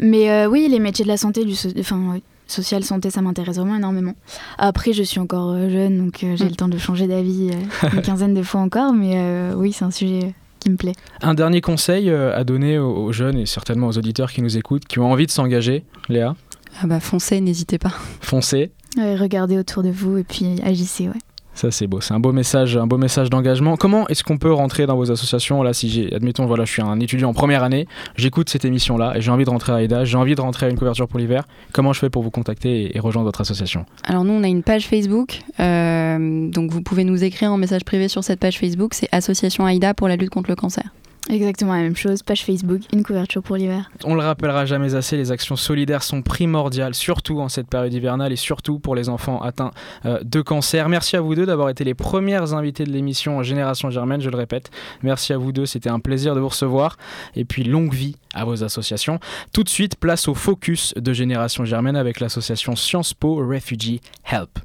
Mais 0.00 0.30
euh, 0.30 0.48
oui, 0.48 0.68
les 0.70 0.78
métiers 0.78 1.04
de 1.04 1.08
la 1.10 1.16
santé, 1.16 1.44
du 1.44 1.54
enfin, 1.78 2.18
social, 2.46 2.82
santé, 2.84 3.10
ça 3.10 3.22
m'intéresse 3.22 3.56
vraiment 3.56 3.76
énormément. 3.76 4.14
Après, 4.58 4.92
je 4.92 5.02
suis 5.02 5.20
encore 5.20 5.54
jeune, 5.68 5.98
donc 5.98 6.18
j'ai 6.20 6.44
Mm. 6.44 6.48
le 6.48 6.54
temps 6.56 6.68
de 6.68 6.78
changer 6.78 7.06
d'avis 7.06 7.50
une 7.92 8.02
quinzaine 8.02 8.34
de 8.34 8.42
fois 8.42 8.60
encore, 8.60 8.92
mais 8.92 9.52
oui, 9.54 9.72
c'est 9.72 9.84
un 9.84 9.90
sujet 9.90 10.34
qui 10.60 10.70
me 10.70 10.76
plaît. 10.76 10.94
Un 11.22 11.34
dernier 11.34 11.60
conseil 11.60 12.08
euh, 12.10 12.36
à 12.36 12.44
donner 12.44 12.78
aux, 12.78 12.94
aux 12.94 13.12
jeunes 13.12 13.38
et 13.38 13.46
certainement 13.46 13.88
aux 13.88 13.98
auditeurs 13.98 14.30
qui 14.30 14.42
nous 14.42 14.56
écoutent, 14.56 14.84
qui 14.84 15.00
ont 15.00 15.10
envie 15.10 15.26
de 15.26 15.32
s'engager, 15.32 15.84
Léa? 16.08 16.36
Ah 16.80 16.86
bah 16.86 17.00
foncez, 17.00 17.40
n'hésitez 17.40 17.78
pas. 17.78 17.92
Foncez. 18.20 18.70
Ouais, 18.96 19.16
regardez 19.16 19.58
autour 19.58 19.82
de 19.82 19.90
vous 19.90 20.18
et 20.18 20.24
puis 20.24 20.60
agissez, 20.62 21.08
ouais. 21.08 21.18
Ça 21.54 21.70
c'est 21.70 21.86
beau, 21.86 22.00
c'est 22.00 22.14
un 22.14 22.20
beau 22.20 22.32
message, 22.32 22.76
un 22.76 22.86
beau 22.86 22.96
message 22.96 23.28
d'engagement. 23.28 23.76
Comment 23.76 24.06
est-ce 24.08 24.24
qu'on 24.24 24.38
peut 24.38 24.52
rentrer 24.52 24.86
dans 24.86 24.96
vos 24.96 25.10
associations? 25.10 25.62
Là, 25.62 25.72
si 25.72 25.90
j'ai, 25.90 26.14
admettons, 26.14 26.46
voilà, 26.46 26.64
je 26.64 26.72
suis 26.72 26.82
un 26.82 26.98
étudiant 27.00 27.30
en 27.30 27.34
première 27.34 27.62
année, 27.62 27.86
j'écoute 28.16 28.48
cette 28.48 28.64
émission-là 28.64 29.16
et 29.16 29.20
j'ai 29.20 29.30
envie 29.30 29.44
de 29.44 29.50
rentrer 29.50 29.72
à 29.72 29.82
AIDA, 29.82 30.04
j'ai 30.04 30.16
envie 30.16 30.34
de 30.34 30.40
rentrer 30.40 30.66
à 30.66 30.68
une 30.70 30.78
couverture 30.78 31.08
pour 31.08 31.18
l'hiver. 31.18 31.44
Comment 31.72 31.92
je 31.92 31.98
fais 31.98 32.10
pour 32.10 32.22
vous 32.22 32.30
contacter 32.30 32.96
et, 32.96 33.00
rejoindre 33.00 33.26
votre 33.26 33.40
association? 33.40 33.84
Alors 34.04 34.24
nous, 34.24 34.32
on 34.32 34.42
a 34.42 34.48
une 34.48 34.62
page 34.62 34.86
Facebook, 34.86 35.40
euh, 35.58 36.48
donc 36.50 36.70
vous 36.70 36.82
pouvez 36.82 37.04
nous 37.04 37.24
écrire 37.24 37.52
en 37.52 37.56
message 37.56 37.84
privé 37.84 38.08
sur 38.08 38.24
cette 38.24 38.40
page 38.40 38.58
Facebook. 38.58 38.94
C'est 38.94 39.08
Association 39.12 39.66
Aïda 39.66 39.94
pour 39.94 40.08
la 40.08 40.16
lutte 40.16 40.30
contre 40.30 40.50
le 40.50 40.56
cancer. 40.56 40.84
Exactement 41.30 41.74
la 41.74 41.82
même 41.82 41.96
chose, 41.96 42.22
page 42.24 42.44
Facebook, 42.44 42.80
une 42.92 43.04
couverture 43.04 43.42
pour 43.42 43.56
l'hiver. 43.56 43.88
On 44.04 44.14
le 44.16 44.20
rappellera 44.20 44.64
jamais 44.66 44.94
assez, 44.96 45.16
les 45.16 45.30
actions 45.30 45.54
solidaires 45.54 46.02
sont 46.02 46.22
primordiales, 46.22 46.94
surtout 46.94 47.40
en 47.40 47.48
cette 47.48 47.68
période 47.68 47.94
hivernale 47.94 48.32
et 48.32 48.36
surtout 48.36 48.80
pour 48.80 48.96
les 48.96 49.08
enfants 49.08 49.40
atteints 49.40 49.70
euh, 50.06 50.18
de 50.24 50.40
cancer. 50.40 50.88
Merci 50.88 51.16
à 51.16 51.20
vous 51.20 51.36
deux 51.36 51.46
d'avoir 51.46 51.68
été 51.68 51.84
les 51.84 51.94
premières 51.94 52.52
invitées 52.52 52.84
de 52.84 52.90
l'émission 52.90 53.42
Génération 53.44 53.90
Germaine, 53.90 54.20
je 54.20 54.28
le 54.28 54.36
répète. 54.36 54.70
Merci 55.02 55.32
à 55.32 55.38
vous 55.38 55.52
deux, 55.52 55.66
c'était 55.66 55.90
un 55.90 56.00
plaisir 56.00 56.34
de 56.34 56.40
vous 56.40 56.48
recevoir. 56.48 56.96
Et 57.36 57.44
puis 57.44 57.62
longue 57.62 57.94
vie 57.94 58.16
à 58.34 58.44
vos 58.44 58.64
associations. 58.64 59.20
Tout 59.52 59.62
de 59.62 59.68
suite, 59.68 59.96
place 59.96 60.26
au 60.26 60.34
focus 60.34 60.94
de 60.96 61.12
Génération 61.12 61.64
Germaine 61.64 61.96
avec 61.96 62.18
l'association 62.18 62.74
Sciences 62.74 63.14
Po 63.14 63.36
Refugee 63.36 64.00
Help. 64.24 64.58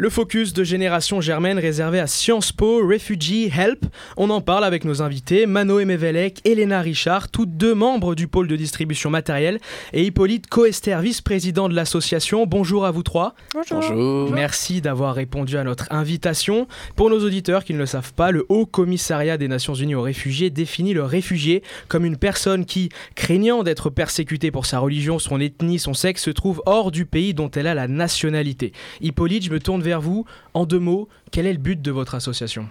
Le 0.00 0.10
focus 0.10 0.52
de 0.52 0.62
Génération 0.62 1.20
Germaine 1.20 1.58
réservé 1.58 1.98
à 1.98 2.06
Sciences 2.06 2.52
Po 2.52 2.86
Refugee 2.86 3.50
Help. 3.52 3.84
On 4.16 4.30
en 4.30 4.40
parle 4.40 4.62
avec 4.62 4.84
nos 4.84 5.02
invités 5.02 5.44
Mano 5.44 5.80
Emevelec, 5.80 6.40
Elena 6.44 6.80
Richard, 6.80 7.32
toutes 7.32 7.56
deux 7.56 7.74
membres 7.74 8.14
du 8.14 8.28
pôle 8.28 8.46
de 8.46 8.54
distribution 8.54 9.10
matérielle, 9.10 9.58
et 9.92 10.04
Hippolyte 10.04 10.46
Coester, 10.46 10.98
vice-président 11.02 11.68
de 11.68 11.74
l'association. 11.74 12.46
Bonjour 12.46 12.86
à 12.86 12.92
vous 12.92 13.02
trois. 13.02 13.34
Bonjour. 13.52 14.30
Merci 14.30 14.80
d'avoir 14.80 15.16
répondu 15.16 15.56
à 15.56 15.64
notre 15.64 15.86
invitation. 15.90 16.68
Pour 16.94 17.10
nos 17.10 17.24
auditeurs 17.24 17.64
qui 17.64 17.74
ne 17.74 17.78
le 17.78 17.86
savent 17.86 18.14
pas, 18.14 18.30
le 18.30 18.46
Haut 18.48 18.66
Commissariat 18.66 19.36
des 19.36 19.48
Nations 19.48 19.74
Unies 19.74 19.96
aux 19.96 20.02
réfugiés 20.02 20.50
définit 20.50 20.94
le 20.94 21.02
réfugié 21.02 21.64
comme 21.88 22.04
une 22.04 22.18
personne 22.18 22.66
qui, 22.66 22.88
craignant 23.16 23.64
d'être 23.64 23.90
persécutée 23.90 24.52
pour 24.52 24.64
sa 24.64 24.78
religion, 24.78 25.18
son 25.18 25.40
ethnie, 25.40 25.80
son 25.80 25.92
sexe, 25.92 26.22
se 26.22 26.30
trouve 26.30 26.62
hors 26.66 26.92
du 26.92 27.04
pays 27.04 27.34
dont 27.34 27.50
elle 27.50 27.66
a 27.66 27.74
la 27.74 27.88
nationalité. 27.88 28.70
Hippolyte, 29.00 29.42
je 29.42 29.50
me 29.50 29.58
tourne 29.58 29.82
vers 29.82 29.87
vous. 29.96 30.26
En 30.52 30.66
deux 30.66 30.78
mots, 30.78 31.08
quel 31.30 31.46
est 31.46 31.52
le 31.52 31.58
but 31.58 31.80
de 31.80 31.90
votre 31.90 32.14
association? 32.14 32.68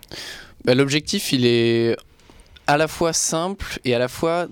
Bah, 0.64 0.76
L'objectif, 0.76 1.34
il 1.34 1.46
est 1.46 1.96
à 2.68 2.78
la 2.78 2.88
fois 2.88 3.14
simple 3.14 3.80
et 3.84 3.96
à 3.96 4.00
la 4.00 4.08
fois 4.08 4.48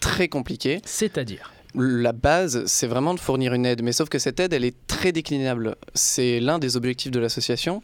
très 0.00 0.28
compliqué. 0.28 0.80
C'est-à-dire? 0.84 1.52
La 1.74 2.12
base, 2.12 2.64
c'est 2.66 2.86
vraiment 2.86 3.14
de 3.14 3.20
fournir 3.20 3.52
une 3.54 3.66
aide, 3.66 3.82
mais 3.82 3.92
sauf 3.92 4.08
que 4.08 4.18
cette 4.18 4.40
aide, 4.40 4.52
elle 4.52 4.64
est 4.64 4.74
très 4.86 5.12
déclinable. 5.12 5.76
C'est 5.94 6.40
l'un 6.40 6.58
des 6.58 6.76
objectifs 6.76 7.12
de 7.12 7.20
l'association. 7.20 7.82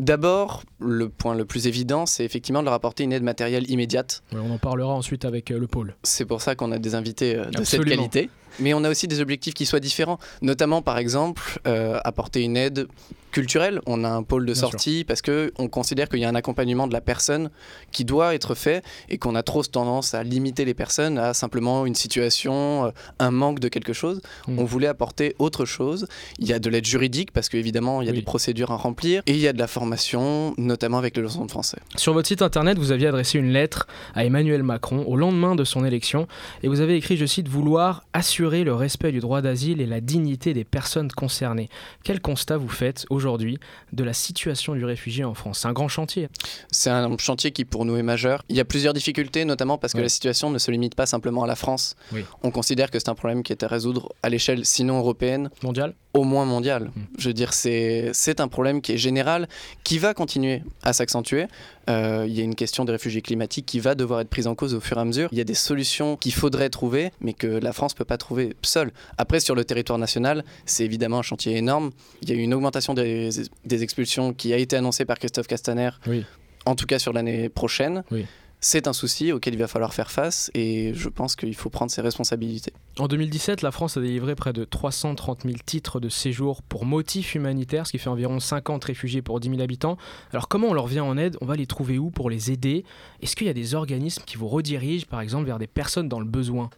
D'abord, 0.00 0.62
le 0.80 1.10
point 1.10 1.34
le 1.34 1.44
plus 1.44 1.66
évident, 1.66 2.06
c'est 2.06 2.24
effectivement 2.24 2.60
de 2.60 2.64
leur 2.64 2.72
apporter 2.72 3.04
une 3.04 3.12
aide 3.12 3.22
matérielle 3.22 3.70
immédiate. 3.70 4.22
Ouais, 4.32 4.38
On 4.42 4.54
en 4.54 4.56
parlera 4.56 4.94
ensuite 4.94 5.26
avec 5.26 5.50
euh, 5.50 5.58
le 5.58 5.66
pôle. 5.66 5.94
C'est 6.02 6.24
pour 6.24 6.40
ça 6.40 6.54
qu'on 6.54 6.72
a 6.72 6.78
des 6.78 6.94
invités 6.94 7.36
euh, 7.36 7.44
de 7.50 7.62
cette 7.64 7.84
qualité. 7.84 8.30
Mais 8.60 8.74
on 8.74 8.84
a 8.84 8.90
aussi 8.90 9.08
des 9.08 9.20
objectifs 9.20 9.54
qui 9.54 9.66
soient 9.66 9.80
différents, 9.80 10.18
notamment 10.42 10.82
par 10.82 10.98
exemple 10.98 11.60
euh, 11.66 11.98
apporter 12.04 12.42
une 12.42 12.56
aide 12.56 12.86
culturelle. 13.32 13.80
On 13.86 14.02
a 14.02 14.08
un 14.08 14.24
pôle 14.24 14.42
de 14.44 14.52
Bien 14.52 14.60
sûr. 14.60 14.70
sortie 14.72 15.04
parce 15.06 15.22
que 15.22 15.52
on 15.56 15.68
considère 15.68 16.08
qu'il 16.08 16.18
y 16.18 16.24
a 16.24 16.28
un 16.28 16.34
accompagnement 16.34 16.88
de 16.88 16.92
la 16.92 17.00
personne 17.00 17.50
qui 17.92 18.04
doit 18.04 18.34
être 18.34 18.56
fait 18.56 18.82
et 19.08 19.18
qu'on 19.18 19.36
a 19.36 19.44
trop 19.44 19.62
tendance 19.62 20.14
à 20.14 20.24
limiter 20.24 20.64
les 20.64 20.74
personnes 20.74 21.16
à 21.16 21.32
simplement 21.32 21.86
une 21.86 21.94
situation, 21.94 22.86
euh, 22.86 22.90
un 23.20 23.30
manque 23.30 23.60
de 23.60 23.68
quelque 23.68 23.92
chose. 23.92 24.20
Mm. 24.48 24.58
On 24.58 24.64
voulait 24.64 24.88
apporter 24.88 25.36
autre 25.38 25.64
chose. 25.64 26.08
Il 26.40 26.48
y 26.48 26.52
a 26.52 26.58
de 26.58 26.68
l'aide 26.68 26.84
juridique 26.86 27.30
parce 27.30 27.48
qu'évidemment 27.48 28.02
il 28.02 28.06
y 28.06 28.08
a 28.08 28.12
Oui. 28.12 28.18
des 28.18 28.24
procédures 28.24 28.72
à 28.72 28.76
remplir 28.76 29.22
et 29.26 29.32
il 29.32 29.38
y 29.38 29.46
a 29.46 29.52
de 29.52 29.58
la 29.60 29.68
formation, 29.68 30.52
notamment 30.58 30.98
avec 30.98 31.16
les 31.16 31.22
leçons 31.22 31.44
de 31.44 31.50
français. 31.52 31.78
Sur 31.96 32.12
votre 32.14 32.26
site 32.26 32.42
internet, 32.42 32.78
vous 32.78 32.90
aviez 32.90 33.06
adressé 33.06 33.38
une 33.38 33.52
lettre 33.52 33.86
à 34.16 34.24
Emmanuel 34.24 34.64
Macron 34.64 35.04
au 35.06 35.14
lendemain 35.16 35.54
de 35.54 35.62
son 35.62 35.84
élection 35.84 36.26
et 36.64 36.68
vous 36.68 36.80
avez 36.80 36.96
écrit, 36.96 37.16
je 37.16 37.26
cite, 37.26 37.46
vouloir 37.46 38.02
assurer 38.12 38.49
le 38.50 38.74
respect 38.74 39.12
du 39.12 39.20
droit 39.20 39.40
d'asile 39.40 39.80
et 39.80 39.86
la 39.86 40.00
dignité 40.00 40.52
des 40.52 40.64
personnes 40.64 41.10
concernées. 41.10 41.68
Quel 42.04 42.20
constat 42.20 42.56
vous 42.56 42.68
faites 42.68 43.06
aujourd'hui 43.08 43.58
de 43.92 44.04
la 44.04 44.12
situation 44.12 44.74
du 44.74 44.84
réfugié 44.84 45.24
en 45.24 45.34
France? 45.34 45.60
C'est 45.60 45.68
un 45.68 45.72
grand 45.72 45.88
chantier. 45.88 46.28
C'est 46.70 46.90
un 46.90 47.16
chantier 47.18 47.52
qui 47.52 47.64
pour 47.64 47.84
nous 47.84 47.96
est 47.96 48.02
majeur. 48.02 48.42
Il 48.48 48.56
y 48.56 48.60
a 48.60 48.64
plusieurs 48.64 48.92
difficultés, 48.92 49.44
notamment 49.44 49.78
parce 49.78 49.92
que 49.92 50.00
la 50.00 50.08
situation 50.08 50.50
ne 50.50 50.58
se 50.58 50.70
limite 50.70 50.94
pas 50.94 51.06
simplement 51.06 51.44
à 51.44 51.46
la 51.46 51.56
France. 51.56 51.94
Oui. 52.12 52.24
On 52.42 52.50
considère 52.50 52.90
que 52.90 52.98
c'est 52.98 53.08
un 53.08 53.14
problème 53.14 53.42
qui 53.42 53.52
est 53.52 53.62
à 53.62 53.68
résoudre 53.68 54.12
à 54.22 54.28
l'échelle 54.28 54.64
sinon 54.64 54.98
européenne, 54.98 55.50
Mondial 55.62 55.94
au 56.12 56.24
moins 56.24 56.44
mondiale. 56.44 56.84
Mm. 56.94 57.00
Je 57.18 57.28
veux 57.28 57.34
dire, 57.34 57.52
c'est 57.52 58.10
c'est 58.12 58.40
un 58.40 58.48
problème 58.48 58.80
qui 58.80 58.92
est 58.92 58.98
général, 58.98 59.48
qui 59.84 59.98
va 59.98 60.12
continuer 60.14 60.62
à 60.82 60.92
s'accentuer. 60.92 61.46
Euh, 61.88 62.24
il 62.28 62.34
y 62.36 62.40
a 62.40 62.44
une 62.44 62.54
question 62.54 62.84
des 62.84 62.92
réfugiés 62.92 63.22
climatiques 63.22 63.66
qui 63.66 63.80
va 63.80 63.94
devoir 63.94 64.20
être 64.20 64.28
prise 64.28 64.46
en 64.46 64.54
cause 64.54 64.74
au 64.74 64.80
fur 64.80 64.96
et 64.98 65.00
à 65.00 65.04
mesure. 65.04 65.28
Il 65.32 65.38
y 65.38 65.40
a 65.40 65.44
des 65.44 65.54
solutions 65.54 66.16
qu'il 66.16 66.32
faudrait 66.32 66.68
trouver, 66.70 67.12
mais 67.20 67.32
que 67.32 67.46
la 67.46 67.72
France 67.72 67.94
ne 67.94 67.98
peut 67.98 68.04
pas 68.04 68.18
trouver 68.18 68.54
seule. 68.62 68.92
Après, 69.18 69.40
sur 69.40 69.54
le 69.54 69.64
territoire 69.64 69.98
national, 69.98 70.44
c'est 70.66 70.84
évidemment 70.84 71.18
un 71.18 71.22
chantier 71.22 71.56
énorme. 71.56 71.90
Il 72.22 72.28
y 72.28 72.32
a 72.32 72.34
eu 72.36 72.40
une 72.40 72.54
augmentation 72.54 72.94
des, 72.94 73.30
des 73.64 73.82
expulsions 73.82 74.32
qui 74.32 74.52
a 74.52 74.56
été 74.56 74.76
annoncée 74.76 75.04
par 75.04 75.18
Christophe 75.18 75.46
Castaner, 75.46 75.90
Oui. 76.06 76.24
en 76.66 76.74
tout 76.74 76.86
cas 76.86 76.98
sur 76.98 77.12
l'année 77.12 77.48
prochaine. 77.48 78.02
Oui. 78.10 78.26
C'est 78.62 78.88
un 78.88 78.92
souci 78.92 79.32
auquel 79.32 79.54
il 79.54 79.56
va 79.58 79.68
falloir 79.68 79.94
faire 79.94 80.10
face 80.10 80.50
et 80.52 80.92
je 80.94 81.08
pense 81.08 81.34
qu'il 81.34 81.54
faut 81.54 81.70
prendre 81.70 81.90
ses 81.90 82.02
responsabilités. 82.02 82.74
En 82.98 83.08
2017, 83.08 83.62
la 83.62 83.70
France 83.70 83.96
a 83.96 84.02
délivré 84.02 84.34
près 84.34 84.52
de 84.52 84.64
330 84.64 85.44
000 85.44 85.56
titres 85.64 85.98
de 85.98 86.10
séjour 86.10 86.62
pour 86.62 86.84
motif 86.84 87.34
humanitaire, 87.34 87.86
ce 87.86 87.92
qui 87.92 87.98
fait 87.98 88.10
environ 88.10 88.38
50 88.38 88.84
réfugiés 88.84 89.22
pour 89.22 89.40
10 89.40 89.48
000 89.48 89.62
habitants. 89.62 89.96
Alors 90.32 90.46
comment 90.48 90.68
on 90.68 90.74
leur 90.74 90.88
vient 90.88 91.04
en 91.04 91.16
aide? 91.16 91.38
On 91.40 91.46
va 91.46 91.56
les 91.56 91.66
trouver 91.66 91.96
où 91.98 92.10
pour 92.10 92.28
les 92.28 92.50
aider? 92.50 92.84
Est-ce 93.22 93.34
qu'il 93.34 93.46
y 93.46 93.50
a 93.50 93.54
des 93.54 93.74
organismes 93.74 94.24
qui 94.26 94.36
vous 94.36 94.48
redirigent, 94.48 95.06
par 95.06 95.22
exemple, 95.22 95.46
vers 95.46 95.58
des 95.58 95.66
personnes 95.66 96.10
dans 96.10 96.20
le 96.20 96.26
besoin? 96.26 96.68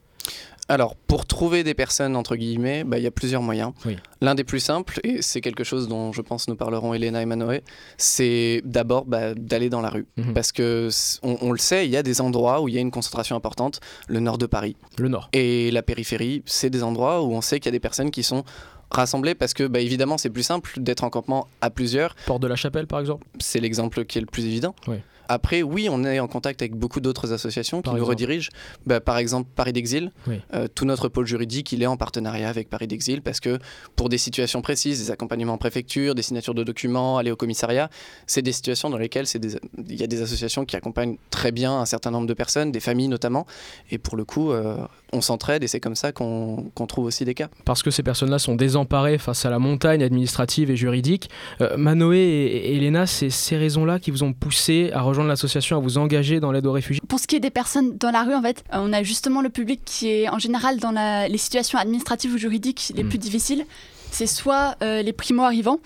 Alors, 0.73 0.97
pour 0.97 1.27
trouver 1.27 1.65
des 1.65 1.75
personnes, 1.75 2.17
entre 2.17 2.35
guillemets, 2.35 2.83
bah, 2.83 2.97
il 2.97 3.05
y 3.05 3.07
a 3.07 3.11
plusieurs 3.11 3.43
moyens. 3.43 3.73
Oui. 3.85 3.99
L'un 4.23 4.35
des 4.35 4.43
plus 4.43 4.59
simples, 4.59 5.01
et 5.05 5.21
c'est 5.21 5.43
quelque 5.43 5.65
chose 5.65 5.87
dont 5.87 6.15
je 6.15 6.23
pense 6.23 6.49
nous 6.49 6.57
parlerons 6.57 6.95
Elena 6.95 7.21
et 7.21 7.27
Manoé, 7.27 7.63
c'est 7.99 8.63
d'abord 8.65 9.05
bah, 9.05 9.35
d'aller 9.35 9.69
dans 9.69 9.83
la 9.83 9.91
rue. 9.91 10.07
Mhm. 10.17 10.33
Parce 10.33 10.51
que, 10.51 10.89
on, 11.23 11.37
on 11.43 11.53
le 11.53 11.59
sait, 11.59 11.85
il 11.85 11.91
y 11.91 11.97
a 11.99 12.03
des 12.03 12.23
endroits 12.23 12.63
où 12.63 12.69
il 12.69 12.75
y 12.75 12.79
a 12.79 12.81
une 12.81 12.91
concentration 12.91 13.37
importante, 13.37 13.81
le 14.09 14.21
nord 14.21 14.39
de 14.39 14.47
Paris. 14.47 14.75
Le 14.97 15.09
Nord. 15.09 15.29
Et 15.35 15.71
la 15.73 15.83
périphérie, 15.83 16.43
c'est 16.47 16.71
des 16.71 16.83
endroits 16.83 17.23
où 17.23 17.35
on 17.35 17.43
sait 17.43 17.61
qu'il 17.61 17.67
y 17.67 17.69
a 17.69 17.73
des 17.73 17.79
personnes 17.79 18.11
qui 18.11 18.23
sont 18.23 18.43
rassemblées 18.91 19.35
parce 19.35 19.53
que, 19.53 19.65
bah, 19.65 19.81
évidemment, 19.81 20.17
c'est 20.17 20.31
plus 20.31 20.43
simple 20.43 20.73
d'être 20.79 21.05
en 21.05 21.11
campement 21.11 21.49
à 21.61 21.69
plusieurs. 21.69 22.15
Porte 22.25 22.41
de 22.41 22.49
la 22.49 22.57
Chapelle, 22.57 22.87
par 22.87 23.01
exemple 23.01 23.27
C'est 23.41 23.61
l'exemple 23.61 24.07
qui 24.07 24.17
est 24.17 24.23
le 24.23 24.27
plus 24.27 24.47
évident. 24.47 24.75
Oui. 24.89 24.97
Après, 25.33 25.63
oui, 25.63 25.89
on 25.91 26.05
est 26.05 26.21
en 26.21 26.29
contact 26.29 26.63
avec 26.63 26.75
beaucoup 26.75 27.01
d'autres 27.01 27.33
associations 27.33 27.79
qui 27.79 27.85
Par 27.85 27.95
nous 27.95 27.99
exemple 28.01 28.11
redirigent. 28.11 28.51
Bah, 28.87 29.01
par 29.01 29.19
exemple, 29.19 29.49
Paris 29.55 29.73
d'Exil. 29.73 30.11
Oui. 30.27 30.41
Euh, 30.55 30.69
tout 30.73 30.85
notre 30.85 31.09
pôle 31.09 31.27
juridique, 31.27 31.73
il 31.73 31.83
est 31.83 31.87
en 31.87 31.97
partenariat 31.97 32.49
avec 32.49 32.69
Paris 32.69 32.87
d'Exil 32.87 33.23
parce 33.23 33.41
que 33.41 33.59
pour 33.97 34.09
des 34.09 34.19
situations 34.19 34.63
précises, 34.63 34.99
des 35.07 35.11
accompagnements 35.11 35.55
en 35.55 35.59
préfecture, 35.59 36.15
des 36.15 36.23
signatures 36.23 36.55
de 36.55 36.65
documents, 36.65 37.19
aller 37.19 37.31
au 37.31 37.37
commissariat, 37.37 37.89
c'est 38.27 38.43
des 38.43 38.53
situations 38.53 38.91
dans 38.91 38.99
lesquelles 38.99 39.27
des- 39.35 39.57
il 39.89 40.01
y 40.01 40.05
a 40.05 40.07
des 40.07 40.23
associations 40.23 40.65
qui 40.65 40.77
accompagnent 40.77 41.17
très 41.31 41.53
bien 41.53 41.73
un 41.79 41.87
certain 41.87 42.11
nombre 42.11 42.27
de 42.27 42.35
personnes, 42.35 42.73
des 42.73 42.81
familles 42.81 43.09
notamment. 43.09 43.47
Et 43.91 43.99
pour 43.99 44.17
le 44.17 44.25
coup, 44.25 44.51
euh, 44.53 44.77
on 45.13 45.21
s'entraide 45.21 45.63
et 45.65 45.67
c'est 45.69 45.81
comme 45.81 45.97
ça 45.97 46.13
qu'on 46.13 46.71
trouve 46.89 47.07
aussi 47.07 47.25
des 47.25 47.35
cas. 47.35 47.49
parce 47.65 47.83
que 47.83 47.91
ces 47.91 48.03
personnes-là 48.03 48.39
sont 48.39 48.55
désemparées 48.57 49.19
face 49.19 49.45
à 49.47 49.51
la 49.51 49.59
montagne 49.59 50.03
administrative 50.03 50.71
et 50.71 50.77
juridique. 50.77 51.31
Euh, 51.61 51.77
Manoé 51.77 52.19
et 52.19 52.77
Elena, 52.77 53.07
c'est 53.07 53.31
ces 53.31 53.57
raisons-là 53.57 53.99
qui 53.99 54.11
vous 54.11 54.23
ont 54.23 54.33
poussé 54.33 54.91
à 54.93 55.01
rejoindre 55.03 55.22
l'association, 55.29 55.77
à 55.77 55.81
vous 55.81 55.99
engager 55.99 56.41
dans 56.41 56.53
l'aide 56.53 56.67
aux 56.67 56.73
réfugiés 56.73 57.01
Pour 57.09 57.19
ce 57.21 57.27
qui 57.27 57.37
est 57.37 57.41
des 57.41 57.51
personnes 57.51 57.97
dans 57.99 58.11
la 58.11 58.23
rue, 58.25 58.35
en 58.35 58.43
fait, 58.43 58.65
euh, 58.73 58.79
on 58.81 58.93
a 58.93 59.03
justement 59.03 59.41
le 59.43 59.49
public 59.49 59.81
qui 59.85 60.09
est 60.09 60.29
en 60.29 60.39
général 60.39 60.79
dans 60.79 60.91
la- 60.93 61.29
les 61.29 61.39
situations 61.39 61.79
administratives 61.79 62.33
ou 62.35 62.39
juridiques 62.39 62.93
les 62.97 63.05
Mm. 63.05 63.09
plus 63.09 63.19
difficiles. 63.19 63.65
C'est 64.11 64.27
soit 64.27 64.77
euh, 64.83 65.01
les 65.01 65.15
primo-arrivants, 65.15 65.79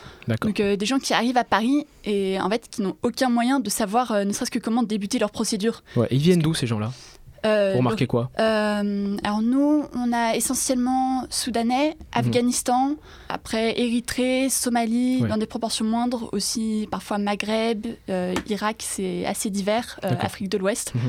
donc 0.42 0.59
euh, 0.59 0.75
des 0.75 0.85
gens 0.87 0.99
qui 0.99 1.14
arrivent 1.14 1.37
à 1.37 1.44
Paris 1.44 1.87
et 2.05 2.40
en 2.40 2.51
fait 2.51 2.66
qui 2.68 2.83
n'ont 2.83 2.96
aucun 3.05 3.29
moyen 3.29 3.61
de 3.61 3.70
savoir 3.70 4.11
euh, 4.11 4.25
ne 4.25 4.33
serait-ce 4.33 4.51
que 4.51 4.59
comment 4.59 4.83
débuter 4.83 5.20
leur 5.20 5.31
procédure. 5.31 5.85
Ouais, 5.94 6.09
ils 6.11 6.18
viennent 6.18 6.40
d'où 6.40 6.53
ces 6.53 6.66
gens-là? 6.66 6.90
Euh, 7.47 7.73
Vous 7.73 7.79
remarquez 7.79 8.07
quoi 8.07 8.31
Euh, 8.39 9.17
alors 9.25 9.41
nous, 9.43 9.85
on 9.95 10.13
a 10.13 10.35
essentiellement 10.37 11.25
Soudanais, 11.31 11.97
Afghanistan, 12.13 12.97
après 13.29 13.79
Érythrée, 13.81 14.49
Somalie, 14.51 15.23
Ouais. 15.23 15.29
dans 15.29 15.37
des 15.37 15.47
proportions 15.47 15.85
moindres, 15.85 16.29
aussi 16.33 16.89
parfois 16.91 17.19
Maghreb, 17.19 17.87
euh, 18.11 18.35
Irak, 18.49 18.77
c'est 18.81 19.25
assez 19.27 19.51
divers, 19.51 19.99
euh. 20.05 20.11
Afrique 20.21 20.49
de 20.49 20.59
l'Ouest. 20.59 20.95
Mhm. 20.95 21.01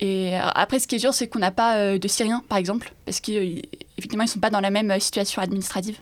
Et 0.00 0.34
après, 0.36 0.78
ce 0.78 0.86
qui 0.86 0.96
est 0.96 0.98
sûr, 0.98 1.14
c'est 1.14 1.26
qu'on 1.26 1.38
n'a 1.38 1.50
pas 1.50 1.76
euh, 1.78 1.98
de 1.98 2.06
Syriens, 2.08 2.42
par 2.50 2.58
exemple, 2.58 2.92
parce 3.06 3.20
qu'effectivement, 3.20 4.24
ils 4.24 4.26
ne 4.26 4.30
sont 4.30 4.40
pas 4.40 4.50
dans 4.50 4.60
la 4.60 4.70
même 4.70 4.92
situation 5.00 5.40
administrative. 5.40 5.98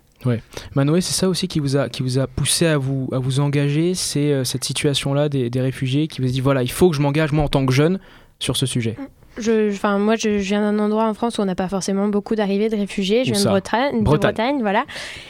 Manoé, 0.75 1.03
c'est 1.03 1.13
ça 1.13 1.29
aussi 1.29 1.49
qui 1.49 1.61
vous 1.61 1.77
a, 1.77 1.89
qui 1.91 2.03
vous 2.03 2.19
a 2.19 2.27
poussé 2.27 2.67
à 2.67 2.79
vous, 2.79 3.09
à 3.13 3.19
vous 3.19 3.41
engager, 3.41 3.95
c'est 3.95 4.33
euh, 4.33 4.43
cette 4.43 4.65
situation-là 4.65 5.29
des, 5.29 5.51
des 5.51 5.61
réfugiés 5.61 6.09
qui 6.09 6.23
vous 6.23 6.29
a 6.29 6.31
dit 6.31 6.41
voilà, 6.41 6.63
il 6.63 6.71
faut 6.71 6.89
que 6.89 6.97
je 6.97 7.03
m'engage 7.03 7.33
moi 7.33 7.45
en 7.45 7.49
tant 7.49 7.65
que 7.67 7.73
jeune 7.75 8.01
sur 8.39 8.57
ce 8.57 8.65
sujet. 8.65 8.97
Je, 9.39 9.71
enfin, 9.71 9.99
moi, 9.99 10.17
je, 10.17 10.39
je 10.39 10.45
viens 10.49 10.61
d'un 10.61 10.79
endroit 10.79 11.05
en 11.07 11.15
France 11.15 11.39
où 11.39 11.43
on 11.43 11.45
n'a 11.45 11.55
pas 11.55 11.69
forcément 11.69 12.07
beaucoup 12.09 12.35
d'arrivées 12.37 12.69
de 12.69 12.77
réfugiés. 12.77 13.25
Je 13.25 13.33
viens 13.33 13.43
de 13.43 13.49
Bretagne, 13.49 13.99
de 13.99 14.05
Bretagne. 14.05 14.59
Voilà. 14.61 14.85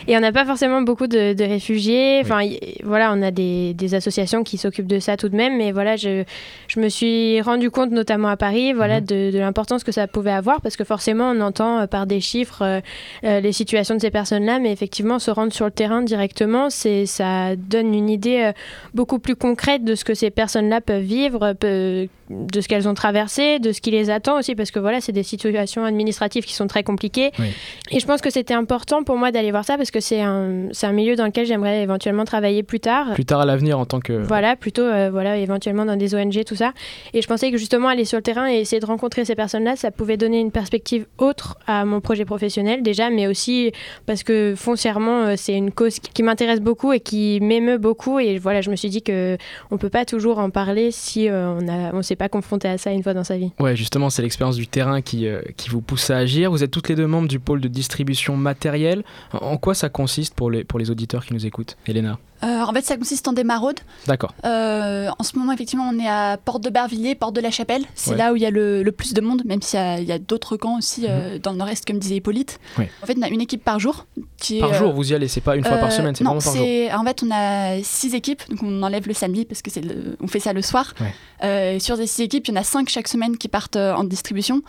Et 0.09 0.17
on 0.17 0.21
n'a 0.21 0.33
pas 0.33 0.45
forcément 0.45 0.83
beaucoup 0.83 1.07
de, 1.07 1.33
de 1.33 1.45
réfugiés. 1.45 2.21
Enfin, 2.23 2.41
voilà, 2.83 3.13
on 3.15 3.23
a 3.23 3.31
des, 3.31 3.73
des 3.75 3.95
associations 3.95 4.43
qui 4.45 4.59
s'occupent 4.59 4.87
de 4.87 4.99
ça 4.99 5.17
tout 5.17 5.29
de 5.29 5.37
même. 5.37 5.57
Mais 5.57 5.73
voilà, 5.73 5.97
je, 5.97 6.25
je 6.69 6.81
me 6.81 6.89
suis 6.89 7.41
rendu 7.41 7.71
compte, 7.71 7.91
notamment 7.93 8.29
à 8.29 8.37
Paris, 8.37 8.73
voilà, 8.73 9.01
Mhm. 9.01 9.07
de, 9.07 9.31
de 9.33 9.39
l'importance 9.39 9.83
que 9.85 9.93
ça 9.93 10.07
pouvait 10.07 10.31
avoir, 10.31 10.61
parce 10.61 10.77
que 10.77 10.85
forcément, 10.85 11.31
on 11.31 11.41
entend 11.41 11.81
euh, 11.81 11.87
par 11.87 12.07
des 12.07 12.21
chiffres 12.21 12.63
euh, 12.63 12.81
euh, 13.25 13.41
les 13.41 13.53
situations 13.53 13.95
de 13.97 14.01
ces 14.01 14.11
personnes-là, 14.11 14.59
mais 14.59 14.71
effectivement, 14.71 15.19
se 15.19 15.31
rendre 15.31 15.53
sur 15.53 15.65
le 15.65 15.71
terrain 15.71 16.03
directement, 16.03 16.69
c'est, 16.71 17.07
ça 17.07 17.57
donne 17.57 17.95
une 17.95 18.11
idée 18.11 18.43
euh, 18.45 18.53
beaucoup 18.95 19.19
plus 19.19 19.35
concrète 19.37 19.85
de 19.85 19.95
ce 19.95 20.05
que 20.05 20.15
ces 20.15 20.31
personnes-là 20.31 20.81
peuvent 20.81 21.03
vivre, 21.03 21.55
de 21.61 22.61
ce 22.61 22.69
qu'elles 22.69 22.89
ont 22.89 22.95
traversé, 22.95 23.59
de 23.59 23.73
ce 23.73 23.81
qui 23.81 23.91
les 23.95 24.11
attend 24.11 24.39
aussi, 24.39 24.55
parce 24.55 24.71
que 24.71 24.79
voilà, 24.79 25.01
c'est 25.01 25.13
des 25.13 25.23
situations 25.23 25.85
administratives 25.85 26.45
qui 26.45 26.55
sont 26.55 26.67
très 26.67 26.83
compliquées. 26.83 27.31
Oui. 27.39 27.47
Et 27.91 28.01
je 28.01 28.07
pense 28.07 28.21
que 28.21 28.31
c'était 28.31 28.55
important 28.55 29.03
pour 29.03 29.17
moi 29.17 29.31
d'aller 29.31 29.51
voir 29.51 29.65
ça, 29.65 29.77
parce 29.77 29.91
que 29.91 30.01
c'est 30.01 30.21
un, 30.21 30.69
c'est 30.73 30.87
un 30.87 30.93
milieu 30.93 31.17
dans 31.17 31.27
lequel 31.27 31.47
j'aimerais 31.47 31.83
éventuellement 31.83 32.25
travailler 32.25 32.63
plus 32.63 32.81
tard. 32.81 33.15
Plus 33.15 33.25
tard 33.25 33.41
à 33.41 33.47
l'avenir 33.47 33.79
en 33.79 33.87
tant 33.87 34.01
que... 34.01 34.13
Voilà, 34.13 34.57
plutôt 34.57 34.83
euh, 34.83 35.11
voilà, 35.11 35.37
éventuellement 35.37 35.85
dans 35.85 35.97
des 35.97 36.15
ONG, 36.15 36.45
tout 36.45 36.57
ça. 36.57 36.73
Et 37.13 37.23
je 37.23 37.27
pensais 37.27 37.51
que 37.51 37.57
justement 37.57 37.89
aller 37.89 38.05
sur 38.05 38.19
le 38.19 38.23
terrain 38.23 38.51
et 38.51 38.57
essayer 38.57 38.81
de 38.81 38.87
rencontrer 38.87 39.25
ces 39.25 39.35
personnes-là, 39.35 39.77
ça 39.77 39.91
pouvait 39.91 40.17
donner 40.17 40.41
une 40.41 40.51
perspective 40.51 41.07
autre 41.19 41.59
à 41.67 41.85
mon 41.85 42.01
projet 42.01 42.25
professionnel 42.25 42.83
déjà, 42.83 43.11
mais 43.11 43.27
aussi 43.27 43.73
parce 44.07 44.23
que 44.23 44.55
foncièrement, 44.57 45.23
euh, 45.23 45.35
c'est 45.37 45.55
une 45.55 45.71
cause 45.71 45.99
qui 45.99 46.23
m'intéresse 46.23 46.61
beaucoup 46.61 46.93
et 46.93 47.01
qui 47.01 47.39
m'émeut 47.41 47.79
beaucoup. 47.79 48.19
Et 48.19 48.39
voilà, 48.39 48.61
je 48.61 48.71
me 48.71 48.77
suis 48.77 48.89
dit 48.89 49.03
que 49.03 49.37
on 49.71 49.79
peut 49.79 49.91
pas 49.91 50.05
toujours 50.05 50.39
en 50.39 50.51
parler 50.51 50.91
si 50.91 51.29
euh, 51.29 51.59
on 51.59 51.69
a, 51.69 51.95
on 51.95 52.03
s'est 52.03 52.17
pas 52.17 52.29
confronté 52.29 52.69
à 52.69 52.79
ça 52.79 52.91
une 52.91 53.03
fois 53.03 53.15
dans 53.15 53.25
sa 53.25 53.37
vie. 53.37 53.53
Ouais, 53.61 53.77
justement, 53.85 54.09
c'est 54.09 54.23
l'expérience 54.23 54.57
du 54.57 54.67
terrain 54.67 55.03
qui, 55.03 55.27
euh, 55.27 55.43
qui 55.59 55.69
vous 55.69 55.83
pousse 55.83 56.09
à 56.09 56.17
agir. 56.17 56.51
Vous 56.51 56.65
êtes 56.65 56.71
toutes 56.71 56.89
les 56.89 56.97
deux 56.97 57.07
membres 57.07 57.29
du 57.29 57.39
pôle 57.39 57.61
de 57.61 57.69
distribution 57.69 58.35
matérielle. 58.35 59.05
En, 59.33 59.59
quoi 59.59 59.75
ça 59.75 59.91
consiste 59.91 60.35
pour 60.35 60.51
les, 60.51 60.65
pour 60.65 60.79
les 60.79 60.91
auditeurs 60.91 61.25
qui 61.27 61.35
nous 61.35 61.45
écoutent 61.45 61.77
Elena? 61.87 62.19
Euh, 62.43 62.61
en 62.63 62.73
fait, 62.75 62.85
ça 62.85 62.97
consiste 62.97 63.27
en 63.29 63.33
des 63.33 63.45
maraudes. 63.45 63.81
D'accord. 64.07 64.35
Euh, 64.45 65.09
en 65.19 65.23
ce 65.23 65.39
moment, 65.39 65.53
effectivement, 65.53 65.89
on 65.91 65.99
est 65.99 66.09
à 66.09 66.37
Porte 66.37 66.63
de 66.63 66.69
Bervilliers, 66.69 67.15
Porte 67.15 67.35
de 67.35 67.41
la 67.41 67.51
Chapelle. 67.51 67.85
C'est 67.95 68.11
Ouais. 68.11 68.17
là 68.17 68.33
où 68.33 68.37
il 68.37 68.43
y 68.43 68.47
a 68.47 68.51
le, 68.51 68.83
le 68.83 68.93
plus 68.93 69.15
de 69.15 69.21
monde, 69.23 69.43
même 69.47 69.63
s'il 69.63 69.79
y 70.05 70.13
a, 70.13 70.19
d'autres 70.19 70.57
camps 70.59 70.77
aussi 70.79 71.07
euh, 71.09 71.39
dans 71.39 71.53
le 71.53 71.57
nord-est, 71.59 71.87
comme 71.87 71.99
disait 71.99 72.17
Hippolyte. 72.17 72.59
Ouais. 72.79 72.91
En 73.03 73.07
fait, 73.07 73.17
on 73.19 73.23
a 73.23 73.29
une 73.29 73.41
équipe 73.41 73.65
par 73.65 73.79
jour. 73.79 74.05
Qui 74.39 74.59
Par 74.61 74.75
jour, 74.75 74.93
vous 74.93 75.11
y 75.11 75.15
allez, 75.15 75.29
c'est 75.29 75.41
pas 75.41 75.57
une 75.57 75.65
fois 75.65 75.79
par 75.79 75.91
semaine, 75.93 76.15
c'est 76.15 76.25
vraiment 76.25 76.41
par 76.41 76.55
jour. 76.55 76.63
En 76.65 77.05
fait, 77.05 77.23
on 77.23 77.31
a 77.33 77.83
six 77.83 78.15
équipes, 78.15 78.43
donc 78.51 78.63
on 78.63 78.83
enlève 78.83 79.07
le 79.09 79.15
samedi 79.15 79.45
parce 79.47 79.63
que 79.63 79.71
c'est 79.71 79.81
le- 79.81 80.17
on 80.21 80.27
fait 80.27 80.41
ça 80.41 80.53
le 80.53 80.61
soir. 80.61 80.93
Ouais. 81.01 81.79
Sur 81.81 81.97
ces 81.97 82.07
six 82.07 82.23
équipes, 82.23 82.47
il 82.49 82.55
y 82.55 82.59
en 82.59 82.61
a 82.61 82.65
cinq 82.65 82.89
chaque 82.91 83.09
semaine 83.09 83.39
qui 83.39 83.49
partent 83.49 83.77
en 83.77 84.05
distribution. 84.05 84.61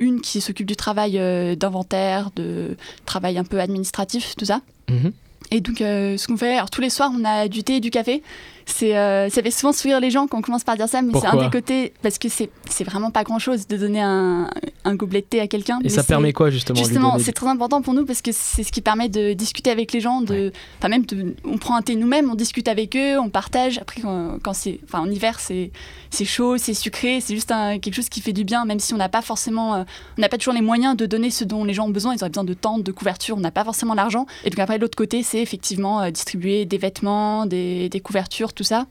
Une 0.00 0.20
qui 0.20 0.40
s'occupe 0.42 0.66
du 0.66 0.76
travail 0.76 1.12
d'inventaire, 1.56 2.30
de 2.36 2.76
travail 3.06 3.38
un 3.38 3.44
peu 3.44 3.60
administratif, 3.60 4.34
tout 4.36 4.44
ça. 4.44 4.60
Mhm. 4.90 5.12
Et 5.50 5.60
donc, 5.60 5.80
euh, 5.80 6.16
ce 6.16 6.26
qu'on 6.26 6.36
fait, 6.36 6.54
alors 6.56 6.70
tous 6.70 6.80
les 6.80 6.90
soirs, 6.90 7.10
on 7.14 7.24
a 7.24 7.48
du 7.48 7.62
thé 7.62 7.76
et 7.76 7.80
du 7.80 7.90
café. 7.90 8.22
C'est, 8.66 8.96
euh, 8.96 9.28
ça 9.28 9.42
fait 9.42 9.50
souvent 9.50 9.72
sourire 9.72 10.00
les 10.00 10.10
gens 10.10 10.26
quand 10.26 10.38
on 10.38 10.42
commence 10.42 10.64
par 10.64 10.76
dire 10.76 10.88
ça, 10.88 11.02
mais 11.02 11.12
c'est 11.20 11.26
un 11.26 11.30
des 11.44 11.50
côtés, 11.50 11.92
parce 12.02 12.18
que 12.18 12.28
c'est, 12.28 12.48
c'est 12.70 12.84
vraiment 12.84 13.10
pas 13.10 13.22
grand 13.22 13.38
chose 13.38 13.66
de 13.68 13.76
donner 13.76 14.00
un, 14.00 14.48
un 14.84 14.94
gobelet 14.94 15.20
de 15.20 15.26
thé 15.26 15.40
à 15.40 15.46
quelqu'un. 15.46 15.78
Et 15.84 15.88
ça 15.90 16.02
permet 16.08 16.32
quoi 16.32 16.50
justement 16.50 16.78
Justement, 16.78 17.12
c'est 17.24 17.32
très 17.32 17.46
important 17.48 17.82
pour 17.82 17.92
nous 17.94 18.04
parce 18.06 18.22
que 18.22 18.30
c'est 18.32 18.62
ce 18.62 18.72
qui 18.72 18.80
permet 18.80 19.08
de 19.08 19.32
discuter 19.34 19.70
avec 19.70 19.92
les 19.92 20.00
gens, 20.00 20.22
de, 20.22 20.50
enfin 20.78 20.88
même 20.88 21.04
de- 21.04 21.34
on 21.44 21.58
prend 21.58 21.76
un 21.76 21.82
thé 21.82 21.94
nous-mêmes, 21.94 22.30
on 22.30 22.34
discute 22.34 22.68
avec 22.68 22.96
eux, 22.96 23.18
on 23.18 23.28
partage. 23.28 23.78
Après, 23.78 24.00
quand, 24.00 24.38
quand 24.42 24.54
c'est, 24.54 24.80
enfin 24.84 25.00
en 25.00 25.10
hiver, 25.10 25.40
c'est 25.40 25.70
c'est 26.10 26.24
chaud, 26.24 26.56
c'est 26.58 26.74
sucré, 26.74 27.20
c'est 27.20 27.34
juste 27.34 27.50
un- 27.52 27.78
quelque 27.78 27.94
chose 27.94 28.08
qui 28.08 28.20
fait 28.20 28.32
du 28.32 28.44
bien, 28.44 28.64
même 28.64 28.78
si 28.80 28.94
on 28.94 28.96
n'a 28.96 29.08
pas 29.08 29.20
forcément, 29.22 29.74
euh, 29.74 29.84
on 30.16 30.20
n'a 30.20 30.28
pas 30.28 30.38
toujours 30.38 30.54
les 30.54 30.62
moyens 30.62 30.96
de 30.96 31.06
donner 31.06 31.30
ce 31.30 31.44
dont 31.44 31.64
les 31.64 31.74
gens 31.74 31.86
ont 31.86 31.90
besoin. 31.90 32.14
Ils 32.14 32.20
auraient 32.22 32.30
besoin 32.30 32.44
de 32.44 32.54
temps, 32.54 32.78
de 32.78 32.92
couverture, 32.92 33.36
on 33.36 33.40
n'a 33.40 33.50
pas 33.50 33.64
forcément 33.64 33.94
l'argent. 33.94 34.24
Et 34.44 34.50
donc 34.50 34.58
après, 34.58 34.76
de 34.78 34.82
l'autre 34.82 34.96
côté, 34.96 35.22
c'est 35.22 35.40
effectivement 35.42 36.00
euh, 36.02 36.10
distribuer 36.10 36.64
des 36.64 36.78
vêtements, 36.78 37.46
des, 37.46 37.88
des 37.88 38.00
couvertures, 38.00 38.53
tout 38.54 38.64
ça. 38.64 38.86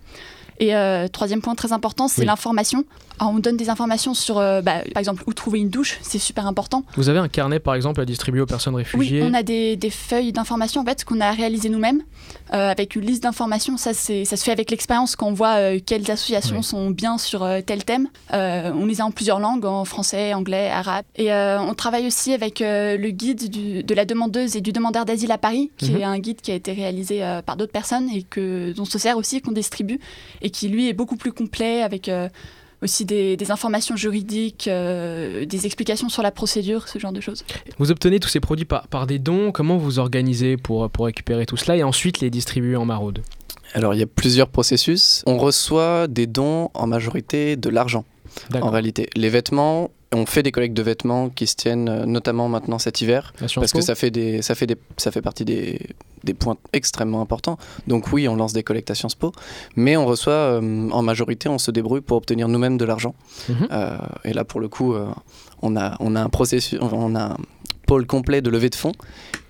Et 0.63 0.73
euh, 0.73 1.10
troisième 1.10 1.41
point 1.41 1.56
très 1.56 1.73
important, 1.73 2.08
c'est 2.08 2.21
Oui. 2.21 2.26
l'information. 2.28 2.86
Alors, 3.19 3.34
on 3.34 3.39
donne 3.39 3.58
des 3.58 3.69
informations 3.69 4.13
sur, 4.13 4.38
euh, 4.38 4.62
bah, 4.62 4.76
par 4.93 4.99
exemple, 5.02 5.21
où 5.28 5.34
trouver 5.34 5.60
une 5.60 5.69
douche, 5.69 5.99
c'est 6.02 6.19
super 6.19 6.47
important. 6.47 6.84
Vous 6.95 7.10
avez 7.10 7.19
un 7.19 7.28
carnet 7.28 7.60
par 7.60 7.76
exemple 7.76 7.99
à 7.99 8.06
distribuer 8.06 8.39
aux 8.41 8.45
personnes 8.45 8.76
réfugiées? 8.76 9.21
Oui, 9.21 9.28
on 9.30 9.34
a 9.34 9.43
des, 9.43 9.76
des 9.76 9.89
feuilles 9.89 10.32
d'informations 10.32 10.82
en 10.82 10.86
fait 10.86 11.04
qu'on 11.04 11.19
a 11.19 11.32
réalisées 11.32 11.67
nous-mêmes 11.67 12.02
euh, 12.54 12.71
avec 12.71 12.95
une 12.95 13.02
liste 13.06 13.23
d'informations. 13.23 13.76
Ça, 13.76 13.93
c'est, 13.93 14.23
ça 14.23 14.38
se 14.38 14.43
fait 14.45 14.52
avec 14.54 14.71
l'expérience 14.71 15.17
quand 15.17 15.28
on 15.28 15.34
voit 15.34 15.78
quelles 15.86 16.10
associations 16.10 16.58
Oui. 16.58 16.63
sont 16.63 16.89
bien 16.91 17.17
sur 17.17 17.45
tel 17.65 17.84
thème. 17.84 18.08
On 18.32 18.86
les 18.86 19.02
a 19.02 19.06
en 19.06 19.12
plusieurs 19.12 19.39
langues, 19.41 19.65
en 19.65 19.84
français, 19.84 20.34
anglais, 20.34 20.69
arabe. 20.69 21.04
Et 21.17 21.32
on 21.34 21.73
travaille 21.76 22.08
aussi 22.08 22.32
avec 22.34 22.62
le 22.62 23.10
guide 23.10 23.49
du- 23.49 23.84
de 23.84 23.93
la 23.93 24.06
demandeuse 24.06 24.56
et 24.56 24.62
du 24.62 24.71
demandeur 24.71 25.04
d'asile 25.04 25.32
à 25.34 25.38
Paris, 25.38 25.71
qui 25.78 25.91
Mhm. 25.91 25.97
est 25.99 26.04
un 26.06 26.19
guide 26.19 26.39
qui 26.41 26.52
a 26.52 26.56
été 26.56 26.71
réalisé 26.71 27.21
par 27.45 27.58
d'autres 27.58 27.71
personnes 27.73 28.10
et 28.10 28.23
que, 28.23 28.71
dont 28.71 28.84
on 28.84 28.86
se 28.86 28.97
sert 28.97 29.17
aussi, 29.17 29.41
qu'on 29.41 29.52
distribue, 29.52 29.99
et 30.41 30.49
qui 30.53 30.69
lui 30.69 30.87
est 30.87 30.93
beaucoup 30.93 31.17
plus 31.17 31.33
complet 31.33 31.81
avec... 31.81 32.07
euh, 32.07 32.29
aussi 32.81 33.05
des, 33.05 33.37
des 33.37 33.49
informations 33.49 33.95
juridiques, 33.95 34.67
euh, 34.67 35.45
des 35.45 35.65
explications 35.65 36.09
sur 36.09 36.21
la 36.21 36.31
procédure, 36.31 36.89
ce 36.89 36.99
genre 36.99 37.13
de 37.13 37.21
choses. 37.21 37.45
Vous 37.79 37.91
obtenez 37.91 38.19
tous 38.19 38.27
ces 38.27 38.41
produits 38.41 38.65
par, 38.65 38.89
par 38.89 39.07
des 39.07 39.19
dons. 39.19 39.53
Comment 39.53 39.77
vous 39.77 39.99
organisez 39.99 40.57
pour, 40.57 40.89
pour 40.89 41.05
récupérer 41.05 41.45
tout 41.45 41.55
cela 41.55 41.77
et 41.77 41.83
ensuite 41.83 42.19
les 42.19 42.29
distribuer 42.29 42.75
en 42.75 42.83
maraude? 42.83 43.21
Alors, 43.73 43.93
il 43.93 44.01
y 44.01 44.03
a 44.03 44.05
plusieurs 44.05 44.49
processus. 44.49 45.23
On 45.25 45.37
reçoit 45.37 46.07
des 46.09 46.27
dons 46.27 46.71
en 46.73 46.85
majorité 46.85 47.55
de 47.55 47.69
l'argent, 47.69 48.03
en 48.53 48.69
réalité. 48.69 49.09
Les 49.15 49.30
vêtements, 49.30 49.89
on 50.11 50.25
fait 50.25 50.43
des 50.43 50.51
collectes 50.51 50.75
de 50.75 50.84
vêtements 50.84 51.30
qui 51.30 51.47
se 51.47 51.55
tiennent 51.55 51.88
euh, 51.88 52.05
notamment 52.05 52.49
maintenant 52.49 52.80
cet 52.80 52.99
hiver, 52.99 53.32
parce 53.39 53.71
que 53.71 53.80
ça 53.80 53.95
fait, 53.95 54.11
des, 54.11 54.41
ça 54.41 54.55
fait, 54.55 54.67
des, 54.67 54.75
ça 54.97 55.09
fait 55.09 55.21
partie 55.21 55.45
des, 55.45 55.80
des 56.24 56.34
points 56.34 56.57
extrêmement 56.74 57.21
importants. 57.21 57.57
Donc 57.88 58.11
oui, 58.11 58.28
on 58.28 58.36
lance 58.36 58.53
des 58.53 58.63
collectes 58.63 58.91
à 58.91 58.95
Sciences 58.95 59.15
Po, 59.15 59.32
mais 59.76 59.97
on 59.97 60.05
reçoit, 60.05 60.34
euh, 60.34 60.89
en 60.89 61.01
majorité, 61.01 61.49
on 61.49 61.57
se 61.57 61.71
débrouille 61.71 62.01
pour 62.01 62.17
obtenir 62.17 62.47
nous-mêmes 62.47 62.78
de 62.78 62.86
l'argent. 62.86 63.15
Mhm. 63.49 63.67
Euh, 63.71 63.97
et 64.24 64.34
là, 64.34 64.43
pour 64.43 64.59
le 64.59 64.67
coup, 64.67 64.93
euh, 64.93 65.07
on, 65.61 65.76
a, 65.76 65.95
on 65.99 66.15
a 66.15 66.21
un 66.21 66.30
processus, 66.30 66.80
on 66.82 67.15
a 67.15 67.38
pôle 67.88 68.05
complet 68.05 68.41
de 68.41 68.49
levée 68.49 68.69
de 68.69 68.76
fonds 68.76 68.93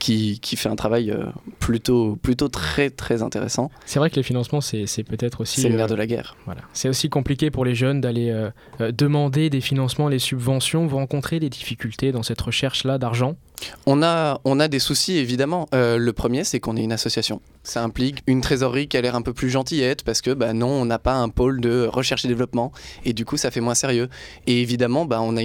qui, 0.04 0.40
qui 0.42 0.58
fait 0.58 0.68
un 0.68 0.76
travail 0.76 1.12
euh, 1.12 1.28
plutôt, 1.60 2.18
plutôt 2.18 2.50
très 2.50 2.90
très 2.90 3.22
intéressant. 3.22 3.72
C'est 3.86 4.00
vrai 4.00 4.10
que 4.10 4.18
les 4.18 4.24
financements, 4.24 4.60
c'est 4.60 5.04
peut-être 5.04 5.40
aussi. 5.40 5.62
C'est 5.62 5.70
le 5.70 5.76
euh, 5.76 5.78
nerf 5.78 5.88
de 5.88 5.96
la 5.96 6.06
guerre. 6.06 6.36
Voilà. 6.44 6.60
C'est 6.74 6.90
aussi 6.90 7.10
compliqué 7.10 7.52
pour 7.52 7.64
les 7.64 7.74
jeunes 7.74 8.02
d'aller 8.02 8.30
euh, 8.30 8.92
demander 8.92 9.50
des 9.50 9.62
financements, 9.62 10.10
les 10.10 10.20
subventions. 10.20 10.88
Vous 10.88 10.98
rencontrez 10.98 11.40
des 11.40 11.50
difficultés 11.50 12.12
dans 12.12 12.22
cette 12.22 12.42
recherche-là 12.42 12.98
d'argent? 12.98 13.38
On 13.86 14.04
a, 14.04 14.42
on 14.44 14.60
a 14.60 14.68
des 14.68 14.80
soucis 14.80 15.18
évidemment. 15.18 15.70
Euh, 15.74 15.98
le 15.98 16.12
premier, 16.12 16.44
c'est 16.44 16.60
qu'on 16.60 16.76
est 16.76 16.84
une 16.84 16.92
association. 16.92 17.40
Ça 17.64 17.82
implique 17.82 18.22
une 18.28 18.42
trésorerie 18.42 18.90
qui 18.90 18.98
a 18.98 19.02
l'air 19.02 19.16
un 19.16 19.22
peu 19.22 19.32
plus 19.32 19.50
gentillette 19.50 20.04
parce 20.04 20.22
que 20.22 20.32
bah, 20.32 20.52
non, 20.52 20.68
on 20.68 20.84
n'a 20.84 21.00
pas 21.00 21.14
un 21.14 21.30
pôle 21.30 21.62
de 21.62 21.88
recherche 21.90 22.26
et 22.26 22.28
développement 22.28 22.74
et 23.06 23.14
du 23.14 23.24
coup, 23.24 23.38
ça 23.38 23.52
fait 23.52 23.62
moins 23.62 23.76
sérieux. 23.76 24.10
Et 24.48 24.62
évidemment, 24.62 25.06
bah, 25.06 25.22
on, 25.22 25.38
a, 25.38 25.42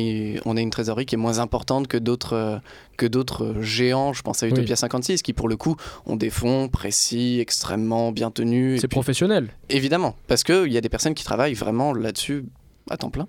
on 0.47 0.57
a 0.57 0.61
une 0.61 0.71
trésorerie 0.71 1.07
qui 1.07 1.15
est 1.15 1.19
moins 1.19 1.39
importante 1.39 1.87
que 1.87 1.97
d'autres 1.97 2.33
euh, 2.33 2.59
que 2.99 3.07
d'autres 3.07 3.55
géants. 3.62 4.12
Je 4.12 4.20
pense 4.20 4.42
à 4.42 4.46
Utopia 4.49 4.76
56 4.76 5.22
qui, 5.22 5.32
pour 5.32 5.49
le 5.49 5.57
coup, 5.57 5.76
ont 6.05 6.16
des 6.16 6.28
fonds 6.28 6.68
précis, 6.68 7.38
extrêmement 7.40 8.12
bien 8.12 8.30
tenus. 8.30 8.82
C'est 8.82 8.88
professionnel. 8.88 9.49
Évidemment, 9.70 10.16
parce 10.26 10.44
qu'il 10.44 10.70
y 10.70 10.76
a 10.76 10.82
des 10.82 10.90
personnes 10.90 11.14
qui 11.14 11.24
travaillent 11.24 11.55
vraiment 11.55 11.94
là-dessus 11.94 12.44
à 12.90 12.99
temps 12.99 13.11
plein. 13.11 13.26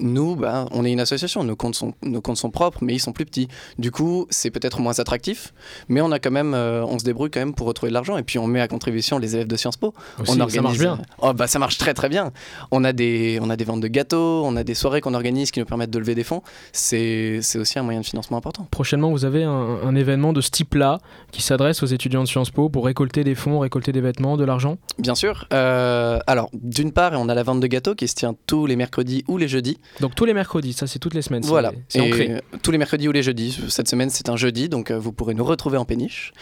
Nous, 0.00 0.36
bah, 0.36 0.66
on 0.70 0.84
est 0.84 0.92
une 0.92 1.00
association, 1.00 1.42
nos 1.42 1.56
comptes, 1.56 1.74
sont, 1.74 1.92
nos 2.04 2.20
comptes 2.20 2.36
sont 2.36 2.50
propres, 2.50 2.78
mais 2.82 2.94
ils 2.94 3.00
sont 3.00 3.12
plus 3.12 3.24
petits. 3.24 3.48
Du 3.78 3.90
coup, 3.90 4.28
c'est 4.30 4.52
peut-être 4.52 4.80
moins 4.80 5.00
attractif, 5.00 5.52
mais 5.88 6.00
on 6.00 6.12
a 6.12 6.20
quand 6.20 6.30
même, 6.30 6.54
euh, 6.54 6.84
on 6.86 7.00
se 7.00 7.04
débrouille 7.04 7.30
quand 7.30 7.40
même 7.40 7.52
pour 7.52 7.66
retrouver 7.66 7.90
de 7.90 7.94
l'argent. 7.94 8.16
Et 8.16 8.22
puis 8.22 8.38
on 8.38 8.46
met 8.46 8.60
à 8.60 8.68
contribution 8.68 9.18
les 9.18 9.34
élèves 9.34 9.48
de 9.48 9.56
Sciences 9.56 9.76
Po. 9.76 9.92
Aussi, 10.20 10.30
on 10.30 10.34
ça 10.36 10.42
organise, 10.42 10.62
marche 10.62 10.78
bien. 10.78 11.00
Oh, 11.20 11.32
bah, 11.32 11.48
ça 11.48 11.58
marche 11.58 11.78
très 11.78 11.94
très 11.94 12.08
bien. 12.08 12.30
On 12.70 12.84
a 12.84 12.92
des, 12.92 13.40
on 13.42 13.50
a 13.50 13.56
des 13.56 13.64
ventes 13.64 13.80
de 13.80 13.88
gâteaux, 13.88 14.42
on 14.44 14.54
a 14.54 14.62
des 14.62 14.74
soirées 14.74 15.00
qu'on 15.00 15.14
organise 15.14 15.50
qui 15.50 15.58
nous 15.58 15.66
permettent 15.66 15.90
de 15.90 15.98
lever 15.98 16.14
des 16.14 16.22
fonds. 16.22 16.42
C'est, 16.72 17.40
c'est 17.42 17.58
aussi 17.58 17.80
un 17.80 17.82
moyen 17.82 18.00
de 18.00 18.06
financement 18.06 18.36
important. 18.36 18.68
Prochainement, 18.70 19.10
vous 19.10 19.24
avez 19.24 19.42
un, 19.42 19.50
un 19.50 19.96
événement 19.96 20.32
de 20.32 20.40
ce 20.40 20.50
type-là 20.50 21.00
qui 21.32 21.42
s'adresse 21.42 21.82
aux 21.82 21.86
étudiants 21.86 22.22
de 22.22 22.28
Sciences 22.28 22.50
Po 22.50 22.68
pour 22.68 22.84
récolter 22.84 23.24
des 23.24 23.34
fonds, 23.34 23.58
récolter 23.58 23.90
des 23.90 24.00
vêtements, 24.00 24.36
de 24.36 24.44
l'argent? 24.44 24.78
Bien 25.00 25.16
sûr. 25.16 25.48
Euh, 25.52 26.20
alors, 26.28 26.50
d'une 26.52 26.92
part, 26.92 27.14
on 27.14 27.28
a 27.28 27.34
la 27.34 27.42
vente 27.42 27.58
de 27.58 27.66
gâteaux 27.66 27.96
qui 27.96 28.06
se 28.06 28.14
tient 28.14 28.36
tous 28.46 28.66
les 28.66 28.76
mercredis 28.76 29.24
ou 29.26 29.38
les 29.38 29.47
jeudis. 29.48 29.78
Donc 30.00 30.14
tous 30.14 30.24
les 30.24 30.34
mercredis, 30.34 30.72
ça 30.72 30.86
c'est 30.86 30.98
toutes 30.98 31.14
les 31.14 31.22
semaines. 31.22 31.42
Voilà, 31.44 31.72
C'est 31.88 32.00
ancré. 32.00 32.40
tous 32.62 32.70
les 32.70 32.78
mercredis 32.78 33.08
ou 33.08 33.12
les 33.12 33.22
jeudis. 33.22 33.58
Cette 33.68 33.88
semaine, 33.88 34.10
c'est 34.10 34.28
un 34.28 34.36
jeudi, 34.36 34.68
donc 34.68 34.90
euh, 34.90 34.98
vous 34.98 35.12
pourrez 35.12 35.34
nous 35.34 35.44
retrouver 35.44 35.78
en 35.78 35.84
péniche. 35.84 36.32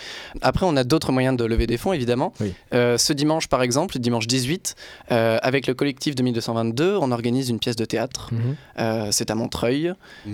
Après, 0.43 0.67
on 0.67 0.77
a 0.77 0.85
d'autres 0.85 1.13
moyens 1.13 1.37
de 1.37 1.45
lever 1.45 1.67
des 1.67 1.77
fonds, 1.77 1.93
évidemment. 1.93 2.33
Oui. 2.41 2.53
Euh, 2.75 2.99
ce 2.99 3.13
dimanche, 3.13 3.49
par 3.49 3.63
exemple, 3.63 3.99
dimanche 3.99 4.27
18, 4.27 4.75
euh, 5.13 5.39
avec 5.43 5.67
le 5.67 5.75
collectif 5.75 6.15
2222, 6.15 6.97
on 7.01 7.13
organise 7.13 7.49
une 7.49 7.59
pièce 7.59 7.77
de 7.77 7.85
théâtre. 7.85 8.31
Mhm. 8.33 8.57
Euh, 8.79 9.09
c'est 9.13 9.31
à 9.31 9.35
Montreuil. 9.35 9.93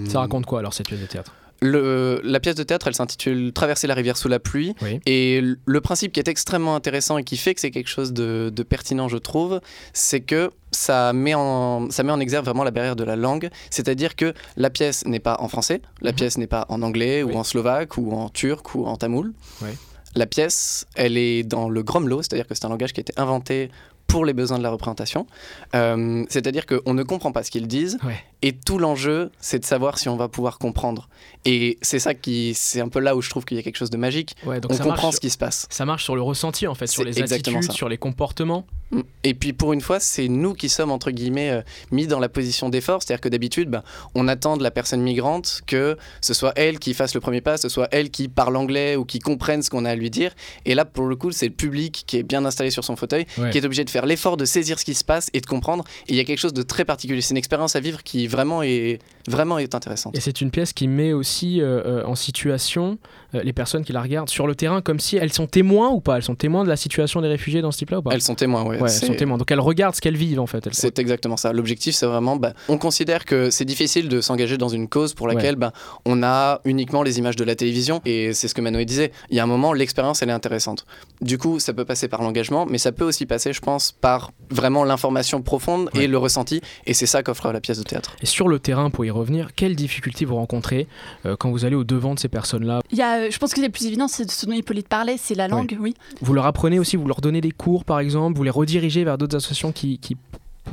Ça 0.09 0.21
raconte 0.21 0.47
quoi 0.47 0.59
alors 0.61 0.75
cette 0.75 0.87
pièce 0.89 1.01
de 1.01 1.07
théâtre? 1.07 1.35
Le- 1.65 2.21
la 2.25 2.41
pièce 2.41 2.57
de 2.57 2.65
théâtre, 2.65 2.89
elle 2.89 2.95
s'intitule 2.95 3.53
Traverser 3.53 3.87
la 3.87 3.95
rivière 3.95 4.17
sous 4.17 4.27
la 4.29 4.41
pluie. 4.41 4.75
Oui. 4.83 4.99
Et 5.07 5.41
le 5.65 5.81
principe 5.81 6.13
qui 6.13 6.19
est 6.19 6.27
extrêmement 6.27 6.75
intéressant 6.75 7.19
et 7.19 7.25
qui 7.25 7.37
fait 7.37 7.55
que 7.55 7.61
c'est 7.61 7.71
quelque 7.71 7.89
chose 7.89 8.13
de, 8.13 8.51
de 8.53 8.63
pertinent, 8.65 9.07
je 9.09 9.17
trouve, 9.17 9.61
c'est 9.93 10.21
que 10.23 10.51
ça 10.73 11.13
met, 11.13 11.35
en, 11.35 11.91
ça 11.91 12.03
met 12.03 12.13
en 12.13 12.21
exergue 12.21 12.45
vraiment 12.45 12.65
la 12.65 12.71
barrière 12.71 12.97
de 12.97 13.05
la 13.05 13.17
langue. 13.17 13.51
C'est-à-dire 13.71 14.17
que 14.17 14.35
la 14.57 14.71
pièce 14.71 15.05
n'est 15.07 15.21
pas 15.21 15.37
en 15.41 15.49
français, 15.49 15.83
la 16.01 16.11
Mhm. 16.11 16.17
pièce 16.17 16.39
n'est 16.39 16.47
pas 16.47 16.67
en 16.69 16.83
anglais 16.83 17.23
Oui. 17.23 17.33
ou 17.35 17.37
en 17.39 17.45
slovaque 17.45 17.97
ou 17.99 18.13
en 18.13 18.29
turc 18.29 18.75
ou 18.75 18.87
en 18.87 18.97
tamoul. 18.97 19.33
Oui. 19.63 19.69
La 20.15 20.27
pièce, 20.27 20.87
elle 20.95 21.17
est 21.17 21.43
dans 21.43 21.69
le 21.69 21.83
gromlo, 21.83 22.21
c'est-à-dire 22.23 22.47
que 22.47 22.55
c'est 22.55 22.65
un 22.67 22.69
langage 22.69 22.93
qui 22.93 23.01
a 23.01 23.03
été 23.03 23.13
inventé 23.17 23.71
pour 24.07 24.25
les 24.27 24.35
besoins 24.35 24.59
de 24.59 24.63
la 24.63 24.71
représentation. 24.71 25.27
Euh, 25.75 26.25
c'est-à-dire 26.29 26.67
qu'on 26.67 26.93
ne 26.93 27.03
comprend 27.03 27.33
pas 27.33 27.43
ce 27.43 27.51
qu'ils 27.51 27.67
disent. 27.67 27.99
Ouais. 28.05 28.23
Et 28.43 28.53
tout 28.53 28.79
l'enjeu, 28.79 29.31
c'est 29.41 29.59
de 29.61 29.65
savoir 29.65 29.99
si 29.99 30.09
on 30.09 30.17
va 30.17 30.29
pouvoir 30.29 30.59
comprendre. 30.59 31.09
Et 31.45 31.79
c'est 31.83 31.99
ça 31.99 32.15
qui, 32.15 32.55
c'est 32.55 32.81
un 32.81 32.89
peu 32.89 33.01
là 33.01 33.17
où 33.17 33.23
je 33.23 33.31
trouve 33.31 33.45
qu'il 33.45 33.57
y 33.57 33.61
a 33.61 33.63
quelque 33.63 33.77
chose 33.77 33.91
de 33.91 33.97
magique. 33.97 34.37
Ouais, 34.45 34.61
donc 34.61 34.73
on 34.73 34.79
comprend 34.79 35.13
ce 35.13 35.21
qui 35.21 35.31
se 35.31 35.39
passe. 35.39 35.67
ça 35.71 35.85
marche 35.85 36.05
sur 36.05 36.15
le 36.15 36.23
ressenti 36.23 36.67
en 36.67 36.75
fait, 36.75 36.87
sur 36.87 37.05
les 37.05 37.21
attitudes, 37.21 37.63
ça. 37.63 37.73
sur 37.73 37.89
les 37.89 37.99
comportements. 37.99 38.67
Mm. 38.91 39.01
Et 39.25 39.35
puis 39.35 39.53
pour 39.53 39.73
une 39.73 39.81
fois, 39.81 40.01
c'est 40.01 40.29
nous 40.29 40.55
qui 40.55 40.69
sommes 40.69 40.91
entre 40.91 41.11
guillemets 41.11 41.51
euh, 41.51 41.63
mis 41.91 42.07
dans 42.07 42.19
la 42.19 42.29
position 42.29 42.69
d'effort, 42.69 43.03
c'est-à-dire 43.03 43.21
que 43.21 43.29
d'habitude, 43.29 43.71
bah, 43.71 43.83
on 44.15 44.29
attend 44.29 44.57
de 44.57 44.63
la 44.63 44.71
personne 44.71 45.03
migrante 45.03 45.63
que 45.67 45.97
ce 46.21 46.35
soit 46.35 46.53
elle 46.57 46.79
qui 46.79 46.95
fasse 46.95 47.15
le 47.15 47.21
premier 47.21 47.41
pas, 47.41 47.57
ce 47.57 47.69
soit 47.69 47.89
elle 47.93 48.11
qui 48.11 48.29
parle 48.29 48.57
anglais 48.57 48.97
ou 48.97 49.05
qui 49.05 49.19
comprenne 49.19 49.63
ce 49.63 49.71
qu'on 49.71 49.85
a 49.85 49.91
à 49.91 49.95
lui 49.95 50.11
dire. 50.11 50.33
Et 50.65 50.75
là, 50.75 50.85
pour 50.85 51.07
le 51.07 51.17
coup, 51.17 51.31
c'est 51.33 51.47
le 51.47 51.55
public 51.55 52.05
qui 52.07 52.19
est 52.19 52.23
bien 52.23 52.45
installé 52.45 52.71
sur 52.71 52.85
son 52.85 52.97
fauteuil, 52.97 53.27
Ouais. 53.39 53.51
qui 53.51 53.59
est 53.59 53.65
obligé 53.65 53.85
de 53.85 53.91
faire 53.91 54.07
l'effort 54.07 54.37
de 54.37 54.45
saisir 54.45 54.79
ce 54.79 54.85
qui 54.85 54.95
se 54.95 55.05
passe 55.05 55.31
et 55.33 55.41
de 55.41 55.47
comprendre. 55.47 55.85
Et 56.09 56.13
il 56.13 56.17
y 56.17 56.21
a 56.21 56.25
quelque 56.25 56.39
chose 56.39 56.53
de 56.53 56.63
très 56.63 56.85
particulier. 56.85 57.21
C'est 57.21 57.31
une 57.31 57.39
expérience 57.39 57.77
à 57.77 57.81
vivre 57.81 58.03
qui 58.03 58.27
vraiment 58.33 58.63
est 58.63 58.99
vraiment 59.29 59.59
est 59.59 59.75
intéressante. 59.77 60.17
Et 60.17 60.21
c'est 60.21 60.41
une 60.41 60.51
pièce 60.51 60.73
qui 60.73 60.89
met 60.89 61.13
aussi 61.13 61.61
euh, 61.61 61.83
euh, 61.87 62.05
en 62.05 62.17
situation 62.17 62.99
euh, 63.37 63.43
les 63.45 63.53
personnes 63.53 63.85
qui 63.85 63.93
la 63.93 64.03
regardent 64.03 64.29
sur 64.29 64.49
le 64.49 64.57
terrain 64.57 64.81
comme 64.81 64.99
si 64.99 65.17
elles 65.17 65.33
sont 65.33 65.47
témoins 65.47 65.91
ou 65.91 66.01
pas 66.01 66.17
Elles 66.17 66.25
sont 66.25 66.35
témoins 66.35 66.65
de 66.65 66.69
la 66.69 66.77
situation 66.77 67.21
des 67.21 67.29
réfugiés 67.29 67.63
dans 67.63 67.71
ce 67.71 67.79
type-là 67.79 67.99
ou 68.01 68.03
pas? 68.03 68.11
Elles 68.13 68.21
sont 68.23 68.35
témoins, 68.35 68.65
ouais. 68.65 68.81
Ouais, 68.81 68.91
elles 68.93 69.07
sont 69.07 69.15
témoins. 69.15 69.39
Donc 69.39 69.51
elles 69.53 69.61
regardent 69.61 69.95
ce 69.95 70.01
qu'elles 70.01 70.17
vivent 70.17 70.41
en 70.41 70.47
fait. 70.47 70.69
C'est 70.73 70.99
exactement 70.99 71.37
ça. 71.37 71.53
L'objectif, 71.53 71.95
c'est 71.95 72.07
vraiment, 72.07 72.35
bah, 72.37 72.53
on 72.69 72.79
considère 72.79 73.25
que 73.25 73.51
c'est 73.51 73.65
difficile 73.65 74.09
de 74.09 74.21
s'engager 74.21 74.59
dans 74.59 74.69
une 74.69 74.89
cause 74.89 75.15
pour 75.15 75.29
laquelle 75.29 75.57
bah, 75.57 75.73
on 76.05 76.23
a 76.25 76.61
uniquement 76.65 77.03
les 77.03 77.19
images 77.19 77.37
de 77.37 77.45
la 77.45 77.55
télévision. 77.55 78.01
Et 78.05 78.33
c'est 78.33 78.49
ce 78.49 78.55
que 78.55 78.61
Manoé 78.61 78.85
disait. 78.85 79.13
Il 79.31 79.37
y 79.37 79.41
a 79.41 79.45
un 79.45 79.47
moment, 79.47 79.73
l'expérience, 79.73 80.23
elle 80.23 80.31
est 80.31 80.33
intéressante. 80.33 80.85
Du 81.21 81.39
coup, 81.39 81.61
ça 81.61 81.73
peut 81.73 81.85
passer 81.85 82.09
par 82.09 82.23
l'engagement, 82.23 82.67
mais 82.67 82.79
ça 82.79 82.91
peut 82.93 83.05
aussi 83.05 83.27
passer, 83.27 83.53
je 83.53 83.61
pense, 83.61 83.93
par 83.93 84.33
vraiment 84.51 84.85
l'information 84.85 85.43
profonde 85.43 85.91
Ouais. 85.95 86.05
et 86.05 86.07
le 86.07 86.19
ressenti. 86.19 86.61
Et 86.87 86.95
c'est 86.95 87.07
ça 87.07 87.23
qu'offre 87.23 87.53
la 87.53 87.61
pièce 87.61 87.79
de 87.79 87.83
théâtre. 87.83 88.17
Et 88.23 88.27
sur 88.27 88.49
le 88.49 88.59
terrain, 88.59 88.91
pour 88.91 89.05
y 89.05 89.11
revenir, 89.11 89.55
quelles 89.55 89.77
difficultés 89.77 90.25
vous 90.25 90.37
rencontrez 90.37 90.87
euh, 91.27 91.37
quand 91.37 91.51
vous 91.51 91.65
allez 91.65 91.75
au 91.75 91.85
devant 91.85 92.15
de 92.15 92.21
ces 92.21 92.29
personnes-là? 92.29 92.81
Il 92.91 92.99
y 92.99 93.03
a, 93.03 93.23
euh, 93.23 93.31
je 93.31 93.39
pense 93.39 93.53
que 93.53 93.61
le 93.61 93.69
plus 93.69 93.87
évident, 93.87 94.09
c'est 94.09 94.31
ce 94.31 94.47
dont 94.47 94.53
Hippolyte 94.53 94.89
parlait, 94.89 95.17
c'est 95.19 95.35
la 95.35 95.49
langue, 95.49 95.77
oui. 95.81 95.95
Vous 96.21 96.33
leur 96.33 96.47
apprenez 96.47 96.79
aussi, 96.79 96.97
vous 96.97 97.07
leur 97.07 97.21
donnez 97.21 97.41
des 97.41 97.51
cours 97.51 97.85
par 97.85 97.99
exemple, 97.99 98.37
vous 98.37 98.45
les 98.45 98.51
redirigez 98.51 99.05
vers 99.05 99.19
d'autres 99.19 99.37
associations 99.37 99.73
qui, 99.73 99.99
qui 99.99 100.17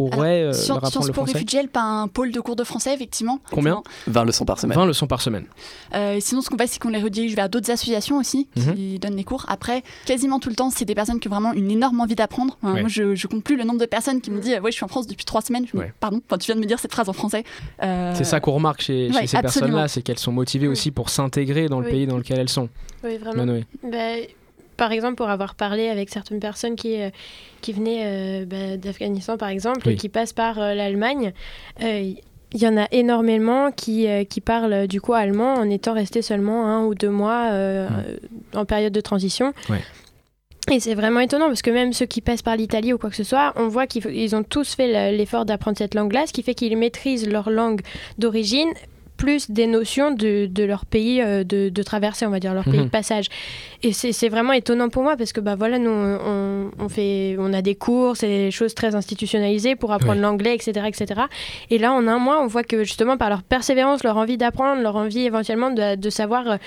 pourraient 0.10 0.44
euh, 0.44 0.54
Sci- 0.54 0.70
leur 0.70 0.78
apprendre 0.78 1.08
le 1.08 1.14
Po 1.14 1.22
français 1.22 1.34
Réfugiés, 1.40 1.68
pas 1.68 1.82
un 1.82 2.08
pôle 2.08 2.32
de 2.32 2.40
cours 2.40 2.56
de 2.56 2.64
français, 2.64 2.94
effectivement. 2.94 3.40
Combien 3.52 3.84
20 4.08 4.24
leçons 4.26 4.46
par 4.46 4.60
semaine. 4.60 4.78
20 4.78 4.86
leçons 4.86 5.08
par 5.08 5.22
semaine. 5.22 5.46
Euh, 5.96 6.18
sinon, 6.20 6.42
ce 6.42 6.50
qu'on 6.50 6.58
fait, 6.58 6.68
c'est 6.68 6.80
qu'on 6.80 6.90
les 6.90 7.02
redirige 7.02 7.36
vers 7.36 7.50
d'autres 7.50 7.70
associations 7.72 8.18
aussi 8.18 8.48
Mhm. 8.56 8.76
qui 8.76 9.00
donnent 9.00 9.16
les 9.16 9.24
cours. 9.24 9.46
Après, 9.50 9.84
quasiment 10.06 10.40
tout 10.40 10.50
le 10.50 10.56
temps, 10.56 10.70
c'est 10.70 10.86
des 10.86 10.96
personnes 10.96 11.20
qui 11.20 11.28
ont 11.28 11.32
vraiment 11.32 11.54
une 11.54 11.70
énorme 11.72 12.00
envie 12.02 12.16
d'apprendre. 12.16 12.58
Enfin, 12.64 12.74
Ouais. 12.74 12.80
Moi, 12.82 12.90
je, 12.90 13.16
je 13.16 13.28
compte 13.28 13.44
plus 13.44 13.56
le 13.58 13.64
nombre 13.64 13.80
de 13.80 13.86
personnes 13.86 14.22
qui 14.22 14.32
me 14.32 14.40
disent 14.40 14.60
Ouais, 14.64 14.72
je 14.72 14.76
suis 14.76 14.84
en 14.86 14.88
France 14.90 15.08
depuis 15.08 15.26
trois 15.26 15.42
semaines. 15.42 15.66
Je 15.72 15.76
me 15.78 15.82
dis, 15.84 15.88
Ouais. 15.88 15.94
Pardon, 16.00 16.22
enfin, 16.28 16.38
tu 16.38 16.46
viens 16.48 16.56
de 16.56 16.62
me 16.62 16.66
dire 16.66 16.80
cette 16.80 16.92
phrase 16.92 17.10
en 17.10 17.14
français. 17.14 17.44
Euh, 17.84 18.14
C'est 18.16 18.24
ça 18.24 18.40
qu'on 18.40 18.52
remarque 18.54 18.82
chez, 18.82 19.10
chez 19.12 19.16
ouais, 19.20 19.28
ces 19.28 19.40
personnes-là, 19.42 19.88
c'est 19.88 20.02
qu'elles 20.02 20.20
sont 20.20 20.32
motivées 20.32 20.68
aussi 20.68 20.92
pour 20.92 21.10
s'intégrer 21.10 21.68
dans 21.68 21.80
le 21.80 21.86
Oui. 21.88 21.92
pays 21.92 22.08
dans 22.08 22.18
lequel 22.18 22.40
elles 22.40 22.50
sont. 22.50 22.70
Oui, 23.04 23.18
vraiment. 23.18 23.38
Manoé. 23.46 23.66
Bah, 23.84 23.98
par 24.80 24.92
exemple, 24.92 25.16
pour 25.16 25.30
avoir 25.30 25.54
parlé 25.54 25.90
avec 25.90 26.10
certaines 26.10 26.40
personnes 26.40 26.76
qui, 26.76 27.00
euh, 27.00 27.10
qui 27.62 27.74
venaient 27.74 28.04
euh, 28.06 28.46
bah, 28.46 28.78
d'Afghanistan, 28.78 29.38
par 29.38 29.50
exemple, 29.50 29.82
Oui. 29.86 29.94
et 29.94 29.96
qui 29.96 30.10
passent 30.10 30.34
par 30.34 30.58
euh, 30.60 30.74
l'Allemagne, 30.74 31.34
il 31.82 32.60
y 32.64 32.68
en 32.68 32.78
a 32.78 32.88
énormément 32.92 33.72
qui, 33.72 34.08
euh, 34.08 34.24
qui 34.24 34.42
parlent 34.42 34.88
du 34.88 35.00
coup 35.02 35.14
allemand 35.14 35.54
en 35.54 35.70
étant 35.70 35.94
restés 35.94 36.24
seulement 36.24 36.66
un 36.66 36.84
ou 36.86 36.96
deux 36.96 37.12
mois 37.12 37.50
euh, 37.52 37.88
Mm. 37.88 37.94
euh, 38.56 38.60
en 38.62 38.66
période 38.66 38.92
de 38.94 39.02
transition. 39.02 39.54
Ouais. 39.70 39.82
Et 40.72 40.80
c'est 40.80 40.96
vraiment 40.96 41.20
étonnant 41.20 41.48
parce 41.48 41.62
que 41.62 41.72
même 41.72 41.94
ceux 41.94 42.06
qui 42.08 42.22
passent 42.22 42.42
par 42.44 42.56
l'Italie 42.56 42.92
ou 42.94 42.98
quoi 42.98 43.10
que 43.10 43.16
ce 43.16 43.24
soit, 43.24 43.54
on 43.56 43.68
voit 43.68 43.86
qu'ils 43.88 44.06
ils 44.14 44.36
ont 44.36 44.44
tous 44.44 44.76
fait 44.76 44.88
le- 45.12 45.18
l'effort 45.18 45.46
d'apprendre 45.46 45.78
cette 45.78 45.94
langue-là, 45.96 46.26
ce 46.28 46.34
qui 46.34 46.42
fait 46.44 46.54
qu'ils 46.56 46.78
maîtrisent 46.78 47.28
leur 47.28 47.50
langue 47.50 47.82
d'origine 48.18 48.70
plus 49.20 49.52
des 49.52 49.68
notions 49.68 50.12
de, 50.12 50.48
de 50.48 50.64
leur 50.64 50.86
pays 50.86 51.22
euh, 51.22 51.44
de, 51.44 51.68
de 51.70 51.84
traversée, 51.84 52.26
on 52.26 52.30
va 52.30 52.40
dire, 52.40 52.54
leur 52.54 52.64
pays 52.64 52.80
Mhm. 52.80 52.86
de 52.86 52.90
passage. 52.90 53.26
Et 53.84 53.92
c'est 53.94 54.30
vraiment 54.30 54.54
étonnant 54.54 54.90
pour 54.90 55.04
moi 55.04 55.16
parce 55.18 55.32
que 55.34 55.40
bah 55.42 55.56
voilà, 55.56 55.78
nous 55.78 55.90
on, 55.92 56.72
on 56.80 56.90
fait, 56.90 57.36
on 57.40 57.52
a 57.54 57.62
des 57.62 57.76
cours, 57.76 58.16
c'est 58.18 58.28
des 58.28 58.52
choses 58.52 58.74
très 58.74 58.96
institutionnalisées 58.96 59.76
pour 59.76 59.92
apprendre 59.94 60.22
l'anglais, 60.22 60.56
etc., 60.56 60.88
etc. 60.88 61.22
Et 61.70 61.78
là, 61.78 61.92
en 61.94 62.08
un 62.08 62.18
mois, 62.20 62.42
on 62.42 62.48
voit 62.48 62.64
que 62.64 62.84
justement 62.84 63.18
par 63.18 63.30
leur 63.30 63.44
persévérance, 63.44 64.04
leur 64.04 64.18
envie 64.18 64.38
d'apprendre, 64.38 64.82
leur 64.82 64.96
envie 64.96 65.26
éventuellement 65.26 65.70
de, 65.72 65.96
de 65.96 66.10
savoir 66.10 66.48
euh, 66.50 66.58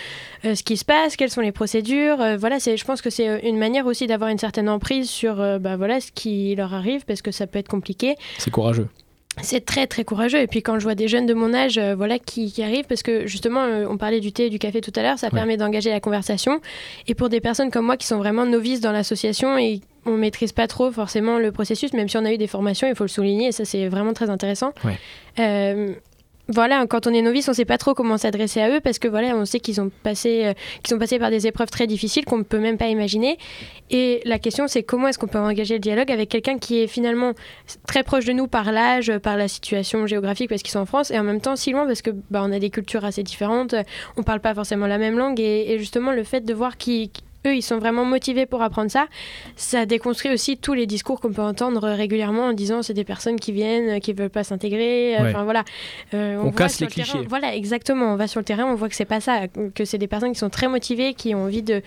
euh, 0.44 0.54
ce 0.54 0.62
qui 0.62 0.76
se 0.76 0.84
passe, 0.84 1.16
quelles 1.16 1.30
sont 1.30 1.40
les 1.40 1.52
procédures, 1.52 2.20
euh, 2.20 2.36
voilà, 2.36 2.58
je 2.58 2.84
pense 2.84 3.00
que 3.02 3.10
c'est 3.10 3.40
une 3.48 3.58
manière 3.58 3.86
aussi 3.86 4.06
d'avoir 4.06 4.30
une 4.30 4.38
certaine 4.38 4.68
emprise 4.68 5.08
sur 5.10 5.36
bah 5.60 5.76
voilà 5.76 6.00
ce 6.00 6.10
qui 6.12 6.54
leur 6.54 6.72
arrive 6.74 7.04
parce 7.06 7.22
que 7.22 7.30
ça 7.30 7.46
peut 7.46 7.58
être 7.58 7.68
compliqué. 7.68 8.16
C'est 8.38 8.50
courageux. 8.50 8.88
C'est 9.40 9.64
très 9.64 9.86
très 9.86 10.04
courageux. 10.04 10.40
Et 10.40 10.46
puis 10.46 10.62
quand 10.62 10.78
je 10.78 10.84
vois 10.84 10.94
des 10.94 11.08
jeunes 11.08 11.26
de 11.26 11.32
mon 11.32 11.54
âge 11.54 11.78
euh, 11.78 11.94
voilà, 11.94 12.18
qui, 12.18 12.52
qui 12.52 12.62
arrivent, 12.62 12.84
parce 12.84 13.02
que 13.02 13.26
justement, 13.26 13.62
euh, 13.62 13.86
on 13.88 13.96
parlait 13.96 14.20
du 14.20 14.32
thé 14.32 14.46
et 14.46 14.50
du 14.50 14.58
café 14.58 14.80
tout 14.80 14.92
à 14.94 15.02
l'heure, 15.02 15.18
ça 15.18 15.30
permet 15.30 15.56
d'engager 15.56 15.90
la 15.90 16.00
conversation. 16.00 16.60
Et 17.08 17.14
pour 17.14 17.28
des 17.28 17.40
personnes 17.40 17.70
comme 17.70 17.86
moi 17.86 17.96
qui 17.96 18.06
sont 18.06 18.18
vraiment 18.18 18.44
novices 18.44 18.80
dans 18.80 18.92
l'association 18.92 19.56
et 19.56 19.80
on 20.04 20.16
maîtrise 20.16 20.52
pas 20.52 20.66
trop 20.66 20.90
forcément 20.90 21.38
le 21.38 21.52
processus, 21.52 21.92
même 21.92 22.08
si 22.08 22.16
on 22.16 22.24
a 22.24 22.32
eu 22.32 22.38
des 22.38 22.46
formations, 22.46 22.88
il 22.88 22.94
faut 22.94 23.04
le 23.04 23.08
souligner, 23.08 23.48
et 23.48 23.52
ça 23.52 23.64
c'est 23.64 23.88
vraiment 23.88 24.12
très 24.12 24.30
intéressant. 24.30 24.72
Ouais. 24.84 24.98
Euh, 25.38 25.94
voilà, 26.48 26.86
quand 26.86 27.06
on 27.06 27.14
est 27.14 27.22
novice, 27.22 27.48
on 27.48 27.52
ne 27.52 27.56
sait 27.56 27.64
pas 27.64 27.78
trop 27.78 27.94
comment 27.94 28.18
s'adresser 28.18 28.60
à 28.60 28.68
eux 28.68 28.80
parce 28.80 28.98
que 28.98 29.06
voilà, 29.06 29.36
on 29.36 29.44
sait 29.44 29.60
qu'ils 29.60 29.80
ont 29.80 29.90
passé, 30.02 30.46
euh, 30.46 30.54
qu'ils 30.82 30.88
sont 30.88 30.98
passés 30.98 31.18
par 31.18 31.30
des 31.30 31.46
épreuves 31.46 31.70
très 31.70 31.86
difficiles 31.86 32.24
qu'on 32.24 32.38
ne 32.38 32.42
peut 32.42 32.58
même 32.58 32.78
pas 32.78 32.88
imaginer. 32.88 33.38
Et 33.90 34.20
la 34.24 34.38
question, 34.38 34.66
c'est 34.66 34.82
comment 34.82 35.08
est-ce 35.08 35.18
qu'on 35.18 35.28
peut 35.28 35.38
engager 35.38 35.74
le 35.74 35.80
dialogue 35.80 36.10
avec 36.10 36.28
quelqu'un 36.28 36.58
qui 36.58 36.80
est 36.80 36.88
finalement 36.88 37.32
très 37.86 38.02
proche 38.02 38.24
de 38.24 38.32
nous 38.32 38.48
par 38.48 38.72
l'âge, 38.72 39.16
par 39.18 39.36
la 39.36 39.46
situation 39.46 40.06
géographique 40.06 40.48
parce 40.48 40.62
qu'ils 40.62 40.72
sont 40.72 40.80
en 40.80 40.86
France, 40.86 41.10
et 41.10 41.18
en 41.18 41.24
même 41.24 41.40
temps 41.40 41.56
si 41.56 41.70
loin 41.70 41.86
parce 41.86 42.02
que 42.02 42.10
bah, 42.30 42.42
on 42.44 42.52
a 42.52 42.58
des 42.58 42.70
cultures 42.70 43.04
assez 43.04 43.22
différentes, 43.22 43.74
on 44.16 44.22
parle 44.22 44.40
pas 44.40 44.54
forcément 44.54 44.86
la 44.86 44.98
même 44.98 45.16
langue, 45.16 45.40
et 45.40 45.76
justement 45.78 46.10
le 46.10 46.24
fait 46.24 46.40
de 46.40 46.54
voir 46.54 46.76
qui 46.76 47.12
eux, 47.46 47.54
ils 47.54 47.62
sont 47.62 47.78
vraiment 47.78 48.04
motivés 48.04 48.46
pour 48.46 48.62
apprendre 48.62 48.90
ça. 48.90 49.06
Ça 49.56 49.86
déconstruit 49.86 50.32
aussi 50.32 50.56
tous 50.56 50.74
les 50.74 50.86
discours 50.86 51.20
qu'on 51.20 51.32
peut 51.32 51.42
entendre 51.42 51.88
régulièrement 51.88 52.46
en 52.46 52.52
disant 52.52 52.82
c'est 52.82 52.94
des 52.94 53.04
personnes 53.04 53.38
qui 53.40 53.52
viennent, 53.52 54.00
qui 54.00 54.12
veulent 54.12 54.30
pas 54.30 54.44
s'intégrer. 54.44 55.16
Ouais. 55.20 55.30
Enfin 55.30 55.44
voilà. 55.44 55.64
Euh, 56.14 56.38
On 56.42 56.52
casse 56.52 56.80
les 56.80 56.86
le 56.86 56.92
terrain- 56.92 57.10
clichés. 57.12 57.26
Voilà, 57.28 57.54
exactement. 57.54 58.12
On 58.12 58.16
va 58.16 58.26
sur 58.26 58.40
le 58.40 58.44
terrain, 58.44 58.64
on 58.66 58.74
voit 58.74 58.88
que 58.88 58.94
c'est 58.94 59.04
pas 59.04 59.20
ça, 59.20 59.42
que 59.74 59.84
c'est 59.84 59.98
des 59.98 60.06
personnes 60.08 60.32
qui 60.32 60.38
sont 60.38 60.50
très 60.50 60.68
motivées, 60.68 61.14
qui 61.14 61.34
ont 61.34 61.44
envie 61.44 61.62
de 61.62 61.82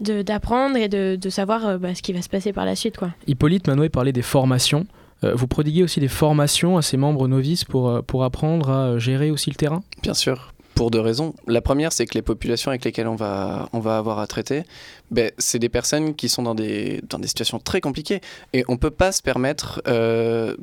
d'apprendre 0.00 0.76
et 0.76 0.88
de, 0.88 1.16
de 1.16 1.30
savoir 1.30 1.66
euh, 1.66 1.78
bah, 1.78 1.94
ce 1.94 2.02
qui 2.02 2.12
va 2.12 2.22
se 2.22 2.28
passer 2.28 2.52
par 2.52 2.64
la 2.64 2.76
suite, 2.76 2.96
quoi. 2.96 3.10
Hippolyte 3.26 3.66
Manoué 3.66 3.88
parlait 3.88 4.12
des 4.12 4.22
formations. 4.22 4.86
Euh, 5.24 5.32
vous 5.34 5.46
prodiguez 5.46 5.82
aussi 5.82 6.00
des 6.00 6.08
formations 6.08 6.76
à 6.76 6.82
ces 6.82 6.96
membres 6.98 7.26
novices 7.28 7.64
pour, 7.64 7.88
euh, 7.88 8.02
pour 8.02 8.22
apprendre 8.24 8.68
à 8.70 8.98
gérer 8.98 9.30
aussi 9.30 9.48
le 9.50 9.56
terrain? 9.56 9.80
Bien 10.02 10.12
sûr, 10.14 10.52
pour 10.76 10.90
deux 10.90 11.00
raisons. 11.00 11.34
La 11.46 11.62
première, 11.62 11.90
c'est 11.90 12.04
que 12.04 12.14
les 12.14 12.22
populations 12.22 12.70
avec 12.70 12.84
lesquelles 12.84 13.08
on 13.08 13.16
va, 13.16 13.68
on 13.72 13.80
va 13.80 13.96
avoir 13.96 14.18
à 14.18 14.26
traiter, 14.26 14.62
ben, 15.10 15.32
c'est 15.38 15.58
des 15.58 15.70
personnes 15.70 16.14
qui 16.14 16.28
sont 16.28 16.42
dans 16.42 16.54
des, 16.54 17.00
dans 17.08 17.18
des 17.18 17.28
situations 17.28 17.58
très 17.58 17.80
compliquées. 17.80 18.20
Et 18.52 18.62
on 18.68 18.72
ne 18.72 18.76
peut 18.76 18.90
pas 18.90 19.10
se 19.10 19.22
permettre 19.22 19.80
euh, 19.88 20.54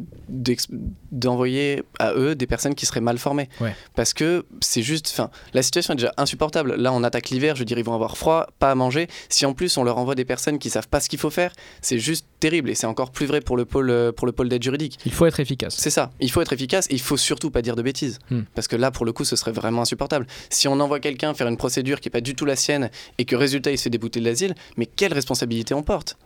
d'envoyer 1.11 1.82
à 1.97 2.14
eux 2.14 2.36
des 2.36 2.45
personnes 2.45 2.76
qui 2.76 2.86
seraient 2.86 3.01
mal 3.01 3.18
formées. 3.18 3.49
Ouais. 3.59 3.76
Parce 3.95 4.14
que 4.14 4.45
c'est 4.61 4.84
juste. 4.84 5.20
La 5.55 5.64
situation 5.64 5.93
est 5.93 5.97
déjà 5.97 6.14
insupportable. 6.18 6.76
Là, 6.76 6.93
on 6.93 7.03
attaque 7.03 7.32
l'hiver, 7.32 7.55
je 7.55 7.61
veux 7.61 7.66
dire, 7.66 7.80
ils 7.80 7.84
vont 7.84 7.95
avoir 7.95 8.16
froid, 8.16 8.47
pas 8.59 8.70
à 8.70 8.76
manger. 8.76 9.07
Si 9.30 9.47
en 9.47 9.53
plus 9.53 9.76
on 9.78 9.84
leur 9.84 9.97
envoie 9.97 10.14
des 10.14 10.26
personnes 10.26 10.59
qui 10.59 10.70
savent 10.70 10.88
pas 10.88 10.99
ce 10.99 11.09
qu'il 11.09 11.20
faut 11.20 11.32
faire, 11.32 11.53
c'est 11.82 11.97
juste 11.97 12.28
terrible. 12.43 12.69
Et 12.69 12.75
c'est 12.75 12.87
encore 12.87 13.11
plus 13.11 13.25
vrai 13.25 13.39
pour 13.39 13.55
le 13.55 13.63
pôle, 13.63 13.89
euh, 13.89 14.11
pour 14.11 14.27
le 14.27 14.33
pôle 14.33 14.49
d'aide 14.49 14.61
juridique. 14.61 14.99
Il 15.05 15.13
faut 15.13 15.25
être 15.25 15.39
efficace. 15.39 15.75
C'est 15.77 15.89
ça, 15.89 16.11
il 16.19 16.29
faut 16.29 16.41
être 16.41 16.51
efficace 16.51 16.87
et 16.89 16.93
il 16.93 16.99
faut 16.99 17.15
surtout 17.15 17.51
pas 17.51 17.61
dire 17.61 17.77
de 17.77 17.81
bêtises. 17.81 18.19
Hmm. 18.29 18.41
Parce 18.53 18.67
que 18.67 18.75
là, 18.75 18.91
pour 18.91 19.05
le 19.05 19.13
coup, 19.13 19.23
ce 19.23 19.37
serait 19.37 19.53
vraiment 19.53 19.81
insupportable. 19.81 20.27
Si 20.49 20.67
on 20.67 20.77
envoie 20.81 20.99
quelqu'un 20.99 21.33
faire 21.33 21.47
une 21.47 21.55
procédure 21.55 22.01
qui 22.01 22.09
n'est 22.09 22.11
pas 22.11 22.21
du 22.21 22.35
tout 22.35 22.43
la 22.43 22.57
sienne 22.57 22.89
et 23.17 23.23
que 23.23 23.37
résultat, 23.37 23.71
il 23.71 23.77
se 23.77 23.83
fait 23.83 23.89
débouter 23.89 24.19
de 24.19 24.25
l'asile, 24.25 24.55
mais 24.75 24.85
quelle 24.85 25.13
responsabilité 25.13 25.73
on 25.73 25.83
porte? 25.83 26.17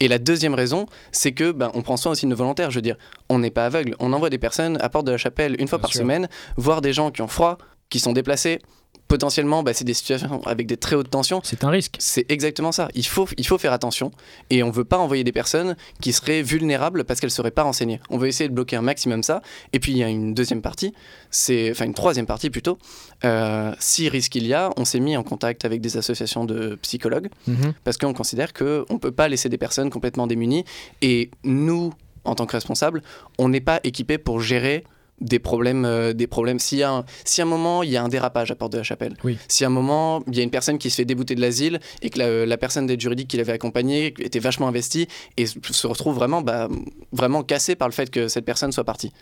Et 0.00 0.06
la 0.06 0.18
deuxième 0.18 0.54
raison, 0.54 0.86
c'est 1.10 1.32
que 1.32 1.50
ben, 1.50 1.72
on 1.74 1.82
prend 1.82 1.96
soin 1.96 2.12
aussi 2.12 2.26
de 2.26 2.30
nos 2.30 2.36
volontaires. 2.36 2.70
Je 2.70 2.76
veux 2.76 2.82
dire, 2.82 2.96
on 3.28 3.40
n'est 3.40 3.50
pas 3.50 3.66
aveugle. 3.66 3.96
On 3.98 4.12
envoie 4.12 4.30
des 4.30 4.38
personnes 4.38 4.78
à 4.80 4.88
Porte 4.88 5.06
de 5.06 5.12
la 5.12 5.18
Chapelle 5.18 5.56
une 5.58 5.66
fois 5.66 5.78
Bien 5.78 5.82
par 5.82 5.90
sûr. 5.90 6.00
semaine, 6.02 6.28
voir 6.56 6.80
des 6.80 6.92
gens 6.92 7.10
qui 7.10 7.22
ont 7.22 7.28
froid, 7.28 7.58
qui 7.90 7.98
sont 7.98 8.12
déplacés. 8.12 8.60
Potentiellement, 9.08 9.62
ben, 9.62 9.72
c'est 9.72 9.84
des 9.84 9.94
situations 9.94 10.42
avec 10.46 10.66
des 10.66 10.76
très 10.76 10.96
hautes 10.96 11.10
tensions. 11.10 11.40
C'est 11.44 11.62
un 11.62 11.70
risque. 11.70 11.96
C'est 12.00 12.28
exactement 12.30 12.72
ça. 12.72 12.88
Il 12.94 13.06
faut, 13.06 13.28
il 13.38 13.46
faut 13.46 13.56
faire 13.58 13.72
attention 13.72 14.10
et 14.50 14.62
on 14.64 14.70
veut 14.70 14.84
pas 14.84 14.98
envoyer 14.98 15.22
des 15.22 15.32
personnes 15.32 15.76
qui 16.00 16.12
seraient 16.12 16.42
vulnérables 16.42 17.04
parce 17.04 17.20
qu'elles 17.20 17.30
seraient 17.30 17.52
pas 17.52 17.62
renseignées. 17.62 18.00
On 18.10 18.18
veut 18.18 18.26
essayer 18.26 18.48
de 18.48 18.54
bloquer 18.54 18.76
un 18.76 18.82
maximum 18.82 19.22
ça. 19.22 19.42
Et 19.72 19.78
puis 19.78 19.92
il 19.92 19.98
y 19.98 20.02
a 20.02 20.08
une 20.08 20.34
deuxième 20.34 20.60
partie, 20.60 20.92
c'est 21.30 21.70
enfin 21.70 21.84
une 21.84 21.94
troisième 21.94 22.26
partie 22.26 22.50
plutôt. 22.50 22.78
Euh, 23.24 23.72
si 23.78 24.08
risque 24.08 24.34
il 24.34 24.46
y 24.46 24.54
a, 24.54 24.70
on 24.76 24.84
s'est 24.84 25.00
mis 25.00 25.16
en 25.16 25.22
contact 25.22 25.64
avec 25.64 25.80
des 25.80 25.96
associations 25.96 26.44
de 26.44 26.76
psychologues 26.82 27.28
Mhm. 27.46 27.74
parce 27.84 27.96
qu'on 27.98 28.12
considère 28.12 28.52
que 28.52 28.84
on 28.90 28.98
peut 28.98 29.12
pas 29.12 29.28
laisser 29.28 29.48
des 29.48 29.58
personnes 29.58 29.90
complètement 29.90 30.26
démunies 30.26 30.64
et 31.02 31.30
nous 31.44 31.92
en 32.24 32.34
tant 32.34 32.46
que 32.46 32.52
responsables, 32.52 33.02
on 33.38 33.48
n'est 33.48 33.60
pas 33.60 33.78
équipés 33.84 34.18
pour 34.18 34.40
gérer 34.40 34.82
des 35.20 35.38
problèmes, 35.38 35.84
euh, 35.84 36.12
des 36.12 36.26
problèmes. 36.26 36.58
Un, 36.82 37.04
si 37.24 37.40
à 37.40 37.44
un 37.44 37.48
moment 37.48 37.82
il 37.82 37.90
y 37.90 37.96
a 37.96 38.02
un 38.02 38.08
dérapage 38.08 38.50
à 38.50 38.54
Porte 38.54 38.72
de 38.72 38.78
la 38.78 38.82
Chapelle, 38.84 39.14
Oui. 39.24 39.38
si 39.48 39.64
à 39.64 39.68
un 39.68 39.70
moment 39.70 40.22
il 40.26 40.36
y 40.36 40.40
a 40.40 40.42
une 40.42 40.50
personne 40.50 40.78
qui 40.78 40.90
se 40.90 40.96
fait 40.96 41.04
débouter 41.04 41.34
de 41.34 41.40
l'asile 41.40 41.80
et 42.02 42.10
que 42.10 42.18
la, 42.18 42.46
la 42.46 42.56
personne 42.58 42.86
d'aide 42.86 43.00
juridique 43.00 43.28
qui 43.28 43.36
l'avait 43.36 43.52
accompagnée 43.52 44.12
était 44.18 44.38
vachement 44.40 44.68
investie 44.68 45.08
et 45.36 45.46
se- 45.46 45.86
retrouve 45.86 46.14
vraiment, 46.16 46.42
bah, 46.42 46.68
vraiment 47.12 47.42
cassée 47.42 47.76
par 47.76 47.88
le 47.88 47.92
fait 47.92 48.10
que 48.10 48.28
cette 48.28 48.44
personne 48.44 48.72
soit 48.72 48.84
partie. 48.84 49.12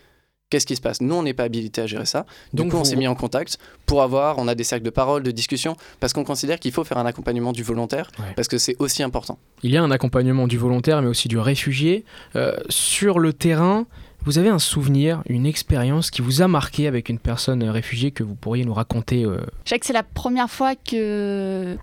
Qu'est-ce 0.51 0.66
qui 0.66 0.76
se 0.76 0.80
passe? 0.82 1.01
Nous, 1.01 1.14
on 1.14 1.22
n'est 1.22 1.32
pas 1.34 1.45
habilité 1.45 1.80
à 1.80 1.86
gérer 1.86 2.05
ça. 2.05 2.26
Du 2.53 2.62
Donc 2.62 2.70
coup, 2.72 2.76
on 2.76 2.84
s'est 2.84 2.97
mis 2.97 3.09
en 3.09 3.14
contact 3.14 3.59
pour 3.86 4.03
avoir, 4.03 4.38
on 4.38 4.47
a 4.47 4.55
des 4.55 4.62
cercles 4.62 4.84
de 4.84 4.90
parole, 4.90 5.22
de 5.22 5.30
discussion, 5.30 5.74
parce 6.01 6.12
qu'on 6.12 6.22
considère 6.22 6.61
qu'il 6.61 6.70
faut 6.70 6.84
faire 6.84 6.99
un 6.99 7.07
accompagnement 7.07 7.51
du 7.53 7.62
volontaire, 7.62 8.11
Ouais. 8.18 8.26
parce 8.36 8.47
que 8.47 8.59
c'est 8.59 8.76
aussi 8.78 9.03
important. 9.03 9.38
Il 9.62 9.70
y 9.72 9.76
a 9.78 9.82
un 9.82 9.90
accompagnement 9.90 10.47
du 10.47 10.59
volontaire, 10.59 11.01
mais 11.03 11.09
aussi 11.09 11.28
du 11.28 11.38
réfugié. 11.38 12.05
Euh, 12.36 12.57
sur 12.68 13.18
le 13.18 13.32
terrain, 13.32 13.86
vous 14.25 14.39
avez 14.39 14.49
un 14.49 14.59
souvenir, 14.59 15.22
une 15.27 15.47
expérience 15.47 16.11
qui 16.11 16.22
vous 16.22 16.43
a 16.43 16.49
marqué 16.49 16.87
avec 16.87 17.09
une 17.09 17.18
personne 17.18 17.62
euh, 17.62 17.72
réfugiée 17.72 18.11
que 18.11 18.22
vous 18.22 18.35
pourriez 18.35 18.64
nous 18.64 18.75
raconter 18.75 19.25
euh, 19.25 19.39
Je 19.64 19.70
sais 19.70 19.79
que 19.79 19.87
c'est 19.87 19.93
la 19.93 20.03
première 20.03 20.51
fois 20.51 20.75
que 20.75 21.77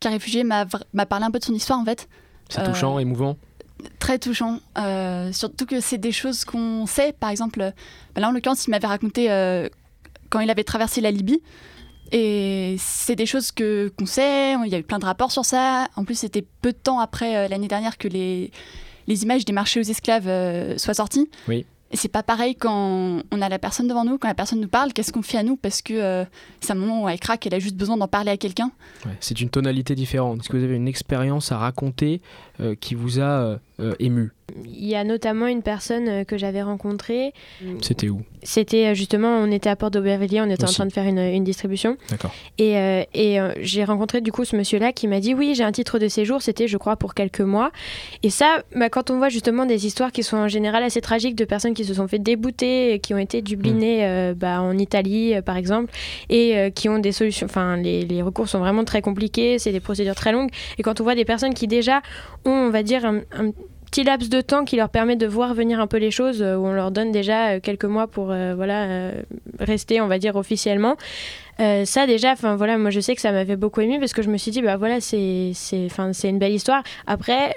qu'un 0.00 0.10
réfugié 0.10 0.44
m'a 0.44 0.66
parlé 0.66 1.24
un 1.26 1.30
peu 1.30 1.38
de 1.38 1.44
son 1.44 1.54
histoire 1.54 1.78
en 1.78 1.84
fait. 1.84 2.08
C'est 2.48 2.60
Euh, 2.60 2.66
touchant, 2.66 2.98
émouvant. 2.98 3.36
Très 3.98 4.18
touchant. 4.18 4.60
Euh, 4.78 5.30
surtout 5.32 5.66
que 5.66 5.80
c'est 5.80 5.98
des 5.98 6.12
choses 6.12 6.44
qu'on 6.44 6.86
sait. 6.86 7.12
Par 7.12 7.30
exemple, 7.30 7.60
euh, 7.60 7.70
bah 8.14 8.20
là 8.22 8.28
en 8.28 8.32
l'occurrence, 8.32 8.66
il 8.66 8.70
m'avait 8.70 8.86
raconté 8.86 9.30
euh, 9.30 9.68
quand 10.30 10.40
il 10.40 10.50
avait 10.50 10.64
traversé 10.64 11.00
la 11.00 11.10
Libye. 11.10 11.42
Et 12.12 12.76
c'est 12.78 13.14
des 13.14 13.26
choses 13.26 13.52
que 13.52 13.92
qu'on 13.96 14.06
sait. 14.06 14.54
Il 14.64 14.68
y 14.70 14.74
a 14.74 14.78
eu 14.78 14.82
plein 14.82 14.98
de 14.98 15.04
rapports 15.04 15.30
sur 15.30 15.44
ça. 15.44 15.88
En 15.96 16.04
plus, 16.04 16.16
c'était 16.16 16.44
peu 16.62 16.72
de 16.72 16.78
temps 16.78 16.98
après 16.98 17.36
euh, 17.36 17.48
l'année 17.48 17.68
dernière 17.68 17.98
que 17.98 18.08
les 18.08 18.50
les 19.06 19.22
images 19.22 19.44
des 19.44 19.52
marchés 19.52 19.80
aux 19.80 19.84
esclaves 19.84 20.28
euh, 20.28 20.76
soient 20.78 20.94
sorties. 20.94 21.28
Oui. 21.48 21.66
C'est 21.92 22.08
pas 22.08 22.22
pareil 22.22 22.54
quand 22.54 23.20
on 23.32 23.42
a 23.42 23.48
la 23.48 23.58
personne 23.58 23.88
devant 23.88 24.04
nous, 24.04 24.16
quand 24.16 24.28
la 24.28 24.34
personne 24.34 24.60
nous 24.60 24.68
parle, 24.68 24.92
qu'est-ce 24.92 25.12
qu'on 25.12 25.22
fait 25.22 25.38
à 25.38 25.42
nous 25.42 25.56
Parce 25.56 25.82
que 25.82 25.94
euh, 25.94 26.24
c'est 26.60 26.72
un 26.72 26.76
moment 26.76 27.02
où 27.04 27.08
elle 27.08 27.18
craque, 27.18 27.46
elle 27.46 27.54
a 27.54 27.58
juste 27.58 27.76
besoin 27.76 27.96
d'en 27.96 28.06
parler 28.06 28.30
à 28.30 28.36
quelqu'un. 28.36 28.70
C'est 29.18 29.40
une 29.40 29.50
tonalité 29.50 29.96
différente. 29.96 30.40
Est-ce 30.40 30.48
que 30.48 30.56
vous 30.56 30.64
avez 30.64 30.76
une 30.76 30.86
expérience 30.88 31.50
à 31.50 31.58
raconter 31.58 32.22
qui 32.80 32.94
vous 32.94 33.20
a 33.20 33.22
euh, 33.22 33.56
euh, 33.80 33.94
ému 33.98 34.30
Il 34.66 34.86
y 34.86 34.94
a 34.94 35.04
notamment 35.04 35.46
une 35.46 35.62
personne 35.62 36.08
euh, 36.08 36.24
que 36.24 36.36
j'avais 36.36 36.62
rencontrée. 36.62 37.32
C'était 37.80 38.08
où 38.08 38.22
C'était 38.42 38.88
euh, 38.88 38.94
justement, 38.94 39.28
on 39.38 39.50
était 39.50 39.70
à 39.70 39.76
Porte 39.76 39.94
d'Aubervilliers, 39.94 40.40
on 40.42 40.50
était 40.50 40.64
Aussi. 40.64 40.74
en 40.74 40.74
train 40.74 40.86
de 40.86 40.92
faire 40.92 41.06
une, 41.06 41.18
une 41.18 41.44
distribution. 41.44 41.96
D'accord. 42.10 42.34
Et, 42.58 42.76
euh, 42.76 43.02
et 43.14 43.40
euh, 43.40 43.52
j'ai 43.60 43.84
rencontré 43.84 44.20
du 44.20 44.32
coup 44.32 44.44
ce 44.44 44.56
monsieur-là 44.56 44.92
qui 44.92 45.08
m'a 45.08 45.20
dit 45.20 45.32
oui, 45.34 45.54
j'ai 45.54 45.64
un 45.64 45.72
titre 45.72 45.98
de 45.98 46.08
séjour, 46.08 46.42
c'était 46.42 46.68
je 46.68 46.76
crois 46.76 46.96
pour 46.96 47.14
quelques 47.14 47.40
mois. 47.40 47.70
Et 48.22 48.30
ça, 48.30 48.62
bah, 48.76 48.90
quand 48.90 49.10
on 49.10 49.16
voit 49.16 49.30
justement 49.30 49.64
des 49.64 49.86
histoires 49.86 50.12
qui 50.12 50.22
sont 50.22 50.36
en 50.36 50.48
général 50.48 50.82
assez 50.82 51.00
tragiques 51.00 51.36
de 51.36 51.44
personnes 51.46 51.74
qui 51.74 51.84
se 51.84 51.94
sont 51.94 52.06
fait 52.08 52.18
débouter, 52.18 52.98
qui 53.02 53.14
ont 53.14 53.18
été 53.18 53.40
dublinées 53.40 54.04
euh, 54.04 54.34
bah, 54.36 54.60
en 54.60 54.76
Italie 54.76 55.34
euh, 55.34 55.42
par 55.42 55.56
exemple, 55.56 55.92
et 56.28 56.58
euh, 56.58 56.70
qui 56.70 56.88
ont 56.88 56.98
des 56.98 57.12
solutions, 57.12 57.46
enfin 57.46 57.76
les, 57.76 58.04
les 58.04 58.20
recours 58.22 58.48
sont 58.48 58.58
vraiment 58.58 58.84
très 58.84 59.00
compliqués, 59.00 59.58
c'est 59.58 59.72
des 59.72 59.80
procédures 59.80 60.14
très 60.14 60.32
longues. 60.32 60.50
Et 60.78 60.82
quand 60.82 61.00
on 61.00 61.04
voit 61.04 61.14
des 61.14 61.24
personnes 61.24 61.54
qui 61.54 61.66
déjà 61.66 62.02
ont, 62.44 62.49
on 62.52 62.70
va 62.70 62.82
dire, 62.82 63.04
un, 63.04 63.22
petit 63.90 64.04
laps 64.04 64.30
de 64.30 64.40
temps 64.40 64.64
qui 64.64 64.76
leur 64.76 64.88
permet 64.88 65.16
de 65.16 65.26
voir 65.26 65.52
venir 65.52 65.80
un 65.80 65.86
peu 65.86 65.96
les 65.96 66.10
choses, 66.10 66.42
euh, 66.42 66.56
où 66.56 66.66
on 66.66 66.72
leur 66.72 66.92
donne 66.92 67.10
déjà 67.10 67.50
euh, 67.50 67.60
quelques 67.60 67.84
mois 67.84 68.06
pour 68.06 68.30
euh, 68.30 68.54
voilà, 68.54 69.10
rester, 69.58 70.00
on 70.00 70.06
va 70.06 70.18
dire, 70.18 70.36
officiellement. 70.36 70.96
Ça 71.84 72.06
déjà, 72.06 72.32
enfin 72.32 72.56
voilà, 72.56 72.78
moi 72.78 72.88
je 72.88 73.00
sais 73.00 73.14
que 73.14 73.20
ça 73.20 73.32
m'avait 73.32 73.56
beaucoup 73.56 73.82
ému 73.82 73.98
parce 74.00 74.14
que 74.14 74.22
je 74.22 74.30
me 74.30 74.38
suis 74.38 74.50
dit 74.50 74.62
bah 74.62 74.78
voilà 74.78 74.98
c'est 75.02 75.50
c'est 75.52 75.90
une 76.30 76.38
belle 76.38 76.54
histoire. 76.54 76.82
Après, 77.06 77.54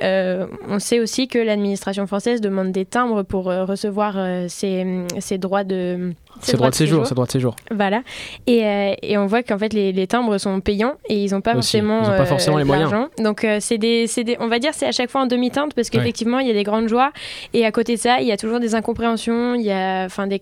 on 0.68 0.80
sait 0.80 1.00
aussi 1.00 1.30
que 1.30 1.40
l'administration 1.40 2.06
française 2.06 2.42
demande 2.42 2.74
des 2.74 2.84
timbres 2.84 3.24
pour 3.24 3.46
recevoir 3.46 4.18
ces, 4.50 5.06
ces 5.20 5.38
droits 5.38 5.64
de 5.64 6.12
C'est 6.42 6.58
droit 6.58 6.70
de 6.70 6.76
séjour, 6.76 7.06
c'est 7.08 7.14
droit 7.16 7.26
de 7.26 7.32
séjour. 7.32 7.56
voilà. 7.72 8.02
Et, 8.48 8.66
euh, 8.66 8.94
et 9.02 9.18
on 9.18 9.26
voit 9.28 9.44
qu'en 9.44 9.58
fait, 9.58 9.74
les, 9.74 9.92
les 9.92 10.08
timbres 10.08 10.38
sont 10.38 10.60
payants 10.60 10.96
et 11.08 11.24
ils 11.24 11.32
n'ont 11.32 11.42
pas 11.42 11.52
Aussi, 11.56 11.78
forcément, 11.80 12.02
ils 12.04 12.10
ont 12.10 12.18
pas 12.18 12.26
forcément 12.26 12.58
les 12.58 12.64
moyens. 12.64 12.92
l'argent. 12.92 13.10
Donc, 13.20 13.44
euh, 13.44 13.58
c'est 13.62 13.78
des, 13.78 14.06
des- 14.24 14.38
on 14.40 14.48
va 14.48 14.60
dire, 14.60 14.72
c'est 14.74 14.88
à 14.88 14.92
chaque 14.92 15.10
fois 15.10 15.22
en 15.22 15.26
demi-teinte 15.28 15.74
parce 15.74 15.90
qu'effectivement, 15.90 16.40
il 16.40 16.48
y 16.48 16.52
a 16.52 16.54
des 16.54 16.64
grandes 16.64 16.88
joies. 16.90 17.12
Et 17.54 17.66
à 17.66 17.72
côté 17.72 17.96
de 17.96 18.00
ça, 18.00 18.20
il 18.22 18.28
y 18.28 18.32
a 18.32 18.38
toujours 18.38 18.60
des 18.60 18.76
incompréhensions, 18.76 19.56
il 19.56 19.62
y 19.64 19.72
a 19.72 20.06
enfin, 20.06 20.28
des, 20.28 20.42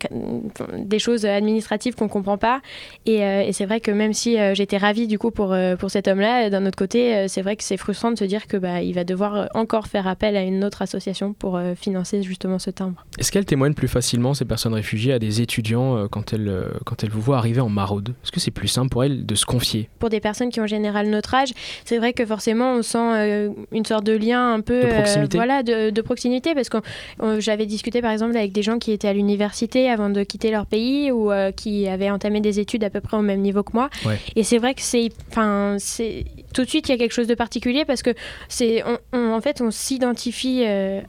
des 0.77 0.99
choses 0.99 1.25
administratives 1.25 1.95
qu'on 1.95 2.05
ne 2.05 2.09
comprend 2.09 2.37
pas. 2.37 2.61
Et, 3.05 3.23
euh, 3.23 3.41
et 3.41 3.53
c'est 3.53 3.65
vrai 3.65 3.79
que 3.79 3.91
même 3.91 4.13
si 4.13 4.37
j'étais 4.53 4.77
ravie 4.77 5.07
du 5.07 5.19
coup 5.19 5.31
pour, 5.31 5.55
pour 5.79 5.91
cet 5.91 6.07
homme-là, 6.07 6.49
d'un 6.49 6.65
autre 6.65 6.77
côté, 6.77 7.27
c'est 7.27 7.41
vrai 7.41 7.55
que 7.55 7.63
c'est 7.63 7.77
frustrant 7.77 8.11
de 8.11 8.17
se 8.17 8.25
dire 8.25 8.47
que 8.47 8.57
bah, 8.57 8.81
il 8.81 8.93
va 8.93 9.03
devoir 9.03 9.49
encore 9.53 9.87
faire 9.87 10.07
appel 10.07 10.35
à 10.35 10.41
une 10.41 10.63
autre 10.63 10.81
association 10.81 11.33
pour 11.33 11.59
financer 11.75 12.21
justement 12.23 12.59
ce 12.59 12.69
timbre. 12.69 13.05
Est-ce 13.19 13.31
qu'elles 13.31 13.45
témoignent 13.45 13.73
plus 13.73 13.87
facilement, 13.87 14.33
ces 14.33 14.45
personnes 14.45 14.73
réfugiées, 14.73 15.13
à 15.13 15.19
des 15.19 15.41
étudiants 15.41 15.80
euh, 15.97 16.07
quand, 16.09 16.33
elles, 16.33 16.47
euh, 16.47 16.65
quand 16.85 17.03
elles 17.03 17.09
vous 17.09 17.21
voient 17.21 17.37
arriver 17.37 17.61
en 17.61 17.69
maraude 17.69 18.09
Est-ce 18.23 18.31
que 18.31 18.39
c'est 18.39 18.51
plus 18.51 18.67
simple 18.67 18.89
pour 18.89 19.03
elles 19.03 19.25
de 19.25 19.35
se 19.35 19.45
confier? 19.45 19.89
Pour 19.99 20.09
des 20.09 20.19
personnes 20.19 20.49
qui 20.49 20.59
ont 20.59 20.63
en 20.63 20.67
général 20.67 21.07
notre 21.09 21.33
âge, 21.33 21.49
c'est 21.85 21.97
vrai 21.97 22.13
que 22.13 22.25
forcément 22.25 22.73
on 22.73 22.81
sent 22.81 22.97
euh, 22.97 23.49
une 23.71 23.85
sorte 23.85 24.03
de 24.05 24.13
lien 24.15 24.53
un 24.53 24.61
peu 24.61 24.81
De 24.83 24.87
proximité. 24.87 25.37
euh, 25.37 25.39
voilà 25.39 25.63
de, 25.63 25.89
de 25.89 26.01
proximité 26.01 26.53
parce 26.55 26.69
que 26.69 26.77
j'avais 27.39 27.65
discuté 27.65 28.01
par 28.01 28.11
exemple 28.11 28.35
avec 28.37 28.51
des 28.51 28.63
gens 28.63 28.79
qui 28.79 28.91
étaient 28.91 29.07
à 29.07 29.13
l'université 29.13 29.89
avant 29.89 30.09
de 30.09 30.23
quitter 30.23 30.51
leur 30.51 30.65
pays 30.65 31.11
ou 31.11 31.31
euh, 31.31 31.51
qui 31.51 31.87
avaient 31.87 32.09
entamé 32.09 32.41
des 32.41 32.59
études 32.59 32.83
à 32.83 32.89
peu 32.89 33.01
près 33.01 33.17
au 33.17 33.21
même 33.21 33.41
niveau 33.41 33.63
que 33.63 33.71
moi 33.73 33.89
Ouais. 34.05 34.17
et 34.35 34.43
c'est 34.43 34.57
vrai 34.57 34.73
que 34.73 34.81
c'est 34.81 35.09
enfin 35.29 35.75
c'est 35.79 36.25
tout 36.53 36.63
de 36.63 36.69
suite 36.69 36.87
il 36.89 36.91
y 36.91 36.95
a 36.95 36.97
quelque 36.97 37.13
chose 37.13 37.27
de 37.27 37.35
particulier 37.35 37.85
parce 37.85 38.01
que 38.03 38.11
c'est 38.49 38.83
on- 38.85 38.97
on- 39.17 39.33
en 39.33 39.41
fait 39.41 39.61
on 39.61 39.71
s'identifie 39.71 40.63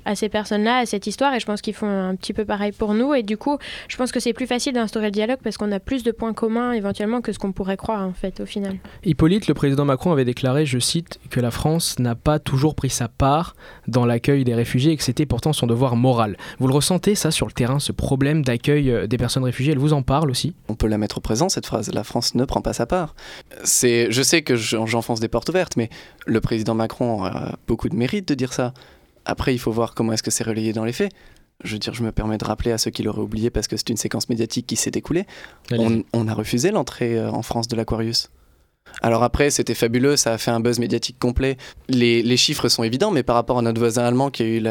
à 0.04 0.14
ces 0.14 0.28
personnes-là 0.28 0.78
à 0.78 0.86
cette 0.86 1.06
histoire 1.06 1.34
et 1.34 1.40
je 1.40 1.46
pense 1.46 1.60
qu'ils 1.62 1.74
font 1.74 1.88
un 1.88 2.14
petit 2.14 2.32
peu 2.32 2.44
pareil 2.44 2.72
pour 2.72 2.94
nous 2.94 3.14
et 3.14 3.22
du 3.22 3.36
coup 3.36 3.58
je 3.88 3.96
pense 3.96 4.12
que 4.12 4.20
c'est 4.20 4.32
plus 4.32 4.46
facile 4.46 4.61
facile 4.62 4.74
d'instaurer 4.74 5.06
le 5.06 5.10
dialogue 5.10 5.38
parce 5.42 5.56
qu'on 5.56 5.72
a 5.72 5.80
plus 5.80 6.04
de 6.04 6.12
points 6.12 6.32
communs 6.34 6.70
éventuellement 6.70 7.20
que 7.20 7.32
ce 7.32 7.38
qu'on 7.40 7.50
pourrait 7.50 7.76
croire 7.76 8.06
en 8.06 8.12
fait 8.12 8.38
au 8.38 8.46
final. 8.46 8.78
Hippolyte, 9.04 9.48
le 9.48 9.54
président 9.54 9.84
Macron 9.84 10.12
avait 10.12 10.24
déclaré, 10.24 10.66
je 10.66 10.78
cite, 10.78 11.18
que 11.30 11.40
la 11.40 11.50
France 11.50 11.98
n'a 11.98 12.14
pas 12.14 12.38
toujours 12.38 12.76
pris 12.76 12.88
sa 12.88 13.08
part 13.08 13.56
dans 13.88 14.06
l'accueil 14.06 14.44
des 14.44 14.54
réfugiés 14.54 14.92
et 14.92 14.96
que 14.96 15.02
c'était 15.02 15.26
pourtant 15.26 15.52
son 15.52 15.66
devoir 15.66 15.96
moral. 15.96 16.36
Vous 16.60 16.68
le 16.68 16.74
ressentez 16.74 17.16
ça 17.16 17.32
sur 17.32 17.46
le 17.46 17.52
terrain, 17.52 17.80
ce 17.80 17.90
problème 17.90 18.44
d'accueil 18.44 18.88
euh, 18.92 19.08
des 19.08 19.18
personnes 19.18 19.42
réfugiées? 19.42 19.72
Elle 19.72 19.80
vous 19.80 19.94
en 19.94 20.02
parle 20.02 20.30
aussi? 20.30 20.54
On 20.68 20.76
peut 20.76 20.86
la 20.86 20.96
mettre 20.96 21.18
au 21.18 21.20
présent 21.20 21.48
cette 21.48 21.66
phrase. 21.66 21.92
La 21.92 22.04
France 22.04 22.36
ne 22.36 22.44
prend 22.44 22.60
pas 22.60 22.72
sa 22.72 22.86
part. 22.86 23.16
C'est, 23.64 24.12
je 24.12 24.22
sais 24.22 24.42
que 24.42 24.54
j'enfonce 24.54 25.18
des 25.18 25.26
portes 25.26 25.48
ouvertes, 25.48 25.76
mais 25.76 25.90
le 26.24 26.40
président 26.40 26.76
Macron 26.76 27.24
a 27.24 27.56
beaucoup 27.66 27.88
de 27.88 27.96
mérite 27.96 28.28
de 28.28 28.34
dire 28.34 28.52
ça. 28.52 28.74
Après, 29.24 29.52
il 29.52 29.58
faut 29.58 29.72
voir 29.72 29.94
comment 29.94 30.12
est-ce 30.12 30.22
que 30.22 30.30
c'est 30.30 30.44
relayé 30.44 30.72
dans 30.72 30.84
les 30.84 30.92
faits. 30.92 31.12
Je 31.64 31.72
veux 31.74 31.78
dire, 31.78 31.94
je 31.94 32.02
me 32.02 32.12
permets 32.12 32.38
de 32.38 32.44
rappeler 32.44 32.72
à 32.72 32.78
ceux 32.78 32.90
qui 32.90 33.02
l'auraient 33.02 33.20
oublié 33.20 33.50
parce 33.50 33.68
que 33.68 33.76
c'est 33.76 33.88
une 33.90 33.96
séquence 33.96 34.28
médiatique 34.28 34.66
qui 34.66 34.76
s'est 34.76 34.92
écoulée. 34.94 35.26
On, 35.70 36.02
on, 36.12 36.28
a 36.28 36.34
refusé 36.34 36.70
l'entrée 36.70 37.18
euh, 37.18 37.30
en 37.30 37.42
France 37.42 37.68
de 37.68 37.76
l'Aquarius. 37.76 38.30
Alors 39.00 39.22
après, 39.22 39.50
c'était 39.50 39.74
fabuleux, 39.74 40.16
ça 40.16 40.32
a 40.32 40.38
fait 40.38 40.50
un 40.50 40.60
buzz 40.60 40.78
médiatique 40.78 41.18
complet. 41.18 41.56
Les, 41.88 42.36
chiffres 42.36 42.68
sont 42.68 42.84
évidents, 42.84 43.10
mais 43.10 43.22
par 43.22 43.36
rapport 43.36 43.58
à 43.58 43.62
notre 43.62 43.80
voisin 43.80 44.04
allemand 44.04 44.30
qui 44.30 44.42
a 44.42 44.46
eu 44.46 44.62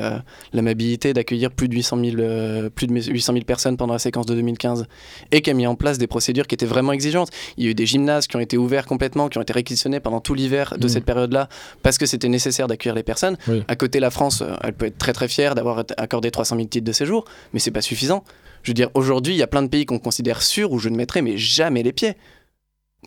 l'amabilité 0.53 1.13
d'accueillir 1.13 1.51
plus 1.51 1.67
de 1.67 1.75
800 1.75 1.97
000, 2.03 2.15
euh, 2.19 2.69
plus 2.69 2.87
de 2.87 2.93
800 2.93 3.33
000 3.33 3.45
personnes 3.45 3.77
pendant 3.77 3.93
la 3.93 3.99
séquence 3.99 4.25
de 4.25 4.35
2015 4.35 4.85
et 5.31 5.41
qui 5.41 5.49
a 5.49 5.53
mis 5.53 5.67
en 5.67 5.75
place 5.75 5.97
des 5.97 6.07
procédures 6.07 6.47
qui 6.47 6.55
étaient 6.55 6.65
vraiment 6.65 6.93
exigeantes. 6.93 7.29
Il 7.57 7.65
y 7.65 7.67
a 7.67 7.71
eu 7.71 7.73
des 7.73 7.85
gymnases 7.85 8.27
qui 8.27 8.35
ont 8.35 8.39
été 8.39 8.57
ouverts 8.57 8.85
complètement, 8.85 9.27
qui 9.29 9.37
ont 9.37 9.41
été 9.41 9.53
réquisitionnés 9.53 9.99
pendant 9.99 10.21
tout 10.21 10.33
l'hiver 10.33 10.75
de 10.77 10.85
mmh. 10.85 10.89
cette 10.89 11.05
période-là 11.05 11.49
parce 11.83 11.97
que 11.97 12.05
c'était 12.05 12.29
nécessaire 12.29 12.67
d'accueillir 12.67 12.95
les 12.95 13.03
personnes. 13.03 13.37
À 13.67 13.75
côté, 13.75 13.99
la 13.99 14.11
France, 14.11 14.41
euh, 14.41 14.55
elle 14.63 14.73
peut 14.73 14.85
être 14.85 14.97
très 14.97 15.13
très 15.13 15.27
fière 15.27 15.55
d'avoir 15.55 15.83
accordé 15.97 16.31
300 16.31 16.55
000 16.55 16.67
titres 16.67 16.85
de 16.85 16.91
séjour, 16.91 17.25
mais 17.53 17.59
c'est 17.59 17.71
pas 17.71 17.81
suffisant. 17.81 18.23
Je 18.63 18.69
veux 18.69 18.75
dire, 18.75 18.89
aujourd'hui, 18.93 19.33
il 19.33 19.37
y 19.37 19.43
a 19.43 19.47
plein 19.47 19.63
de 19.63 19.67
pays 19.67 19.85
qu'on 19.85 19.99
considère 19.99 20.41
sûrs 20.41 20.71
où 20.71 20.79
je 20.79 20.89
ne 20.89 20.95
mettrai 20.95 21.21
mais 21.21 21.37
jamais 21.37 21.83
les 21.83 21.93
pieds. 21.93 22.15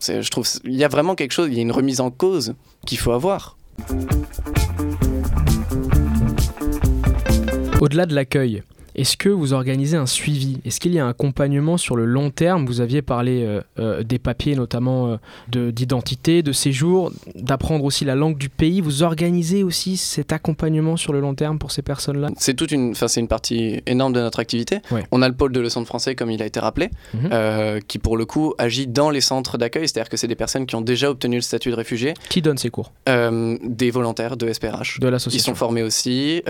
Je 0.00 0.28
trouve 0.30 0.46
il 0.64 0.74
y 0.74 0.84
a 0.84 0.88
vraiment 0.88 1.14
quelque 1.14 1.32
chose, 1.32 1.48
il 1.48 1.54
y 1.54 1.58
a 1.58 1.62
une 1.62 1.72
remise 1.72 2.00
en 2.00 2.10
cause 2.10 2.54
qu'il 2.86 2.98
faut 2.98 3.12
avoir. 3.12 3.56
Au-delà 7.80 8.06
de 8.06 8.14
l'accueil, 8.14 8.62
est-ce 8.94 9.16
que 9.16 9.28
vous 9.28 9.52
organisez 9.52 9.96
un 9.96 10.06
suivi? 10.06 10.58
Est-ce 10.64 10.78
qu'il 10.78 10.94
y 10.94 10.98
a 10.98 11.06
un 11.06 11.08
accompagnement 11.08 11.76
sur 11.76 11.96
le 11.96 12.04
long 12.04 12.30
terme? 12.30 12.64
Vous 12.66 12.80
aviez 12.80 13.02
parlé 13.02 13.42
euh, 13.42 13.60
euh, 13.78 14.02
des 14.04 14.20
papiers, 14.20 14.54
notamment 14.54 15.18
euh, 15.54 15.72
d'identité, 15.72 16.42
de, 16.42 16.52
séjour, 16.52 17.12
d'apprendre 17.34 17.84
aussi 17.84 18.04
la 18.04 18.14
langue 18.14 18.38
du 18.38 18.48
pays. 18.48 18.80
Vous 18.80 19.02
organisez 19.02 19.64
aussi 19.64 19.96
cet 19.96 20.32
accompagnement 20.32 20.96
sur 20.96 21.12
le 21.12 21.20
long 21.20 21.34
terme 21.34 21.58
pour 21.58 21.72
ces 21.72 21.82
personnes-là? 21.82 22.28
C'est 22.36 22.54
toute 22.54 22.70
une, 22.70 22.94
c'est 22.94 23.20
une 23.20 23.28
partie 23.28 23.82
énorme 23.86 24.12
de 24.12 24.20
notre 24.20 24.38
activité. 24.38 24.80
On 25.10 25.22
a 25.22 25.28
le 25.28 25.34
pôle 25.34 25.52
de 25.52 25.60
leçons 25.60 25.80
de 25.80 25.86
français, 25.86 26.14
comme 26.14 26.30
il 26.30 26.40
a 26.42 26.46
été 26.46 26.60
rappelé, 26.60 26.90
mhm. 27.14 27.80
qui 27.88 27.98
pour 27.98 28.16
le 28.16 28.26
coup 28.26 28.54
agit 28.58 28.86
dans 28.86 29.10
les 29.10 29.20
centres 29.20 29.58
d'accueil, 29.58 29.88
c'est-à-dire 29.88 30.08
que 30.08 30.16
c'est 30.16 30.28
des 30.28 30.36
personnes 30.36 30.66
qui 30.66 30.76
ont 30.76 30.80
déjà 30.80 31.10
obtenu 31.10 31.36
le 31.36 31.42
statut 31.42 31.70
de 31.70 31.76
réfugié. 31.76 32.14
Qui 32.28 32.42
donne 32.42 32.58
ces 32.58 32.70
cours? 32.70 32.92
Des 33.06 33.90
volontaires 33.90 34.36
de 34.36 34.52
SPRH. 34.52 35.00
De 35.00 35.08
l'association. 35.08 35.38
Ils 35.38 35.44
sont 35.44 35.54
formés 35.56 35.82
aussi. 35.82 36.42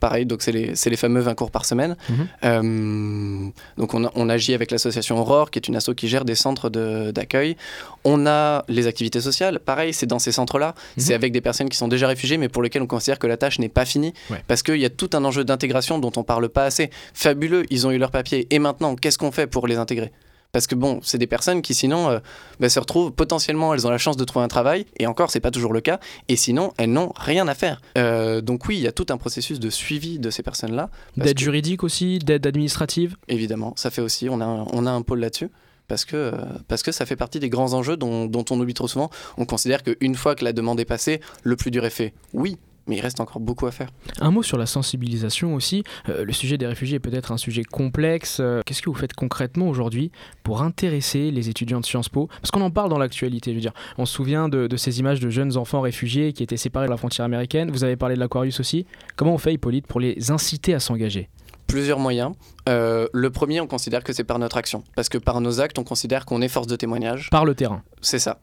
pareil, 0.00 0.24
donc 0.24 0.40
c'est 0.42 0.52
les, 0.52 0.72
les 0.86 0.96
fameux 0.96 1.20
20 1.20 1.34
cours 1.34 1.50
par 1.50 1.65
semaine. 1.66 1.96
Mhm. 2.08 2.28
Euh, 2.44 3.50
donc 3.76 3.94
on, 3.94 4.28
agit 4.28 4.54
avec 4.54 4.70
l'association 4.70 5.18
Aurore, 5.18 5.50
qui 5.50 5.58
est 5.58 5.68
une 5.68 5.76
asso 5.76 5.90
qui 5.96 6.08
gère 6.08 6.24
des 6.24 6.34
centres 6.34 6.68
d'accueil. 6.68 7.56
On 8.04 8.26
a 8.26 8.64
les 8.68 8.86
activités 8.86 9.20
sociales, 9.20 9.60
pareil, 9.60 9.92
c'est 9.92 10.06
dans 10.06 10.18
ces 10.18 10.32
centres-là. 10.32 10.68
Mhm. 10.68 11.02
C'est 11.02 11.14
avec 11.14 11.32
des 11.32 11.40
personnes 11.40 11.68
qui 11.68 11.76
sont 11.76 11.88
déjà 11.88 12.08
réfugiées, 12.08 12.38
mais 12.38 12.48
pour 12.48 12.62
lesquelles 12.62 12.82
on 12.82 12.86
considère 12.86 13.18
que 13.18 13.26
la 13.26 13.36
tâche 13.36 13.58
n'est 13.58 13.68
pas 13.68 13.84
finie. 13.84 14.12
Parce 14.48 14.62
qu'il 14.62 14.78
y 14.78 14.84
a 14.84 14.90
tout 14.90 15.10
un 15.12 15.24
enjeu 15.24 15.44
d'intégration 15.44 15.98
dont 15.98 16.12
on 16.16 16.22
parle 16.22 16.48
pas 16.48 16.64
assez. 16.64 16.90
Fabuleux, 17.14 17.64
ils 17.70 17.86
ont 17.86 17.90
eu 17.90 17.98
leur 17.98 18.10
papier. 18.10 18.46
Et 18.50 18.58
maintenant, 18.58 18.94
qu'est-ce 18.96 19.18
qu'on 19.18 19.32
fait 19.32 19.46
pour 19.46 19.66
les 19.66 19.76
intégrer? 19.76 20.12
Parce 20.52 20.66
que 20.66 20.74
bon, 20.74 21.00
c'est 21.02 21.18
des 21.18 21.26
personnes 21.26 21.62
qui 21.62 21.74
sinon 21.74 22.10
euh, 22.10 22.18
bah, 22.60 22.68
se 22.68 22.78
retrouvent 22.78 23.12
potentiellement, 23.12 23.74
elles 23.74 23.86
ont 23.86 23.90
la 23.90 23.98
chance 23.98 24.16
de 24.16 24.24
trouver 24.24 24.44
un 24.44 24.48
travail, 24.48 24.86
et 24.98 25.06
encore, 25.06 25.30
c'est 25.30 25.40
pas 25.40 25.50
toujours 25.50 25.72
le 25.72 25.80
cas, 25.80 26.00
et 26.28 26.36
sinon, 26.36 26.72
elles 26.78 26.92
n'ont 26.92 27.12
rien 27.16 27.48
à 27.48 27.54
faire. 27.54 27.80
Euh, 27.98 28.40
donc 28.40 28.66
oui, 28.66 28.76
il 28.76 28.82
y 28.82 28.86
a 28.86 28.92
tout 28.92 29.06
un 29.10 29.16
processus 29.16 29.60
de 29.60 29.70
suivi 29.70 30.18
de 30.18 30.30
ces 30.30 30.42
personnes-là. 30.42 30.90
D'aide 31.16 31.38
juridique 31.38 31.84
aussi, 31.84 32.18
d'aide 32.18 32.46
administrative 32.46 33.16
Évidemment, 33.28 33.74
ça 33.76 33.90
fait 33.90 34.02
aussi, 34.02 34.28
on 34.28 34.40
a 34.40 34.44
un, 34.44 34.66
on 34.72 34.86
a 34.86 34.90
un 34.90 35.02
pôle 35.02 35.20
là-dessus 35.20 35.50
parce 35.88 36.04
que, 36.04 36.32
parce 36.68 36.82
que 36.82 36.92
ça 36.92 37.06
fait 37.06 37.16
partie 37.16 37.38
des 37.38 37.48
grands 37.48 37.72
enjeux 37.72 37.96
dont, 37.96 38.26
dont 38.26 38.44
on 38.50 38.58
oublie 38.60 38.74
trop 38.74 38.88
souvent. 38.88 39.10
On 39.36 39.44
considère 39.44 39.82
qu'une 39.82 40.14
fois 40.14 40.34
que 40.34 40.44
la 40.44 40.52
demande 40.52 40.80
est 40.80 40.84
passée, 40.84 41.20
le 41.42 41.56
plus 41.56 41.70
dur 41.70 41.84
est 41.84 41.90
fait. 41.90 42.12
Oui, 42.32 42.58
mais 42.86 42.96
il 42.96 43.00
reste 43.00 43.20
encore 43.20 43.40
beaucoup 43.40 43.66
à 43.66 43.70
faire. 43.70 43.88
Un 44.20 44.30
mot 44.30 44.42
sur 44.42 44.58
la 44.58 44.66
sensibilisation 44.66 45.54
aussi. 45.54 45.84
Euh, 46.08 46.24
le 46.24 46.32
sujet 46.32 46.58
des 46.58 46.66
réfugiés 46.66 46.96
est 46.96 47.00
peut-être 47.00 47.32
un 47.32 47.36
sujet 47.36 47.64
complexe. 47.64 48.38
Euh, 48.40 48.62
qu'est-ce 48.64 48.82
que 48.82 48.90
vous 48.90 48.96
faites 48.96 49.14
concrètement 49.14 49.68
aujourd'hui 49.68 50.10
pour 50.42 50.62
intéresser 50.62 51.30
les 51.30 51.48
étudiants 51.48 51.80
de 51.80 51.86
Sciences 51.86 52.08
Po? 52.08 52.28
Parce 52.40 52.50
qu'on 52.50 52.60
en 52.60 52.70
parle 52.70 52.90
dans 52.90 52.98
l'actualité, 52.98 53.50
je 53.50 53.56
veux 53.56 53.60
dire. 53.60 53.74
On 53.98 54.06
se 54.06 54.14
souvient 54.14 54.48
de, 54.48 54.76
ces 54.76 55.00
images 55.00 55.20
de 55.20 55.30
jeunes 55.30 55.56
enfants 55.56 55.80
réfugiés 55.80 56.32
qui 56.32 56.42
étaient 56.42 56.56
séparés 56.56 56.86
de 56.86 56.90
la 56.90 56.96
frontière 56.96 57.24
américaine. 57.24 57.70
Vous 57.70 57.84
avez 57.84 57.96
parlé 57.96 58.14
de 58.14 58.20
l'Aquarius 58.20 58.60
aussi. 58.60 58.86
Comment 59.16 59.34
on 59.34 59.38
fait, 59.38 59.54
Hippolyte, 59.54 59.86
pour 59.86 60.00
les 60.00 60.30
inciter 60.30 60.74
à 60.74 60.80
s'engager? 60.80 61.28
Plusieurs 61.66 61.98
moyens. 61.98 62.32
Euh, 62.68 63.08
le 63.12 63.30
premier, 63.30 63.60
on 63.60 63.66
considère 63.66 64.04
que 64.04 64.12
c'est 64.12 64.24
par 64.24 64.38
notre 64.38 64.56
action. 64.56 64.84
Parce 64.94 65.08
que 65.08 65.18
par 65.18 65.40
nos 65.40 65.60
actes, 65.60 65.78
on 65.78 65.84
considère 65.84 66.24
qu'on 66.24 66.40
est 66.40 66.48
force 66.48 66.68
de 66.68 66.76
témoignage. 66.76 67.28
Par 67.30 67.44
le 67.44 67.54
terrain. 67.54 67.82
C'est 68.00 68.20
ça. 68.20 68.38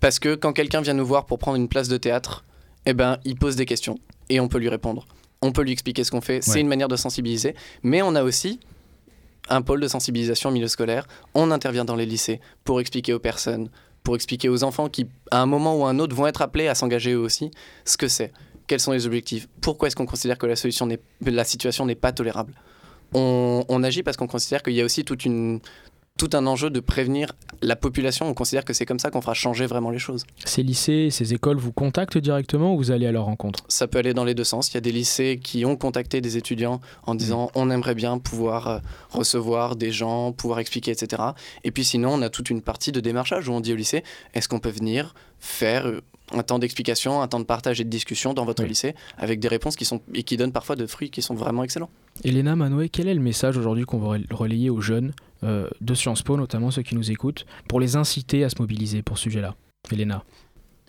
Parce 0.00 0.18
que 0.18 0.34
quand 0.34 0.52
quelqu'un 0.52 0.80
vient 0.80 0.94
nous 0.94 1.06
voir 1.06 1.26
pour 1.26 1.38
prendre 1.38 1.56
une 1.56 1.68
place 1.68 1.88
de 1.88 1.96
théâtre, 1.96 2.44
eh 2.86 2.94
ben, 2.94 3.18
il 3.24 3.36
pose 3.36 3.56
des 3.56 3.66
questions 3.66 3.98
et 4.28 4.40
on 4.40 4.48
peut 4.48 4.58
lui 4.58 4.68
répondre. 4.68 5.06
On 5.42 5.52
peut 5.52 5.62
lui 5.62 5.72
expliquer 5.72 6.04
ce 6.04 6.10
qu'on 6.10 6.20
fait. 6.20 6.40
C'est 6.40 6.60
une 6.60 6.68
manière 6.68 6.88
de 6.88 6.96
sensibiliser. 6.96 7.54
Mais 7.82 8.00
on 8.02 8.14
a 8.14 8.22
aussi 8.22 8.58
un 9.48 9.62
pôle 9.62 9.80
de 9.80 9.88
sensibilisation 9.88 10.50
au 10.50 10.52
milieu 10.52 10.68
scolaire. 10.68 11.06
On 11.34 11.50
intervient 11.50 11.84
dans 11.84 11.96
les 11.96 12.06
lycées 12.06 12.40
pour 12.64 12.80
expliquer 12.80 13.12
aux 13.12 13.18
personnes, 13.18 13.68
pour 14.02 14.14
expliquer 14.14 14.48
aux 14.48 14.64
enfants 14.64 14.88
qui, 14.88 15.06
à 15.30 15.42
un 15.42 15.46
moment 15.46 15.76
ou 15.76 15.84
à 15.84 15.90
un 15.90 15.98
autre, 15.98 16.16
vont 16.16 16.26
être 16.26 16.42
appelés 16.42 16.68
à 16.68 16.74
s'engager 16.74 17.12
eux 17.12 17.18
aussi, 17.18 17.50
ce 17.84 17.96
que 17.96 18.08
c'est, 18.08 18.32
quels 18.66 18.80
sont 18.80 18.92
les 18.92 19.06
objectifs, 19.06 19.48
pourquoi 19.60 19.88
est-ce 19.88 19.96
qu'on 19.96 20.06
considère 20.06 20.38
que 20.38 20.46
la, 20.46 20.56
solution 20.56 20.88
la 21.20 21.44
situation 21.44 21.86
n'est 21.86 21.94
pas 21.94 22.12
tolérable? 22.12 22.54
On, 23.14 23.64
on 23.68 23.82
agit 23.84 24.02
parce 24.02 24.16
qu'on 24.16 24.26
considère 24.26 24.62
qu'il 24.62 24.74
y 24.74 24.80
a 24.80 24.84
aussi 24.84 25.04
toute 25.04 25.24
une, 25.24 25.60
tout 26.16 26.30
un 26.32 26.46
enjeu 26.46 26.70
de 26.70 26.80
prévenir 26.80 27.32
la 27.62 27.76
population. 27.76 28.28
On 28.28 28.34
considère 28.34 28.64
que 28.64 28.72
c'est 28.72 28.86
comme 28.86 28.98
ça 28.98 29.10
qu'on 29.10 29.20
fera 29.20 29.34
changer 29.34 29.66
vraiment 29.66 29.90
les 29.90 29.98
choses. 29.98 30.24
Ces 30.44 30.62
lycées, 30.62 31.08
ces 31.10 31.34
écoles 31.34 31.58
vous 31.58 31.72
contactent 31.72 32.18
directement 32.18 32.74
ou 32.74 32.78
vous 32.78 32.90
allez 32.90 33.06
à 33.06 33.12
leur 33.12 33.24
rencontre? 33.24 33.64
Ça 33.68 33.86
peut 33.86 33.98
aller 33.98 34.14
dans 34.14 34.24
les 34.24 34.34
deux 34.34 34.44
sens. 34.44 34.70
Il 34.70 34.74
y 34.74 34.78
a 34.78 34.80
des 34.80 34.92
lycées 34.92 35.40
qui 35.42 35.64
ont 35.64 35.76
contacté 35.76 36.20
des 36.20 36.36
étudiants 36.36 36.80
en 37.06 37.14
mmh. 37.14 37.18
disant 37.18 37.50
on 37.54 37.70
aimerait 37.70 37.94
bien 37.94 38.18
pouvoir 38.18 38.68
euh, 38.68 38.78
recevoir 39.10 39.76
des 39.76 39.92
gens, 39.92 40.32
pouvoir 40.32 40.58
expliquer, 40.58 40.90
etc. 40.90 41.22
Et 41.64 41.70
puis 41.70 41.84
sinon, 41.84 42.14
on 42.14 42.22
a 42.22 42.30
toute 42.30 42.50
une 42.50 42.62
partie 42.62 42.92
de 42.92 43.00
démarchage 43.00 43.48
où 43.48 43.52
on 43.52 43.60
dit 43.60 43.72
au 43.72 43.76
lycée 43.76 44.04
est-ce 44.34 44.48
qu'on 44.48 44.60
peut 44.60 44.70
venir 44.70 45.14
faire 45.38 45.86
euh, 45.86 46.00
un 46.32 46.42
temps 46.42 46.58
d'explication, 46.58 47.22
un 47.22 47.28
temps 47.28 47.40
de 47.40 47.44
partage 47.44 47.80
et 47.80 47.84
de 47.84 47.90
discussion 47.90 48.34
dans 48.34 48.44
votre 48.44 48.64
lycée, 48.64 48.94
avec 49.18 49.40
des 49.40 49.48
réponses 49.48 49.76
qui 49.76 49.84
sont 49.84 50.00
et 50.14 50.22
qui 50.22 50.36
donnent 50.36 50.52
parfois 50.52 50.76
de 50.76 50.86
fruits 50.86 51.10
qui 51.10 51.22
sont 51.22 51.34
vraiment 51.34 51.62
excellents. 51.62 51.90
Elena 52.24 52.56
Manoé, 52.56 52.88
quel 52.88 53.08
est 53.08 53.14
le 53.14 53.20
message 53.20 53.56
aujourd'hui 53.56 53.84
qu'on 53.84 53.98
va 53.98 54.18
relayer 54.30 54.70
aux 54.70 54.80
jeunes 54.80 55.12
euh, 55.44 55.68
de 55.80 55.94
Sciences 55.94 56.22
Po, 56.22 56.36
notamment 56.36 56.70
ceux 56.70 56.82
qui 56.82 56.94
nous 56.94 57.10
écoutent, 57.10 57.46
pour 57.68 57.80
les 57.80 57.96
inciter 57.96 58.44
à 58.44 58.50
se 58.50 58.56
mobiliser 58.58 59.02
pour 59.02 59.18
ce 59.18 59.24
sujet-là? 59.24 59.54
Elena. 59.92 60.24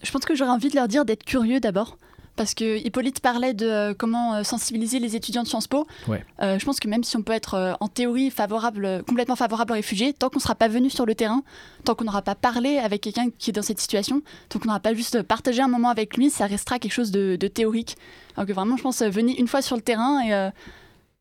Je 0.03 0.11
pense 0.11 0.25
que 0.25 0.35
j'aurais 0.35 0.51
envie 0.51 0.69
de 0.69 0.75
leur 0.75 0.87
dire 0.87 1.05
d'être 1.05 1.23
curieux 1.23 1.59
d'abord, 1.59 1.97
parce 2.37 2.53
que 2.53 2.77
Hippolyte 2.77 3.19
parlait 3.19 3.53
de 3.53 3.67
euh, 3.67 3.93
comment 3.97 4.35
euh, 4.35 4.43
sensibiliser 4.43 4.99
les 4.99 5.15
étudiants 5.15 5.43
de 5.43 5.47
Sciences 5.47 5.67
Po. 5.67 5.85
je 6.07 6.63
pense 6.63 6.79
que 6.79 6.87
même 6.87 7.03
si 7.03 7.17
on 7.17 7.21
peut 7.21 7.33
être 7.33 7.77
en 7.79 7.87
théorie 7.87 8.31
favorable, 8.31 9.03
complètement 9.07 9.35
favorable 9.35 9.73
aux 9.73 9.75
réfugiés, 9.75 10.13
tant 10.13 10.29
qu'on 10.29 10.37
ne 10.37 10.43
sera 10.43 10.55
pas 10.55 10.67
venu 10.67 10.89
sur 10.89 11.05
le 11.05 11.15
terrain, 11.15 11.43
tant 11.83 11.95
qu'on 11.95 12.05
n'aura 12.05 12.21
pas 12.21 12.35
parlé 12.35 12.77
avec 12.77 13.01
quelqu'un 13.01 13.27
qui 13.37 13.49
est 13.49 13.53
dans 13.53 13.61
cette 13.61 13.79
situation, 13.79 14.21
tant 14.49 14.59
qu'on 14.59 14.67
n'aura 14.67 14.79
pas 14.79 14.93
juste 14.93 15.21
partagé 15.23 15.61
un 15.61 15.67
moment 15.67 15.89
avec 15.89 16.15
lui, 16.15 16.29
ça 16.29 16.45
restera 16.45 16.79
quelque 16.79 16.93
chose 16.93 17.11
de, 17.11 17.35
théorique. 17.47 17.97
Alors 18.35 18.47
que 18.47 18.53
vraiment, 18.53 18.77
je 18.77 18.83
pense, 18.83 19.01
venir 19.01 19.35
une 19.37 19.47
fois 19.47 19.61
sur 19.61 19.75
le 19.75 19.81
terrain 19.81 20.21
et 20.21 20.51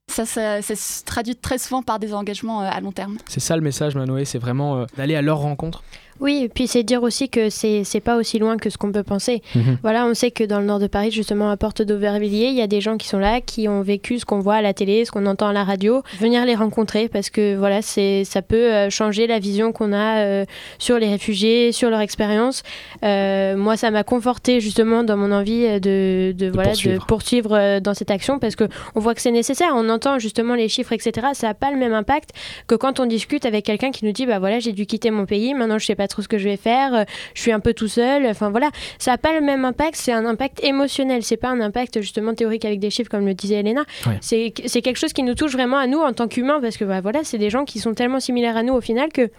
ça, 0.09 0.25
ça, 0.25 0.63
se 0.63 1.05
traduit 1.05 1.37
très 1.37 1.59
souvent 1.59 1.83
par 1.83 1.99
des 1.99 2.15
engagements 2.15 2.63
euh, 2.63 2.69
à 2.71 2.81
long 2.81 2.93
terme. 2.93 3.19
C'est 3.29 3.41
ça 3.41 3.57
le 3.57 3.63
message, 3.63 3.95
Manoé, 3.95 4.25
c'est 4.25 4.39
vraiment 4.39 4.77
euh, 4.77 4.87
d'aller 4.97 5.17
à 5.17 5.23
leur 5.23 5.39
rencontre 5.39 5.83
oui, 6.21 6.43
et 6.45 6.49
puis 6.49 6.67
c'est 6.67 6.83
dire 6.83 7.03
aussi 7.03 7.29
que 7.29 7.51
c'est 7.51 8.01
pas 8.03 8.17
aussi 8.17 8.39
loin 8.39 8.57
que 8.57 8.71
ce 8.71 8.79
qu'on 8.79 8.91
peut 8.93 9.03
penser. 9.03 9.43
Mhm. 9.55 9.79
Voilà, 9.83 10.07
on 10.07 10.15
sait 10.15 10.31
que 10.31 10.45
dans 10.45 10.61
le 10.61 10.67
nord 10.67 10.79
de 10.79 10.87
Paris, 10.87 11.11
justement 11.11 11.51
à 11.51 11.57
Porte 11.57 11.83
d'Aubervilliers, 11.83 12.49
il 12.49 12.55
y 12.55 12.63
a 12.63 12.67
des 12.67 12.81
gens 12.81 12.97
qui 12.97 13.09
sont 13.09 13.19
là, 13.19 13.41
qui 13.41 13.69
ont 13.69 13.83
vécu 13.83 14.19
ce 14.19 14.25
qu'on 14.25 14.41
voit 14.41 14.55
à 14.55 14.63
la 14.63 14.73
télé, 14.73 15.05
ce 15.05 15.11
qu'on 15.11 15.27
entend 15.27 15.49
à 15.49 15.53
la 15.53 15.65
radio. 15.65 16.03
Venir 16.19 16.45
les 16.47 16.55
rencontrer 16.55 17.09
parce 17.09 17.29
que 17.29 17.57
voilà, 17.57 17.83
c'est 17.83 18.25
ça 18.25 18.41
peut 18.41 18.73
euh, 18.73 18.91
changer 18.91 19.27
la 19.27 19.39
vision 19.39 19.73
qu'on 19.73 19.93
a 19.93 20.19
euh, 20.19 20.45
sur 20.79 20.99
les 20.99 21.09
réfugiés, 21.09 21.73
sur 21.73 21.91
leur 21.91 22.01
expérience. 22.01 22.63
Euh, 23.05 23.57
moi, 23.57 23.77
ça 23.77 23.91
m'a 23.91 24.05
conforté 24.05 24.61
justement 24.61 25.05
dans 25.05 25.17
mon 25.17 25.33
envie 25.33 25.81
de, 25.81 26.33
de, 26.33 26.51
voilà 26.51 26.71
poursuivre. 26.71 27.01
de 27.01 27.05
poursuivre 27.07 27.81
dans 27.81 27.95
cette 27.95 28.11
action 28.11 28.39
parce 28.39 28.57
que 28.57 28.65
on 28.95 29.01
voit 29.01 29.15
que 29.15 29.21
c'est 29.21 29.31
nécessaire. 29.31 29.73
On 29.75 29.89
entend 29.91 30.19
justement 30.19 30.55
les 30.55 30.69
chiffres, 30.69 30.93
etc. 30.93 31.29
Ça 31.35 31.49
n'a 31.49 31.55
pas 31.55 31.71
le 31.71 31.77
même 31.77 31.93
impact 31.93 32.31
que 32.67 32.75
quand 32.75 33.01
on 33.01 33.07
discute 33.07 33.45
avec 33.45 33.67
quelqu'un 33.67 33.91
qui 33.91 34.05
nous 34.07 34.13
dit 34.13 34.25
bah 34.25 34.39
voilà, 34.39 34.61
j'ai 34.61 34.73
dû 34.73 34.87
quitter 34.87 35.11
mon 35.11 35.27
pays, 35.27 35.53
maintenant 35.53 35.79
je 35.79 35.85
sais 35.85 35.95
pas 35.95 36.06
pas 36.07 36.09
trop 36.09 36.23
ce 36.23 36.29
que 36.29 36.39
je 36.39 36.45
vais 36.49 36.57
faire, 36.57 36.95
euh, 36.95 37.05
je 37.35 37.41
suis 37.43 37.53
un 37.53 37.61
peu 37.61 37.75
tout 37.75 37.89
seul. 37.89 38.27
Enfin 38.27 38.51
voilà, 38.51 38.71
ça 38.99 39.11
n'a 39.13 39.19
pas 39.19 39.33
le 39.33 39.41
même 39.41 39.65
impact, 39.65 39.97
c'est 39.97 40.13
un 40.13 40.25
impact 40.25 40.63
émotionnel, 40.63 41.23
c'est 41.23 41.37
pas 41.37 41.49
un 41.49 41.61
impact 41.61 42.01
justement 42.01 42.35
théorique 42.35 42.65
avec 42.65 42.79
des 42.79 42.91
chiffres 42.91 43.11
comme 43.11 43.27
le 43.27 43.35
disait 43.35 43.57
Elena. 43.57 43.85
Ouais. 44.07 44.19
C'est 44.21 44.53
quelque 44.53 44.99
chose 44.99 45.13
qui 45.13 45.23
nous 45.23 45.35
touche 45.35 45.53
vraiment 45.53 45.79
à 45.79 45.87
nous 45.87 45.99
en 45.99 46.13
tant 46.13 46.29
qu'humains 46.29 46.61
parce 46.61 46.77
que 46.77 46.85
bah, 46.85 47.01
voilà, 47.01 47.25
c'est 47.25 47.39
des 47.39 47.51
gens 47.51 47.65
qui 47.65 47.81
sont 47.81 47.95
tellement 47.95 48.21
similaires 48.21 48.57
à 48.57 48.63
nous 48.63 48.75
au 48.75 48.81
final 48.81 49.11
que 49.13 49.31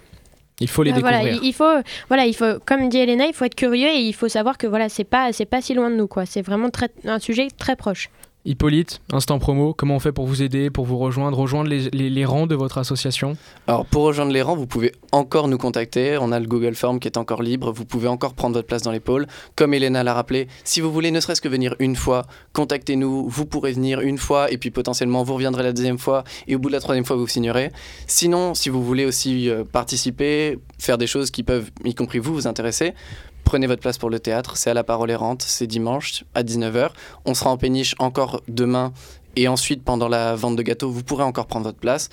Il 0.60 0.68
faut 0.68 0.84
les 0.84 0.92
bah, 0.92 1.00
voilà, 1.00 1.20
découvrir. 1.20 1.44
il, 1.44 1.48
il 1.50 1.54
faut 1.54 1.76
voilà, 2.10 2.26
il 2.26 2.36
faut 2.36 2.60
comme 2.66 2.90
dit 2.90 2.98
Elena, 2.98 3.26
il 3.28 3.34
faut 3.34 3.46
être 3.46 3.56
curieux 3.56 3.90
et 3.90 4.02
il 4.02 4.14
faut 4.14 4.28
savoir 4.28 4.58
que 4.58 4.68
voilà, 4.68 4.90
c'est 4.90 5.04
pas 5.06 5.32
c'est 5.32 5.46
pas 5.46 5.62
si 5.62 5.74
loin 5.74 5.90
de 5.90 5.96
nous 5.96 6.08
quoi, 6.08 6.26
c'est 6.26 6.42
vraiment 6.42 6.70
très, 6.70 6.90
un 7.06 7.20
sujet 7.20 7.48
très 7.58 7.76
proche. 7.76 8.10
Hippolyte, 8.48 9.02
instant 9.12 9.40
promo, 9.40 9.74
comment 9.74 9.98
on 9.98 10.00
fait 10.00 10.14
pour 10.14 10.26
vous 10.26 10.42
aider, 10.42 10.70
pour 10.70 10.86
vous 10.86 10.98
rejoindre, 10.98 11.38
rejoindre 11.38 11.70
les, 11.70 12.26
rangs 12.26 12.48
de 12.48 12.56
votre 12.56 12.78
association 12.78 13.36
Alors 13.68 13.86
pour 13.86 14.04
rejoindre 14.04 14.32
les 14.32 14.42
rangs, 14.42 14.56
vous 14.56 14.68
pouvez 14.68 14.94
encore 15.12 15.50
nous 15.50 15.58
contacter. 15.58 16.18
On 16.22 16.32
a 16.32 16.40
le 16.40 16.48
Google 16.48 16.74
Form 16.74 17.02
qui 17.02 17.10
est 17.10 17.18
encore 17.18 17.44
libre. 17.44 17.74
Vous 17.74 17.84
pouvez 17.84 18.08
encore 18.08 18.36
prendre 18.36 18.56
votre 18.56 18.68
place 18.68 18.84
dans 18.84 18.98
pôles. 19.02 19.28
Comme 19.58 19.74
Elena 19.74 20.02
l'a 20.02 20.14
rappelé, 20.14 20.48
si 20.64 20.80
vous 20.80 20.94
voulez 20.94 21.12
ne 21.12 21.20
serait-ce 21.20 21.42
que 21.42 21.50
venir 21.50 21.76
une 21.80 21.98
fois, 21.98 22.26
contactez-nous. 22.54 23.28
Vous 23.28 23.46
pourrez 23.46 23.74
venir 23.74 24.00
une 24.00 24.18
fois 24.18 24.50
et 24.50 24.58
puis 24.58 24.72
potentiellement 24.72 25.24
vous 25.24 25.34
reviendrez 25.34 25.64
la 25.64 25.74
deuxième 25.74 25.98
fois 25.98 26.24
et 26.48 26.56
au 26.56 26.60
bout 26.60 26.70
de 26.70 26.74
la 26.74 26.80
troisième 26.80 27.04
fois 27.04 27.18
vous 27.18 27.28
signerez. 27.28 27.72
Sinon, 28.08 28.54
si 28.54 28.70
vous 28.70 28.82
voulez 28.82 29.04
aussi 29.04 29.50
euh, 29.50 29.66
participer, 29.66 30.58
faire 30.80 30.98
des 30.98 31.08
choses 31.08 31.32
qui 31.32 31.44
peuvent, 31.44 31.70
y 31.84 31.94
compris 31.94 32.20
vous, 32.20 32.34
vous 32.34 32.48
intéresser, 32.48 32.94
prenez 33.48 33.66
votre 33.66 33.82
place 33.82 33.98
pour 33.98 34.10
le 34.10 34.20
théâtre. 34.20 34.58
C'est 34.58 34.70
à 34.70 34.74
la 34.74 34.84
parole 34.84 35.10
errante. 35.10 35.42
C'est 35.42 35.68
dimanche 35.68 36.26
à 36.36 36.44
19h. 36.44 36.90
On 37.24 37.34
sera 37.34 37.50
en 37.50 37.56
péniche 37.56 37.96
encore 37.98 38.42
demain 38.50 38.92
et 39.38 39.48
ensuite 39.48 39.86
pendant 39.86 40.10
la 40.10 40.36
vente 40.36 40.58
de 40.58 40.64
gâteaux, 40.64 40.90
vous 40.90 41.04
pourrez 41.04 41.24
encore 41.24 41.48
prendre 41.48 41.66
votre 41.66 41.78
place. 41.78 42.10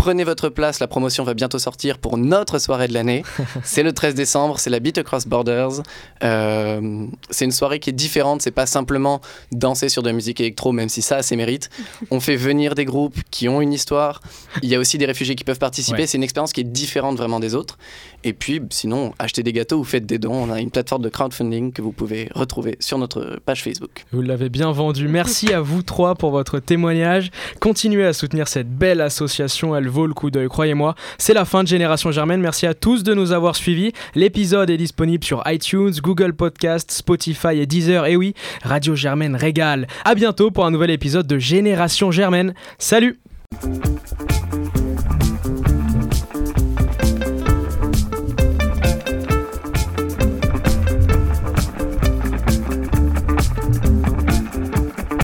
Prenez 0.00 0.24
votre 0.24 0.48
place, 0.48 0.80
la 0.80 0.86
promotion 0.86 1.24
va 1.24 1.34
bientôt 1.34 1.58
sortir 1.58 1.98
pour 1.98 2.16
notre 2.16 2.58
soirée 2.58 2.88
de 2.88 2.94
l'année. 2.94 3.22
c'est 3.62 3.82
le 3.82 3.92
13 3.92 4.14
décembre, 4.14 4.58
c'est 4.58 4.70
la 4.70 4.80
Beat 4.80 4.96
Across 4.96 5.26
Borders. 5.26 5.82
Euh, 6.24 7.06
c'est 7.28 7.44
une 7.44 7.52
soirée 7.52 7.80
qui 7.80 7.90
est 7.90 7.92
différente, 7.92 8.40
c'est 8.40 8.50
pas 8.50 8.64
simplement 8.64 9.20
danser 9.52 9.90
sur 9.90 10.00
de 10.02 10.08
la 10.08 10.14
musique 10.14 10.40
électro, 10.40 10.72
même 10.72 10.88
si 10.88 11.02
ça 11.02 11.16
a 11.16 11.22
ses 11.22 11.36
mérites. 11.36 11.68
On 12.10 12.18
fait 12.18 12.36
venir 12.36 12.74
des 12.74 12.86
groupes 12.86 13.18
qui 13.30 13.46
ont 13.50 13.60
une 13.60 13.74
histoire. 13.74 14.22
Il 14.62 14.70
y 14.70 14.74
a 14.74 14.78
aussi 14.78 14.96
des 14.96 15.04
réfugiés 15.04 15.34
qui 15.34 15.44
peuvent 15.44 15.58
participer. 15.58 15.98
Ouais. 15.98 16.06
C'est 16.06 16.16
une 16.16 16.24
expérience 16.24 16.54
qui 16.54 16.62
est 16.62 16.64
différente 16.64 17.18
vraiment 17.18 17.38
des 17.38 17.54
autres. 17.54 17.76
Et 18.24 18.32
puis, 18.32 18.62
sinon, 18.70 19.12
achetez 19.18 19.42
des 19.42 19.52
gâteaux 19.52 19.80
ou 19.80 19.84
faites 19.84 20.06
des 20.06 20.18
dons. 20.18 20.32
On 20.32 20.50
a 20.50 20.60
une 20.60 20.70
plateforme 20.70 21.02
de 21.02 21.10
crowdfunding 21.10 21.72
que 21.72 21.82
vous 21.82 21.92
pouvez 21.92 22.30
retrouver 22.34 22.78
sur 22.80 22.96
notre 22.96 23.38
page 23.44 23.62
Facebook. 23.62 24.06
Vous 24.12 24.22
l'avez 24.22 24.48
bien 24.48 24.72
vendu. 24.72 25.08
Merci 25.08 25.52
à 25.52 25.60
vous 25.60 25.82
trois 25.82 26.14
pour 26.14 26.30
votre 26.30 26.58
témoignage. 26.58 27.30
Continuez 27.60 28.06
à 28.06 28.14
soutenir 28.14 28.48
cette 28.48 28.70
belle 28.70 29.02
association. 29.02 29.76
Elle 29.76 29.89
vaut 29.90 30.06
le 30.06 30.14
coup 30.14 30.30
d'œil, 30.30 30.48
croyez-moi. 30.48 30.94
C'est 31.18 31.34
la 31.34 31.44
fin 31.44 31.62
de 31.62 31.68
Génération 31.68 32.10
Germaine. 32.10 32.40
Merci 32.40 32.66
à 32.66 32.74
tous 32.74 33.02
de 33.02 33.12
nous 33.12 33.32
avoir 33.32 33.56
suivis. 33.56 33.92
L'épisode 34.14 34.70
est 34.70 34.76
disponible 34.76 35.24
sur 35.24 35.42
iTunes, 35.46 35.92
Google 36.02 36.32
Podcast, 36.32 36.90
Spotify 36.90 37.58
et 37.58 37.66
Deezer. 37.66 38.06
Et 38.06 38.16
oui, 38.16 38.34
Radio 38.62 38.94
Germaine 38.94 39.36
régale. 39.36 39.86
À 40.04 40.14
bientôt 40.14 40.50
pour 40.50 40.64
un 40.64 40.70
nouvel 40.70 40.90
épisode 40.90 41.26
de 41.26 41.38
Génération 41.38 42.10
Germaine. 42.10 42.54
Salut 42.78 43.20